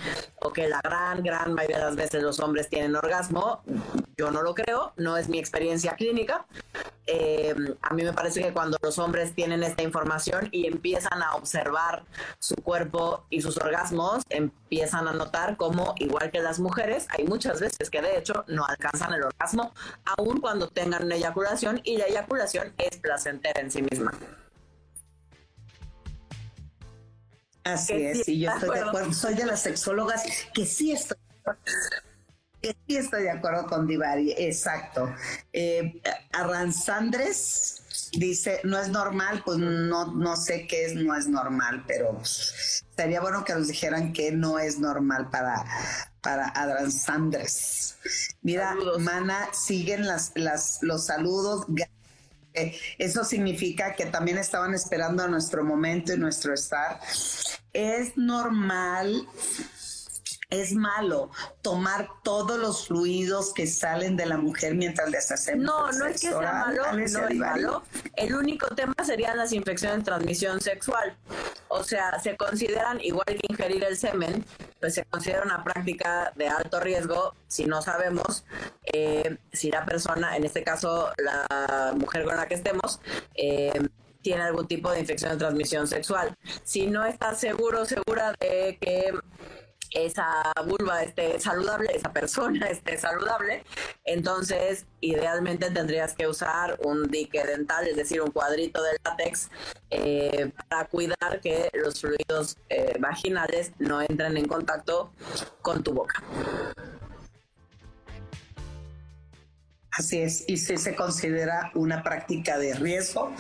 o 0.41 0.53
que 0.53 0.69
la 0.69 0.81
gran, 0.81 1.23
gran 1.33 1.55
mayoría 1.55 1.79
de 1.79 1.85
las 1.85 1.97
veces 1.97 2.23
los 2.23 2.41
hombres 2.41 2.69
tienen 2.69 2.95
orgasmo. 2.95 3.63
Yo 4.17 4.31
no 4.31 4.43
lo 4.43 4.55
creo, 4.55 4.93
no 4.97 5.17
es 5.17 5.29
mi 5.29 5.39
experiencia 5.39 5.95
clínica. 5.97 6.47
Eh, 7.07 7.55
a 7.81 7.95
mí 7.95 8.05
me 8.05 8.13
parece 8.13 8.43
que 8.43 8.53
cuando 8.53 8.77
los 8.83 8.99
hombres 8.99 9.35
tienen 9.35 9.63
esta 9.63 9.83
información 9.83 10.49
y 10.53 10.67
empiezan 10.67 11.23
a 11.23 11.35
observar 11.35 12.05
su 12.39 12.55
cuerpo 12.57 13.25
y 13.31 13.41
sus 13.41 13.57
orgasmos, 13.57 14.23
empiezan 14.29 15.09
a 15.09 15.13
notar 15.13 15.57
como, 15.57 15.95
igual 15.99 16.31
que 16.31 16.41
las 16.41 16.61
mujeres, 16.61 17.07
hay 17.09 17.25
muchas 17.25 17.61
veces 17.61 17.89
que 17.91 18.03
de 18.03 18.19
hecho 18.19 18.45
no 18.47 18.65
alcanzan 18.67 19.15
el 19.15 19.23
orgasmo, 19.23 19.75
aun 20.05 20.41
cuando 20.41 20.69
tengan 20.69 21.05
una 21.05 21.17
eyaculación 21.17 21.81
y 21.83 21.97
la 21.97 22.05
eyaculación 22.05 22.75
es 22.77 22.99
placentera 22.99 23.61
en 23.61 23.71
sí 23.71 23.83
misma. 23.83 24.13
Así 27.65 27.93
es, 27.95 28.29
y 28.29 28.41
yo 28.41 28.51
estoy 28.51 28.71
de 28.71 28.81
acuerdo. 28.81 29.13
Soy 29.13 29.35
de 29.35 29.47
las 29.47 29.63
sexólogas 29.63 30.25
que 30.53 30.67
sí 30.67 30.93
estoy 30.93 31.17
Sí 32.63 32.97
estoy 32.97 33.25
de 33.25 33.31
acuerdo 33.31 33.67
con 33.67 33.89
Divari, 33.89 34.35
exacto. 34.37 35.13
Eh, 35.53 36.01
Arranzandres 36.33 37.83
dice, 38.13 38.61
no 38.63 38.79
es 38.79 38.89
normal, 38.89 39.43
pues 39.45 39.59
no, 39.59 40.13
no 40.13 40.37
sé 40.37 40.67
qué 40.69 40.85
es, 40.85 40.95
no 40.95 41.17
es 41.17 41.27
normal, 41.27 41.85
pero 41.89 42.21
sería 42.25 43.21
bueno 43.21 43.45
que 43.45 43.55
nos 43.55 43.67
dijeran 43.67 44.13
que 44.13 44.31
no 44.31 44.61
es 44.61 44.79
normal 44.79 45.29
para, 45.31 45.65
para 46.21 46.47
Arranzandres. 46.47 47.97
Mira, 48.43 48.77
Mana, 49.01 49.49
siguen 49.53 50.07
las, 50.07 50.31
las, 50.37 50.79
los 50.83 51.07
saludos. 51.07 51.67
Eh, 52.55 52.79
eso 52.99 53.25
significa 53.25 53.95
que 53.95 54.07
también 54.07 54.39
estaban 54.39 54.73
esperando 54.75 55.25
a 55.25 55.29
nuestro 55.29 55.65
momento 55.65 56.13
y 56.13 56.19
nuestro 56.19 56.55
estar. 56.55 57.01
Es 57.73 58.17
normal 58.17 59.27
es 60.53 60.75
malo 60.75 61.31
tomar 61.63 62.09
todos 62.23 62.59
los 62.59 62.87
fluidos 62.87 63.53
que 63.55 63.67
salen 63.67 64.17
de 64.17 64.27
la 64.27 64.37
mujer 64.37 64.75
mientras 64.75 65.11
les 65.11 65.31
hacemos. 65.31 65.65
No, 65.65 65.91
no 65.93 66.07
es 66.07 66.21
que 66.21 66.29
sea 66.29 66.53
malo, 66.53 66.93
no 66.93 66.99
es 66.99 67.35
malo. 67.35 67.83
El 68.17 68.35
único 68.35 68.69
tema 68.75 68.95
serían 69.03 69.39
las 69.39 69.53
infecciones 69.53 69.99
de 69.99 70.05
transmisión 70.05 70.61
sexual. 70.61 71.17
O 71.69 71.83
sea, 71.83 72.21
se 72.21 72.37
consideran, 72.37 73.01
igual 73.01 73.25
que 73.27 73.47
ingerir 73.49 73.83
el 73.83 73.97
semen, 73.97 74.45
pues 74.79 74.95
se 74.95 75.05
considera 75.07 75.43
una 75.43 75.65
práctica 75.65 76.33
de 76.37 76.49
alto 76.49 76.81
riesgo 76.81 77.35
si 77.49 77.65
no 77.65 77.81
sabemos 77.81 78.45
eh, 78.93 79.39
si 79.53 79.71
la 79.71 79.87
persona, 79.87 80.37
en 80.37 80.45
este 80.45 80.63
caso 80.63 81.11
la 81.17 81.95
mujer 81.97 82.25
con 82.25 82.37
la 82.37 82.47
que 82.47 82.55
estemos, 82.55 83.01
eh, 83.35 83.89
tiene 84.21 84.43
algún 84.43 84.69
tipo 84.69 84.91
de 84.91 85.01
infección 85.01 85.33
de 85.33 85.39
transmisión 85.39 85.87
sexual. 85.87 86.37
Si 86.63 86.87
no 86.87 87.05
estás 87.05 87.41
seguro, 87.41 87.85
segura 87.85 88.35
de 88.41 88.79
que 88.81 89.13
esa 89.95 90.53
vulva 90.67 91.03
esté 91.03 91.39
saludable, 91.39 91.91
esa 91.95 92.13
persona 92.13 92.67
esté 92.71 92.99
saludable, 92.99 93.65
entonces 94.05 94.87
idealmente 95.01 95.71
tendrías 95.71 96.15
que 96.15 96.27
usar 96.27 96.79
un 96.85 97.09
dique 97.09 97.45
dental, 97.45 97.87
es 97.87 97.97
decir, 97.97 98.21
un 98.23 98.31
cuadrito 98.31 98.83
de 98.83 98.91
látex 99.05 99.51
eh, 99.91 100.51
para 100.69 100.87
cuidar 100.87 101.41
que 101.43 101.71
los 101.75 102.01
fluidos 102.01 102.57
eh, 102.69 102.97
vaginales 102.99 103.73
no 103.79 104.01
entren 104.01 104.37
en 104.37 104.47
contacto 104.47 105.13
con 105.61 105.83
tu 105.83 105.93
boca. 105.93 106.23
Así 109.99 110.23
es, 110.23 110.45
y 110.49 110.57
si 110.57 110.79
se 110.79 110.97
considera 110.97 111.71
una 111.75 112.03
práctica 112.03 112.57
de 112.57 112.73
riesgo, 112.75 113.31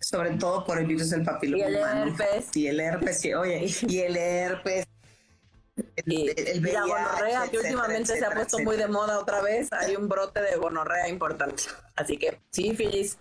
sobre 0.00 0.30
todo 0.30 0.64
por 0.64 0.78
el 0.78 0.86
virus 0.86 1.10
del 1.10 1.22
papiloma 1.22 1.64
y 1.64 1.66
el 1.66 1.76
herpes. 1.76 2.56
Y 2.56 2.66
el 2.66 2.80
herpes, 2.80 3.24
oye, 3.36 3.66
y 3.86 3.98
el 4.00 4.16
herpes 4.16 4.86
y, 6.06 6.60
la 6.60 6.82
gonorrea, 6.82 7.48
que 7.50 7.58
últimamente 7.58 8.16
se 8.18 8.24
ha 8.24 8.30
puesto 8.30 8.58
muy 8.58 8.76
de 8.76 8.88
moda 8.88 9.18
otra 9.18 9.40
vez, 9.40 9.72
hay 9.72 9.96
un 9.96 10.08
brote 10.08 10.40
de 10.42 10.56
gonorrea 10.56 11.08
importante. 11.08 11.64
Así 11.96 12.16
que 12.16 12.40
sí, 12.50 12.74
Filis. 12.74 13.18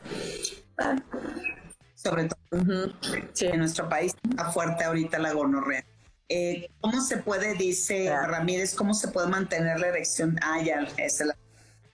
Sobre 1.95 2.27
todo 2.27 2.39
en 2.51 3.59
nuestro 3.59 3.87
país 3.87 4.15
está 4.29 4.51
fuerte 4.51 4.83
ahorita 4.83 5.19
la 5.19 5.33
gonorrea. 5.33 5.85
Eh, 6.33 6.69
¿Cómo 6.79 7.01
se 7.01 7.17
puede, 7.17 7.55
dice 7.55 8.09
Ramírez, 8.09 8.73
cómo 8.73 8.93
se 8.93 9.09
puede 9.09 9.27
mantener 9.27 9.79
la 9.79 9.87
erección? 9.87 10.39
Ah, 10.41 10.61
ya, 10.61 10.87
esa 10.97 11.25
la, 11.25 11.37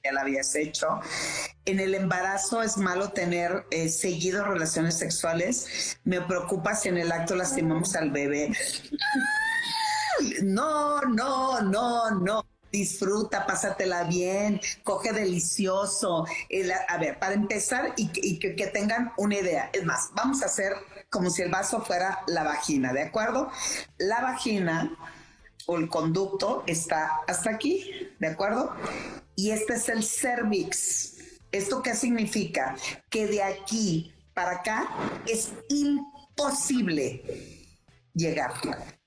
ya 0.04 0.12
la 0.12 0.22
habías 0.22 0.56
hecho. 0.56 0.88
En 1.66 1.80
el 1.80 1.96
embarazo 1.96 2.62
es 2.62 2.78
malo 2.78 3.10
tener 3.10 3.66
eh, 3.72 3.90
seguido 3.90 4.46
relaciones 4.46 4.96
sexuales. 4.96 5.98
Me 6.04 6.22
preocupa 6.22 6.76
si 6.76 6.90
en 6.90 6.98
el 6.98 7.12
acto 7.12 7.36
lastimamos 7.36 7.96
al 7.96 8.12
bebé. 8.12 8.52
No, 10.44 11.02
no, 11.02 11.62
no, 11.62 12.12
no. 12.12 12.46
Disfruta, 12.72 13.46
pásatela 13.46 14.04
bien, 14.04 14.60
coge 14.84 15.14
delicioso. 15.14 16.26
a 16.90 16.98
ver, 16.98 17.18
para 17.18 17.34
empezar 17.34 17.94
y, 17.96 18.40
que, 18.40 18.56
que 18.56 18.68
tengan 18.68 19.14
una 19.18 19.36
idea. 19.36 19.70
Es 19.74 19.86
más, 19.86 20.10
vamos 20.14 20.44
a 20.44 20.48
hacer 20.48 20.74
como 21.10 21.30
si 21.30 21.42
el 21.42 21.50
vaso 21.50 21.82
fuera 21.82 22.24
la 22.28 22.44
vagina, 22.44 22.92
¿de 22.92 23.04
acuerdo? 23.04 23.50
La 23.98 24.22
vagina 24.22 24.98
o 25.66 25.78
el 25.78 25.88
conducto 25.88 26.64
está 26.68 27.22
hasta 27.28 27.52
aquí, 27.52 28.10
¿de 28.20 28.28
acuerdo? 28.28 28.76
Y 29.36 29.52
este 29.52 29.76
es 29.76 29.88
el 29.90 30.04
cervix. 30.04 31.14
¿Esto 31.52 31.82
qué 31.82 31.96
significa? 31.96 32.76
Que 33.10 33.28
de 33.28 33.44
aquí 33.44 34.14
para 34.34 34.58
acá 34.58 34.90
es 35.26 35.54
imposible 35.70 37.57
llegar. 38.18 38.52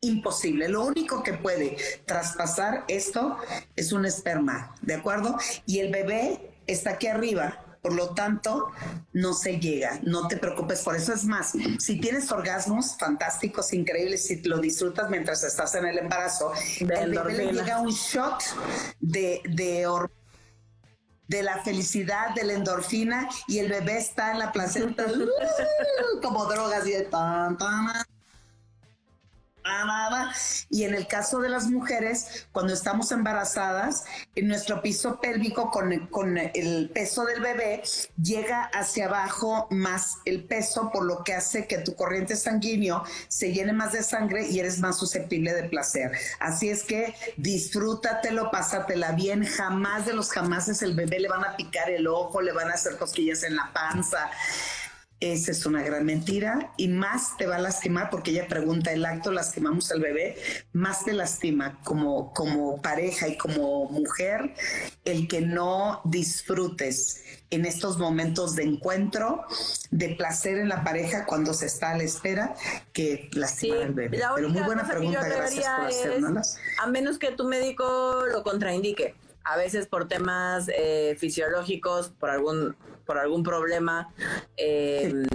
Imposible. 0.00 0.68
Lo 0.68 0.84
único 0.84 1.22
que 1.22 1.34
puede 1.34 1.76
traspasar 2.06 2.84
esto 2.88 3.36
es 3.76 3.92
un 3.92 4.06
esperma, 4.06 4.74
¿de 4.80 4.94
acuerdo? 4.94 5.36
Y 5.66 5.80
el 5.80 5.92
bebé 5.92 6.54
está 6.66 6.90
aquí 6.90 7.08
arriba. 7.08 7.66
Por 7.82 7.94
lo 7.94 8.11
tanto, 8.11 8.70
no 9.14 9.32
se 9.32 9.58
llega. 9.58 10.00
No 10.02 10.28
te 10.28 10.36
preocupes 10.36 10.82
por 10.82 10.96
eso. 10.96 11.14
Es 11.14 11.24
más, 11.24 11.52
si 11.78 11.98
tienes 11.98 12.30
orgasmos 12.30 12.96
fantásticos, 12.98 13.72
increíbles, 13.72 14.26
si 14.26 14.42
lo 14.42 14.58
disfrutas 14.58 15.08
mientras 15.08 15.42
estás 15.44 15.74
en 15.76 15.86
el 15.86 15.98
embarazo, 15.98 16.52
el 16.78 17.11
bebé 17.11 17.32
le 17.32 17.52
llega 17.52 17.80
un 17.80 17.90
shot 17.90 18.42
de, 19.00 19.40
de 19.48 19.86
de 21.30 21.44
la 21.44 21.62
felicidad, 21.62 22.34
de 22.34 22.42
la 22.42 22.54
endorfina, 22.54 23.28
y 23.46 23.61
el 23.61 23.70
bebé 23.70 23.98
está 23.98 24.32
en 24.32 24.40
la 24.40 24.50
placenta 24.50 25.04
como 26.22 26.44
drogas 26.46 26.84
y 26.88 26.90
de 26.90 27.02
tan, 27.02 27.56
tan, 27.56 27.86
y 30.68 30.84
en 30.84 30.94
el 30.94 31.06
caso 31.06 31.40
de 31.40 31.48
las 31.48 31.66
mujeres, 31.66 32.46
cuando 32.52 32.72
estamos 32.72 33.12
embarazadas, 33.12 34.04
en 34.34 34.48
nuestro 34.48 34.82
piso 34.82 35.20
pélvico 35.20 35.70
con, 35.70 36.06
con 36.06 36.38
el 36.38 36.90
peso 36.90 37.24
del 37.24 37.40
bebé 37.40 37.82
llega 38.20 38.64
hacia 38.72 39.06
abajo 39.06 39.66
más 39.70 40.18
el 40.24 40.44
peso, 40.44 40.90
por 40.92 41.04
lo 41.04 41.24
que 41.24 41.34
hace 41.34 41.66
que 41.66 41.78
tu 41.78 41.94
corriente 41.94 42.36
sanguíneo 42.36 43.04
se 43.28 43.52
llene 43.52 43.72
más 43.72 43.92
de 43.92 44.02
sangre 44.02 44.48
y 44.48 44.58
eres 44.61 44.78
más 44.78 44.98
susceptible 44.98 45.52
de 45.52 45.64
placer. 45.64 46.12
Así 46.38 46.68
es 46.68 46.82
que 46.82 47.14
disfrútatelo, 47.36 48.50
pásatela 48.50 49.12
bien. 49.12 49.44
Jamás 49.44 50.06
de 50.06 50.14
los 50.14 50.30
jamases 50.30 50.82
el 50.82 50.94
bebé 50.94 51.20
le 51.20 51.28
van 51.28 51.44
a 51.44 51.56
picar 51.56 51.90
el 51.90 52.06
ojo, 52.06 52.40
le 52.40 52.52
van 52.52 52.70
a 52.70 52.74
hacer 52.74 52.96
cosquillas 52.96 53.42
en 53.42 53.56
la 53.56 53.70
panza 53.72 54.30
esa 55.21 55.51
es 55.53 55.66
una 55.66 55.83
gran 55.83 56.07
mentira 56.07 56.73
y 56.79 56.89
más 56.89 57.37
te 57.37 57.47
va 57.47 57.57
a 57.57 57.59
lastimar 57.59 58.09
porque 58.09 58.31
ella 58.31 58.49
pregunta, 58.49 58.91
¿el 58.91 59.05
acto 59.05 59.31
lastimamos 59.31 59.93
al 59.93 60.01
bebé? 60.01 60.37
Más 60.73 61.05
te 61.05 61.12
lastima 61.12 61.79
como, 61.85 62.33
como 62.33 62.81
pareja 62.81 63.29
y 63.29 63.37
como 63.37 63.85
mujer 63.91 64.55
el 65.05 65.29
que 65.29 65.43
no 65.43 66.01
disfrutes 66.05 67.23
en 67.51 67.66
estos 67.66 67.99
momentos 67.99 68.57
de 68.57 68.62
encuentro, 68.62 69.45
de 69.91 70.14
placer 70.14 70.57
en 70.57 70.71
la 70.71 70.85
pareja 70.85 71.27
cuando 71.27 71.53
se 71.53 71.66
está 71.66 71.91
a 71.91 71.99
la 71.99 72.05
espera 72.05 72.55
que 72.95 73.29
lastimar 73.33 73.83
al 73.83 73.93
bebé. 73.93 74.21
Pero 74.35 74.49
muy 74.49 74.62
buena 74.62 74.89
pregunta, 74.89 75.29
gracias 75.29 75.66
por 75.77 75.87
hacérnoslas. 75.87 76.59
A 76.79 76.87
menos 76.87 77.18
que 77.18 77.31
tu 77.33 77.45
médico 77.45 78.25
lo 78.33 78.43
contraindique 78.43 79.14
a 79.45 79.57
veces 79.57 79.87
por 79.87 80.09
temas 80.09 80.71
eh, 80.75 81.16
fisiológicos, 81.18 82.09
por 82.09 82.31
algún 82.31 82.77
por 83.11 83.18
algún 83.18 83.42
problema, 83.42 84.08
em, 84.56 85.26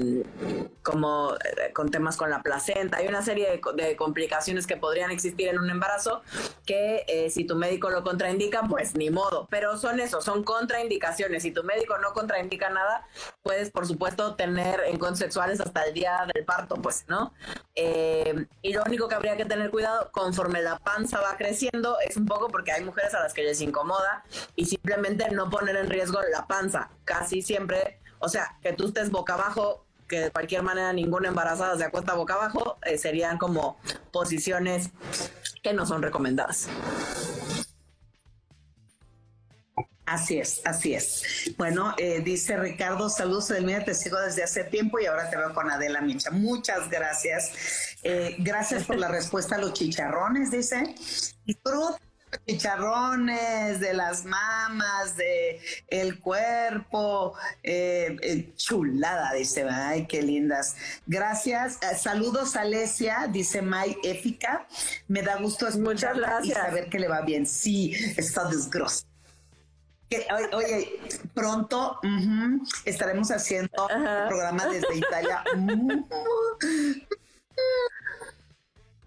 como 0.81 1.33
eh, 1.33 1.73
con 1.73 1.91
temas 1.91 2.15
con 2.15 2.29
la 2.29 2.41
placenta. 2.41 2.99
Hay 2.99 3.07
una 3.09 3.21
serie 3.21 3.61
de, 3.75 3.95
complicaciones 3.97 4.65
que 4.65 4.77
podrían 4.77 5.11
existir 5.11 5.49
en 5.49 5.59
un 5.59 5.69
embarazo 5.69 6.21
que 6.65 7.03
eh, 7.09 7.29
si 7.29 7.43
tu 7.43 7.57
médico 7.57 7.89
lo 7.89 8.01
contraindica, 8.01 8.61
pues 8.69 8.95
ni 8.95 9.09
modo. 9.09 9.45
Pero 9.49 9.77
son 9.77 9.99
eso, 9.99 10.21
son 10.21 10.45
contraindicaciones. 10.45 11.43
Si 11.43 11.51
tu 11.51 11.65
médico 11.65 11.97
no 11.97 12.13
contraindica 12.13 12.69
nada, 12.69 13.05
puedes, 13.43 13.71
por 13.71 13.85
supuesto, 13.85 14.35
tener 14.35 14.79
encuentros 14.85 15.19
sexuales 15.19 15.59
hasta 15.59 15.83
el 15.83 15.93
día 15.93 16.25
del 16.33 16.45
parto, 16.45 16.75
pues, 16.75 17.03
¿no? 17.09 17.33
Em, 17.75 18.47
y 18.61 18.71
lo 18.71 18.83
único 18.83 19.09
que 19.09 19.15
habría 19.15 19.35
que 19.35 19.43
tener 19.43 19.69
cuidado 19.69 20.09
conforme 20.13 20.61
la 20.61 20.79
panza 20.79 21.19
va 21.19 21.35
creciendo 21.35 21.97
es 22.07 22.15
un 22.15 22.25
poco 22.25 22.47
porque 22.47 22.71
hay 22.71 22.85
mujeres 22.85 23.13
a 23.15 23.19
las 23.19 23.33
que 23.33 23.43
les 23.43 23.59
incomoda 23.59 24.23
y 24.55 24.65
simplemente 24.65 25.29
no 25.31 25.49
poner 25.49 25.75
en 25.75 25.89
riesgo 25.89 26.21
la 26.31 26.47
panza. 26.47 26.89
Casi 27.03 27.41
siempre 27.41 27.64
o 28.19 28.29
sea, 28.29 28.57
que 28.61 28.73
tú 28.73 28.87
estés 28.87 29.11
boca 29.11 29.33
abajo, 29.33 29.85
que 30.07 30.19
de 30.19 30.31
cualquier 30.31 30.63
manera 30.63 30.93
ninguna 30.93 31.29
embarazada 31.29 31.77
se 31.77 31.83
acuesta 31.83 32.13
boca 32.13 32.35
abajo, 32.35 32.77
eh, 32.83 32.97
serían 32.97 33.37
como 33.37 33.79
posiciones 34.11 34.89
que 35.63 35.73
no 35.73 35.85
son 35.85 36.01
recomendadas. 36.01 36.67
Así 40.05 40.37
es, 40.37 40.61
así 40.65 40.93
es. 40.93 41.53
Bueno, 41.57 41.95
eh, 41.97 42.21
dice 42.23 42.57
Ricardo, 42.57 43.09
saludos 43.09 43.49
Edelmira, 43.49 43.83
te 43.83 43.95
sigo 43.95 44.19
desde 44.21 44.43
hace 44.43 44.63
tiempo 44.63 44.99
y 44.99 45.07
ahora 45.07 45.29
te 45.31 45.35
veo 45.35 45.51
con 45.53 45.69
Adela 45.71 45.99
Micha. 46.01 46.29
Muchas 46.29 46.89
gracias. 46.91 47.51
Eh, 48.03 48.35
gracias 48.37 48.83
por 48.83 48.97
la 48.97 49.07
respuesta 49.09 49.55
a 49.55 49.57
los 49.57 49.73
chicharrones, 49.73 50.51
dice 50.51 50.93
chicharrones, 52.45 53.79
de 53.79 53.93
las 53.93 54.25
mamas, 54.25 55.15
de 55.15 55.59
el 55.87 56.19
cuerpo, 56.19 57.33
eh, 57.63 58.17
eh, 58.21 58.53
chulada, 58.55 59.33
dice, 59.33 59.65
ay, 59.69 60.05
qué 60.07 60.21
lindas. 60.21 60.75
Gracias, 61.05 61.79
eh, 61.81 61.95
saludos 61.95 62.55
Alesia, 62.55 63.27
dice 63.29 63.61
May 63.61 63.97
Éfica, 64.03 64.67
me 65.07 65.21
da 65.21 65.37
gusto 65.37 65.67
escucharla 65.67 66.39
y 66.43 66.51
saber 66.51 66.89
que 66.89 66.99
le 66.99 67.07
va 67.07 67.21
bien. 67.21 67.45
Sí, 67.45 67.93
está 68.17 68.45
desgrosa. 68.45 69.05
Oye, 70.53 70.99
pronto 71.33 71.99
estaremos 72.85 73.31
haciendo 73.31 73.87
un 73.87 74.27
programa 74.27 74.67
desde 74.67 74.95
Italia. 74.95 75.43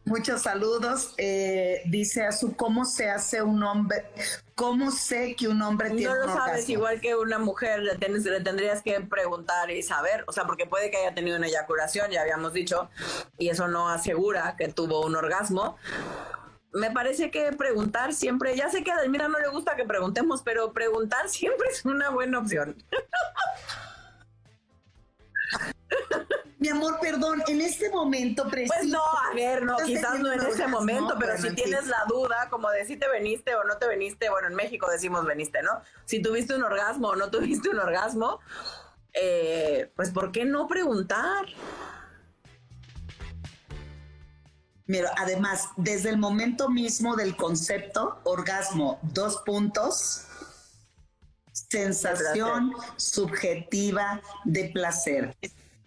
Muchos 0.09 0.43
saludos. 0.43 1.13
Eh, 1.19 1.83
dice 1.85 2.25
Azu, 2.25 2.57
¿cómo 2.57 2.87
se 2.87 3.11
hace 3.11 3.43
un 3.43 3.63
hombre? 3.63 4.07
¿Cómo 4.55 4.91
sé 4.91 5.37
que 5.37 5.49
un 5.49 5.61
hombre 5.61 5.91
tiene 5.91 6.07
No 6.07 6.15
lo 6.15 6.33
sabes, 6.33 6.67
igual 6.71 7.03
que 7.03 7.15
una 7.15 7.39
mujer, 7.39 7.81
le, 7.81 7.99
le, 7.99 8.41
tendrías 8.41 8.81
que 8.81 8.99
preguntar 9.03 9.71
y 9.71 9.83
saber, 9.83 10.25
o 10.27 10.33
sea, 10.33 10.47
porque 10.47 10.65
puede 10.65 10.91
que 10.91 10.97
haya 10.97 11.15
tenido 11.15 11.37
una 11.37 11.47
eyaculación, 11.47 12.11
ya 12.11 12.23
habíamos 12.23 12.55
dicho, 12.55 12.89
y 13.37 13.51
eso 13.51 13.69
no 13.69 13.91
asegura 13.91 14.57
que 14.57 14.69
tuvo 14.69 15.05
un 15.05 15.15
orgasmo. 15.15 15.77
Me 16.73 16.91
parece 16.91 17.31
que 17.31 17.53
preguntar 17.53 18.15
siempre, 18.15 18.57
ya 18.57 18.71
sé 18.71 18.83
que 18.83 18.91
a 18.91 18.97
Delmira 18.97 19.29
no 19.29 19.39
le 19.39 19.49
gusta 19.49 19.77
que 19.77 19.85
preguntemos, 19.85 20.41
pero 20.43 20.73
preguntar 20.73 21.29
siempre 21.29 21.69
es 21.69 21.85
una 21.85 22.09
buena 22.09 22.39
opción. 22.39 22.83
Mi 26.59 26.69
amor, 26.69 26.99
perdón, 27.01 27.41
en 27.47 27.61
este 27.61 27.89
momento 27.89 28.49
preciso. 28.49 28.75
Pues 28.75 28.89
no, 28.89 29.01
a 29.01 29.33
ver, 29.35 29.65
no, 29.65 29.77
quizás 29.77 30.19
no 30.19 30.33
en 30.33 30.41
ese 30.41 30.67
momento, 30.67 31.15
pero 31.19 31.39
si 31.39 31.55
tienes 31.55 31.87
la 31.87 32.05
duda, 32.09 32.49
como 32.51 32.69
de 32.71 32.85
si 32.85 32.97
te 32.97 33.09
veniste 33.09 33.55
o 33.55 33.63
no 33.63 33.77
te 33.79 33.87
veniste, 33.87 34.29
bueno, 34.29 34.49
en 34.49 34.55
México 34.55 34.91
decimos 34.91 35.25
veniste, 35.25 35.63
¿no? 35.63 35.81
Si 36.05 36.21
tuviste 36.21 36.57
un 36.57 36.65
orgasmo 36.65 37.09
o 37.09 37.17
no 37.17 37.31
tuviste 37.31 37.69
un 37.69 37.79
orgasmo, 37.79 38.41
eh, 39.13 39.93
pues 39.95 40.11
¿por 40.11 40.33
qué 40.33 40.45
no 40.45 40.67
preguntar? 40.67 41.47
Mira, 44.87 45.13
además, 45.17 45.69
desde 45.77 46.09
el 46.09 46.19
momento 46.19 46.69
mismo 46.69 47.15
del 47.15 47.37
concepto, 47.37 48.21
orgasmo, 48.25 48.99
dos 49.03 49.43
puntos, 49.45 50.25
sensación 51.53 52.73
subjetiva 52.97 54.21
de 54.45 54.71
placer. 54.71 55.37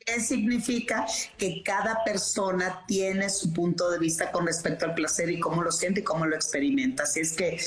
¿Qué 0.06 0.20
significa? 0.20 1.06
Que 1.38 1.62
cada 1.64 2.04
persona 2.04 2.84
tiene 2.88 3.30
su 3.30 3.54
punto 3.54 3.90
de 3.92 4.00
vista 4.00 4.32
con 4.32 4.48
respecto 4.48 4.86
al 4.86 4.96
placer 4.96 5.30
y 5.30 5.40
cómo 5.40 5.62
lo 5.64 5.72
siente 5.72 6.02
y 6.02 6.04
cómo 6.04 6.26
lo 6.26 6.36
experimenta. 6.36 7.04
Así 7.04 7.20
es 7.20 7.34
que, 7.34 7.60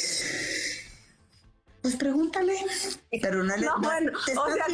pues 1.85 1.97
pregúntale, 1.97 2.57
pero 3.21 3.45
no 3.45 3.55
le 3.57 3.67
no, 3.67 3.79
bueno, 3.79 4.13
o 4.19 4.23
sea, 4.25 4.65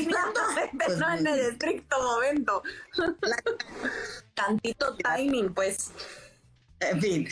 pues 0.85 0.97
no 0.97 1.13
en 1.13 1.27
el 1.27 1.41
estricto 1.41 2.01
momento. 2.01 2.63
Tantito 4.35 4.97
timing, 4.97 5.53
pues. 5.53 5.91
En 6.79 7.01
fin. 7.01 7.29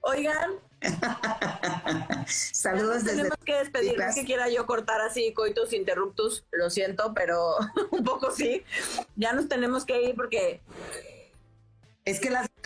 Oigan, 0.00 0.50
Saludos 2.26 3.04
desde. 3.04 3.16
Tenemos 3.18 3.38
que 3.44 3.54
despedir, 3.54 3.98
no 3.98 4.14
que 4.14 4.24
quiera 4.24 4.48
yo 4.48 4.66
cortar 4.66 5.00
así 5.00 5.32
coitus 5.32 5.72
interruptus, 5.72 6.44
lo 6.50 6.70
siento, 6.70 7.12
pero 7.14 7.56
un 7.90 8.04
poco 8.04 8.30
sí. 8.30 8.64
Ya 9.16 9.32
nos 9.32 9.48
tenemos 9.48 9.84
que 9.84 10.02
ir 10.02 10.14
porque. 10.14 10.62
Es 12.04 12.20
que 12.20 12.30
las. 12.30 12.48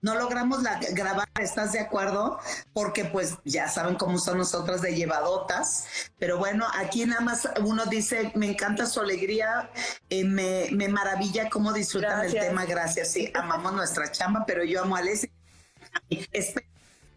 No 0.00 0.14
logramos 0.14 0.62
la, 0.62 0.78
grabar, 0.92 1.26
¿estás 1.40 1.72
de 1.72 1.80
acuerdo? 1.80 2.38
Porque 2.72 3.04
pues 3.04 3.34
ya 3.44 3.68
saben 3.68 3.96
cómo 3.96 4.18
son 4.18 4.38
nosotras 4.38 4.80
de 4.80 4.94
llevadotas. 4.94 5.88
Pero 6.20 6.38
bueno, 6.38 6.68
aquí 6.76 7.04
nada 7.04 7.20
más 7.20 7.48
uno 7.64 7.84
dice, 7.86 8.30
me 8.36 8.48
encanta 8.48 8.86
su 8.86 9.00
alegría, 9.00 9.72
eh, 10.08 10.22
me, 10.22 10.68
me, 10.70 10.86
maravilla 10.86 11.50
cómo 11.50 11.72
disfrutan 11.72 12.24
el 12.26 12.30
tema, 12.30 12.64
gracias. 12.64 13.10
Sí, 13.10 13.32
amamos 13.34 13.72
nuestra 13.72 14.08
chamba, 14.12 14.44
pero 14.46 14.62
yo 14.62 14.82
amo 14.82 14.94
a 14.94 15.02
Leslie 15.02 15.32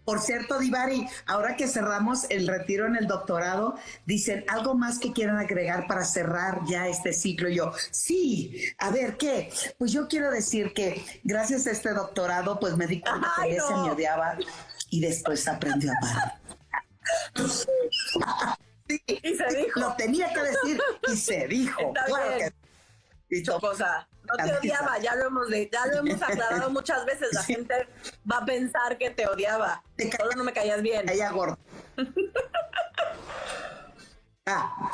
por 0.03 0.19
cierto, 0.19 0.59
Divari, 0.59 1.07
ahora 1.25 1.55
que 1.55 1.67
cerramos 1.67 2.25
el 2.29 2.47
retiro 2.47 2.85
en 2.87 2.95
el 2.95 3.07
doctorado, 3.07 3.75
dicen 4.05 4.43
algo 4.47 4.73
más 4.73 4.99
que 4.99 5.13
quieran 5.13 5.37
agregar 5.37 5.87
para 5.87 6.03
cerrar 6.03 6.61
ya 6.67 6.87
este 6.87 7.13
ciclo. 7.13 7.49
yo, 7.49 7.71
sí, 7.91 8.65
a 8.77 8.89
ver, 8.89 9.17
¿qué? 9.17 9.51
Pues 9.77 9.91
yo 9.91 10.07
quiero 10.07 10.31
decir 10.31 10.73
que 10.73 11.03
gracias 11.23 11.67
a 11.67 11.71
este 11.71 11.93
doctorado, 11.93 12.59
pues 12.59 12.75
me 12.75 12.87
di 12.87 13.01
cuenta 13.01 13.27
que 13.41 13.53
ella 13.53 13.63
me 13.83 13.91
odiaba 13.91 14.37
y 14.89 14.99
después 14.99 15.47
aprendió 15.47 15.91
a 15.91 15.97
amar. 15.97 16.39
sí, 17.47 19.01
y 19.07 19.35
se 19.35 19.55
dijo. 19.55 19.79
Lo 19.79 19.95
tenía 19.95 20.33
que 20.33 20.41
decir 20.41 20.81
y 21.07 21.15
se 21.15 21.47
dijo. 21.47 21.93
Claro 22.05 22.51
dicho 23.31 23.59
cosa. 23.59 24.07
No 24.23 24.35
te 24.35 24.53
odiaba, 24.53 24.99
ya 24.99 25.15
lo 25.15 25.27
hemos, 25.27 25.47
ya 25.49 25.85
lo 25.87 25.97
hemos 25.99 26.21
aclarado 26.21 26.69
muchas 26.69 27.05
veces. 27.05 27.29
La 27.33 27.43
gente 27.43 27.87
va 28.29 28.37
a 28.37 28.45
pensar 28.45 28.97
que 28.97 29.09
te 29.09 29.27
odiaba. 29.27 29.83
Solo 30.17 30.31
no 30.35 30.43
me 30.43 30.53
caías 30.53 30.81
bien. 30.81 31.09
Ella 31.09 31.31
gordo. 31.31 31.57
ah. 34.45 34.91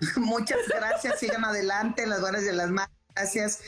Muchas 0.16 0.66
gracias. 0.68 1.18
Sigan 1.18 1.44
adelante, 1.44 2.06
las 2.06 2.20
buenas 2.20 2.42
y 2.42 2.52
las 2.52 2.70
malas. 2.70 2.90
Gracias 3.14 3.60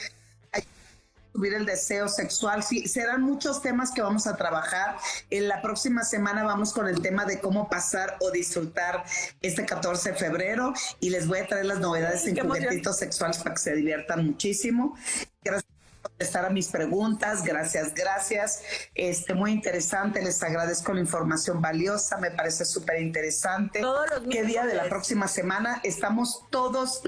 subir 1.32 1.54
el 1.54 1.66
deseo 1.66 2.08
sexual. 2.08 2.62
Sí, 2.62 2.86
serán 2.88 3.22
muchos 3.22 3.62
temas 3.62 3.90
que 3.92 4.02
vamos 4.02 4.26
a 4.26 4.36
trabajar. 4.36 4.96
En 5.30 5.48
la 5.48 5.62
próxima 5.62 6.04
semana 6.04 6.44
vamos 6.44 6.72
con 6.72 6.88
el 6.88 7.00
tema 7.00 7.24
de 7.24 7.40
cómo 7.40 7.68
pasar 7.68 8.16
o 8.20 8.30
disfrutar 8.30 9.04
este 9.42 9.64
14 9.64 10.12
de 10.12 10.16
febrero 10.16 10.72
y 11.00 11.10
les 11.10 11.26
voy 11.26 11.38
a 11.38 11.46
traer 11.46 11.66
las 11.66 11.80
novedades 11.80 12.26
en 12.26 12.38
juguetitos 12.38 12.98
sexuales 12.98 13.38
para 13.38 13.54
que 13.54 13.60
se 13.60 13.74
diviertan 13.74 14.26
muchísimo. 14.26 14.96
Gracias 15.42 15.70
por 16.02 16.10
contestar 16.10 16.44
a 16.44 16.50
mis 16.50 16.68
preguntas. 16.68 17.44
Gracias, 17.44 17.94
gracias. 17.94 18.62
Este, 18.94 19.34
muy 19.34 19.52
interesante. 19.52 20.22
Les 20.22 20.42
agradezco 20.42 20.92
la 20.92 21.00
información 21.00 21.60
valiosa. 21.60 22.16
Me 22.18 22.30
parece 22.30 22.64
súper 22.64 23.00
interesante. 23.00 23.82
¿Qué 24.30 24.42
día 24.42 24.66
de 24.66 24.74
la 24.74 24.88
próxima 24.88 25.28
semana? 25.28 25.80
Estamos 25.84 26.44
todos 26.50 27.02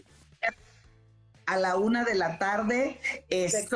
a 1.52 1.56
la 1.58 1.76
una 1.76 2.04
de 2.04 2.14
la 2.14 2.38
tarde. 2.38 3.00
Este, 3.28 3.66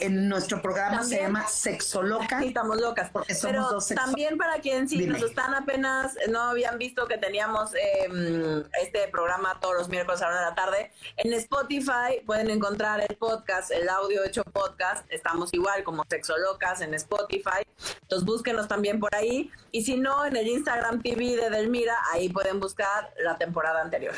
en 0.00 0.28
nuestro 0.28 0.60
programa 0.62 1.04
se 1.04 1.20
llama 1.20 1.46
Sexoloca. 1.46 2.40
Sí, 2.40 2.48
estamos 2.48 2.80
locas. 2.80 3.10
Porque 3.10 3.34
somos 3.34 3.52
Pero 3.52 3.68
dos 3.70 3.90
sexo- 3.90 3.94
también 4.04 4.38
para 4.38 4.60
quien 4.60 4.88
sí 4.88 4.98
Dime. 4.98 5.18
nos 5.18 5.22
están 5.30 5.54
apenas, 5.54 6.14
no 6.28 6.40
habían 6.42 6.78
visto 6.78 7.06
que 7.06 7.18
teníamos 7.18 7.74
eh, 7.74 8.62
este 8.82 9.08
programa 9.08 9.58
todos 9.60 9.74
los 9.76 9.88
miércoles 9.88 10.20
a 10.22 10.26
la 10.26 10.30
una 10.32 10.40
de 10.40 10.46
la 10.50 10.54
tarde. 10.54 10.90
En 11.16 11.32
Spotify 11.34 12.20
pueden 12.26 12.50
encontrar 12.50 13.00
el 13.08 13.16
podcast, 13.16 13.70
el 13.70 13.88
audio 13.88 14.24
hecho 14.24 14.42
podcast. 14.44 15.04
Estamos 15.10 15.52
igual 15.52 15.84
como 15.84 16.04
Sexolocas 16.08 16.80
en 16.80 16.94
Spotify. 16.94 17.62
Entonces 18.02 18.26
búsquenos 18.26 18.68
también 18.68 18.98
por 19.00 19.14
ahí. 19.14 19.50
Y 19.72 19.82
si 19.84 19.96
no, 19.96 20.24
en 20.24 20.36
el 20.36 20.46
Instagram 20.48 21.02
TV 21.02 21.36
de 21.36 21.50
Delmira, 21.50 21.96
ahí 22.12 22.28
pueden 22.28 22.60
buscar 22.60 23.12
la 23.22 23.36
temporada 23.38 23.80
anterior. 23.82 24.14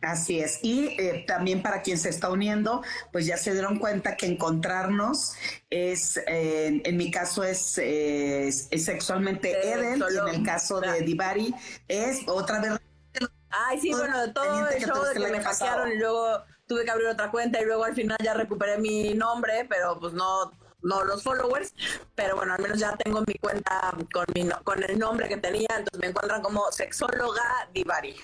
Así 0.00 0.38
es. 0.38 0.60
Y 0.62 0.88
eh, 1.00 1.24
también 1.26 1.60
para 1.60 1.82
quien 1.82 1.98
se 1.98 2.08
está 2.08 2.30
uniendo, 2.30 2.82
pues 3.12 3.26
ya 3.26 3.36
se 3.36 3.52
dieron 3.52 3.78
cuenta 3.80 4.16
que 4.16 4.26
encontrarnos 4.26 5.34
es, 5.70 6.18
eh, 6.28 6.80
en 6.84 6.96
mi 6.96 7.10
caso 7.10 7.42
es, 7.42 7.78
eh, 7.78 8.46
es- 8.46 8.68
es 8.70 8.84
sexualmente 8.84 9.58
Sí, 9.60 9.68
Eden, 9.68 10.02
y 10.08 10.16
en 10.16 10.28
el 10.28 10.44
caso 10.44 10.80
de. 10.80 11.00
Divari 11.02 11.52
es 11.88 12.20
otra 12.28 12.60
vez. 12.60 12.72
Ay, 13.50 13.80
sí, 13.80 13.90
bueno, 13.92 14.32
todo 14.32 14.68
el 14.68 14.76
que 14.78 14.84
show 14.86 15.02
de 15.02 15.14
que 15.14 15.28
me 15.32 15.40
hackearon 15.42 15.90
y 15.90 15.96
luego 15.96 16.44
tuve 16.66 16.84
que 16.84 16.90
abrir 16.90 17.08
otra 17.08 17.30
cuenta 17.30 17.60
y 17.60 17.64
luego 17.64 17.82
al 17.84 17.94
final 17.94 18.18
ya 18.22 18.34
recuperé 18.34 18.78
mi 18.78 19.14
nombre, 19.14 19.66
pero 19.68 19.98
pues 19.98 20.12
no 20.12 20.52
no 20.80 21.02
los 21.02 21.24
followers, 21.24 21.74
pero 22.14 22.36
bueno, 22.36 22.54
al 22.54 22.62
menos 22.62 22.78
ya 22.78 22.94
tengo 22.96 23.24
mi 23.26 23.34
cuenta 23.34 23.92
con 24.12 24.26
mi 24.32 24.48
con 24.62 24.80
el 24.84 24.96
nombre 24.96 25.28
que 25.28 25.38
tenía, 25.38 25.66
entonces 25.70 25.98
me 25.98 26.06
encuentran 26.06 26.40
como 26.40 26.70
sexóloga 26.70 27.42
Divari. 27.74 28.14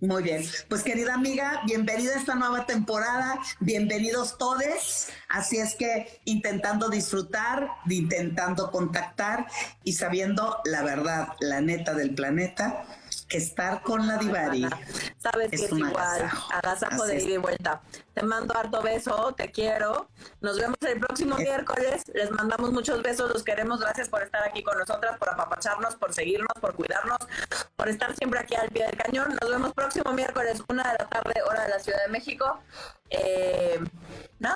Muy 0.00 0.22
bien. 0.22 0.44
Pues 0.68 0.84
querida 0.84 1.14
amiga, 1.14 1.60
bienvenida 1.66 2.14
a 2.14 2.18
esta 2.18 2.36
nueva 2.36 2.66
temporada. 2.66 3.36
Bienvenidos 3.58 4.38
todos. 4.38 5.08
Así 5.28 5.56
es 5.56 5.74
que 5.74 6.20
intentando 6.24 6.88
disfrutar, 6.88 7.68
intentando 7.88 8.70
contactar 8.70 9.46
y 9.82 9.94
sabiendo 9.94 10.60
la 10.64 10.84
verdad, 10.84 11.30
la 11.40 11.60
neta 11.60 11.94
del 11.94 12.14
planeta, 12.14 12.84
que 13.28 13.36
estar 13.38 13.82
con 13.82 14.06
la 14.06 14.16
Divari. 14.16 14.66
Sabes 15.18 15.52
Es 15.52 15.60
que 15.60 15.66
es 15.66 15.72
un 15.72 15.80
igual, 15.80 16.30
agasajo. 16.50 17.04
de 17.04 17.22
ida 17.22 17.34
y 17.34 17.36
vuelta. 17.36 17.82
Te 18.14 18.22
mando 18.22 18.56
harto 18.56 18.80
beso, 18.82 19.32
te 19.36 19.50
quiero. 19.52 20.08
Nos 20.40 20.58
vemos 20.58 20.76
el 20.80 20.98
próximo 20.98 21.36
miércoles. 21.36 22.02
Les 22.14 22.30
mandamos 22.30 22.72
muchos 22.72 23.02
besos, 23.02 23.30
los 23.30 23.42
queremos. 23.44 23.80
Gracias 23.80 24.08
por 24.08 24.22
estar 24.22 24.42
aquí 24.44 24.62
con 24.62 24.78
nosotras, 24.78 25.18
por 25.18 25.28
apapacharnos, 25.28 25.96
por 25.96 26.12
seguirnos, 26.14 26.52
por 26.60 26.74
cuidarnos, 26.74 27.18
por 27.76 27.88
estar 27.88 28.14
siempre 28.16 28.40
aquí 28.40 28.54
al 28.54 28.68
pie 28.70 28.86
del 28.86 28.96
cañón. 28.96 29.36
Nos 29.40 29.50
vemos 29.50 29.72
próximo 29.74 30.12
miércoles, 30.12 30.62
una 30.68 30.92
de 30.92 30.98
la 30.98 31.08
tarde, 31.08 31.34
hora 31.46 31.64
de 31.64 31.68
la 31.68 31.78
Ciudad 31.80 31.98
de 32.06 32.08
México. 32.12 32.58
Eh, 33.10 33.78
no, 34.38 34.54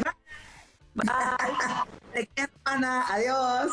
va- 0.00 0.16
Bye. 0.94 1.04
Te 2.12 2.26
quiero, 2.28 2.52
Ana. 2.64 3.06
Adiós. 3.08 3.72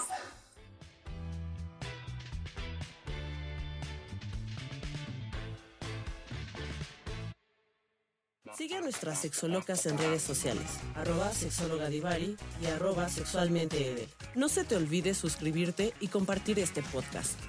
Sigue 8.58 8.76
a 8.76 8.82
nuestras 8.82 9.20
sexolocas 9.20 9.86
en 9.86 9.98
redes 9.98 10.22
sociales, 10.22 10.66
arroba 10.96 11.32
sexóloga 11.32 11.88
Divari 11.90 12.36
y 12.62 12.66
arroba 12.66 13.08
sexualmente. 13.08 14.08
No 14.36 14.50
se 14.50 14.64
te 14.64 14.76
olvide 14.76 15.14
suscribirte 15.14 15.94
y 16.00 16.08
compartir 16.08 16.60
este 16.60 16.84
podcast. 16.84 17.40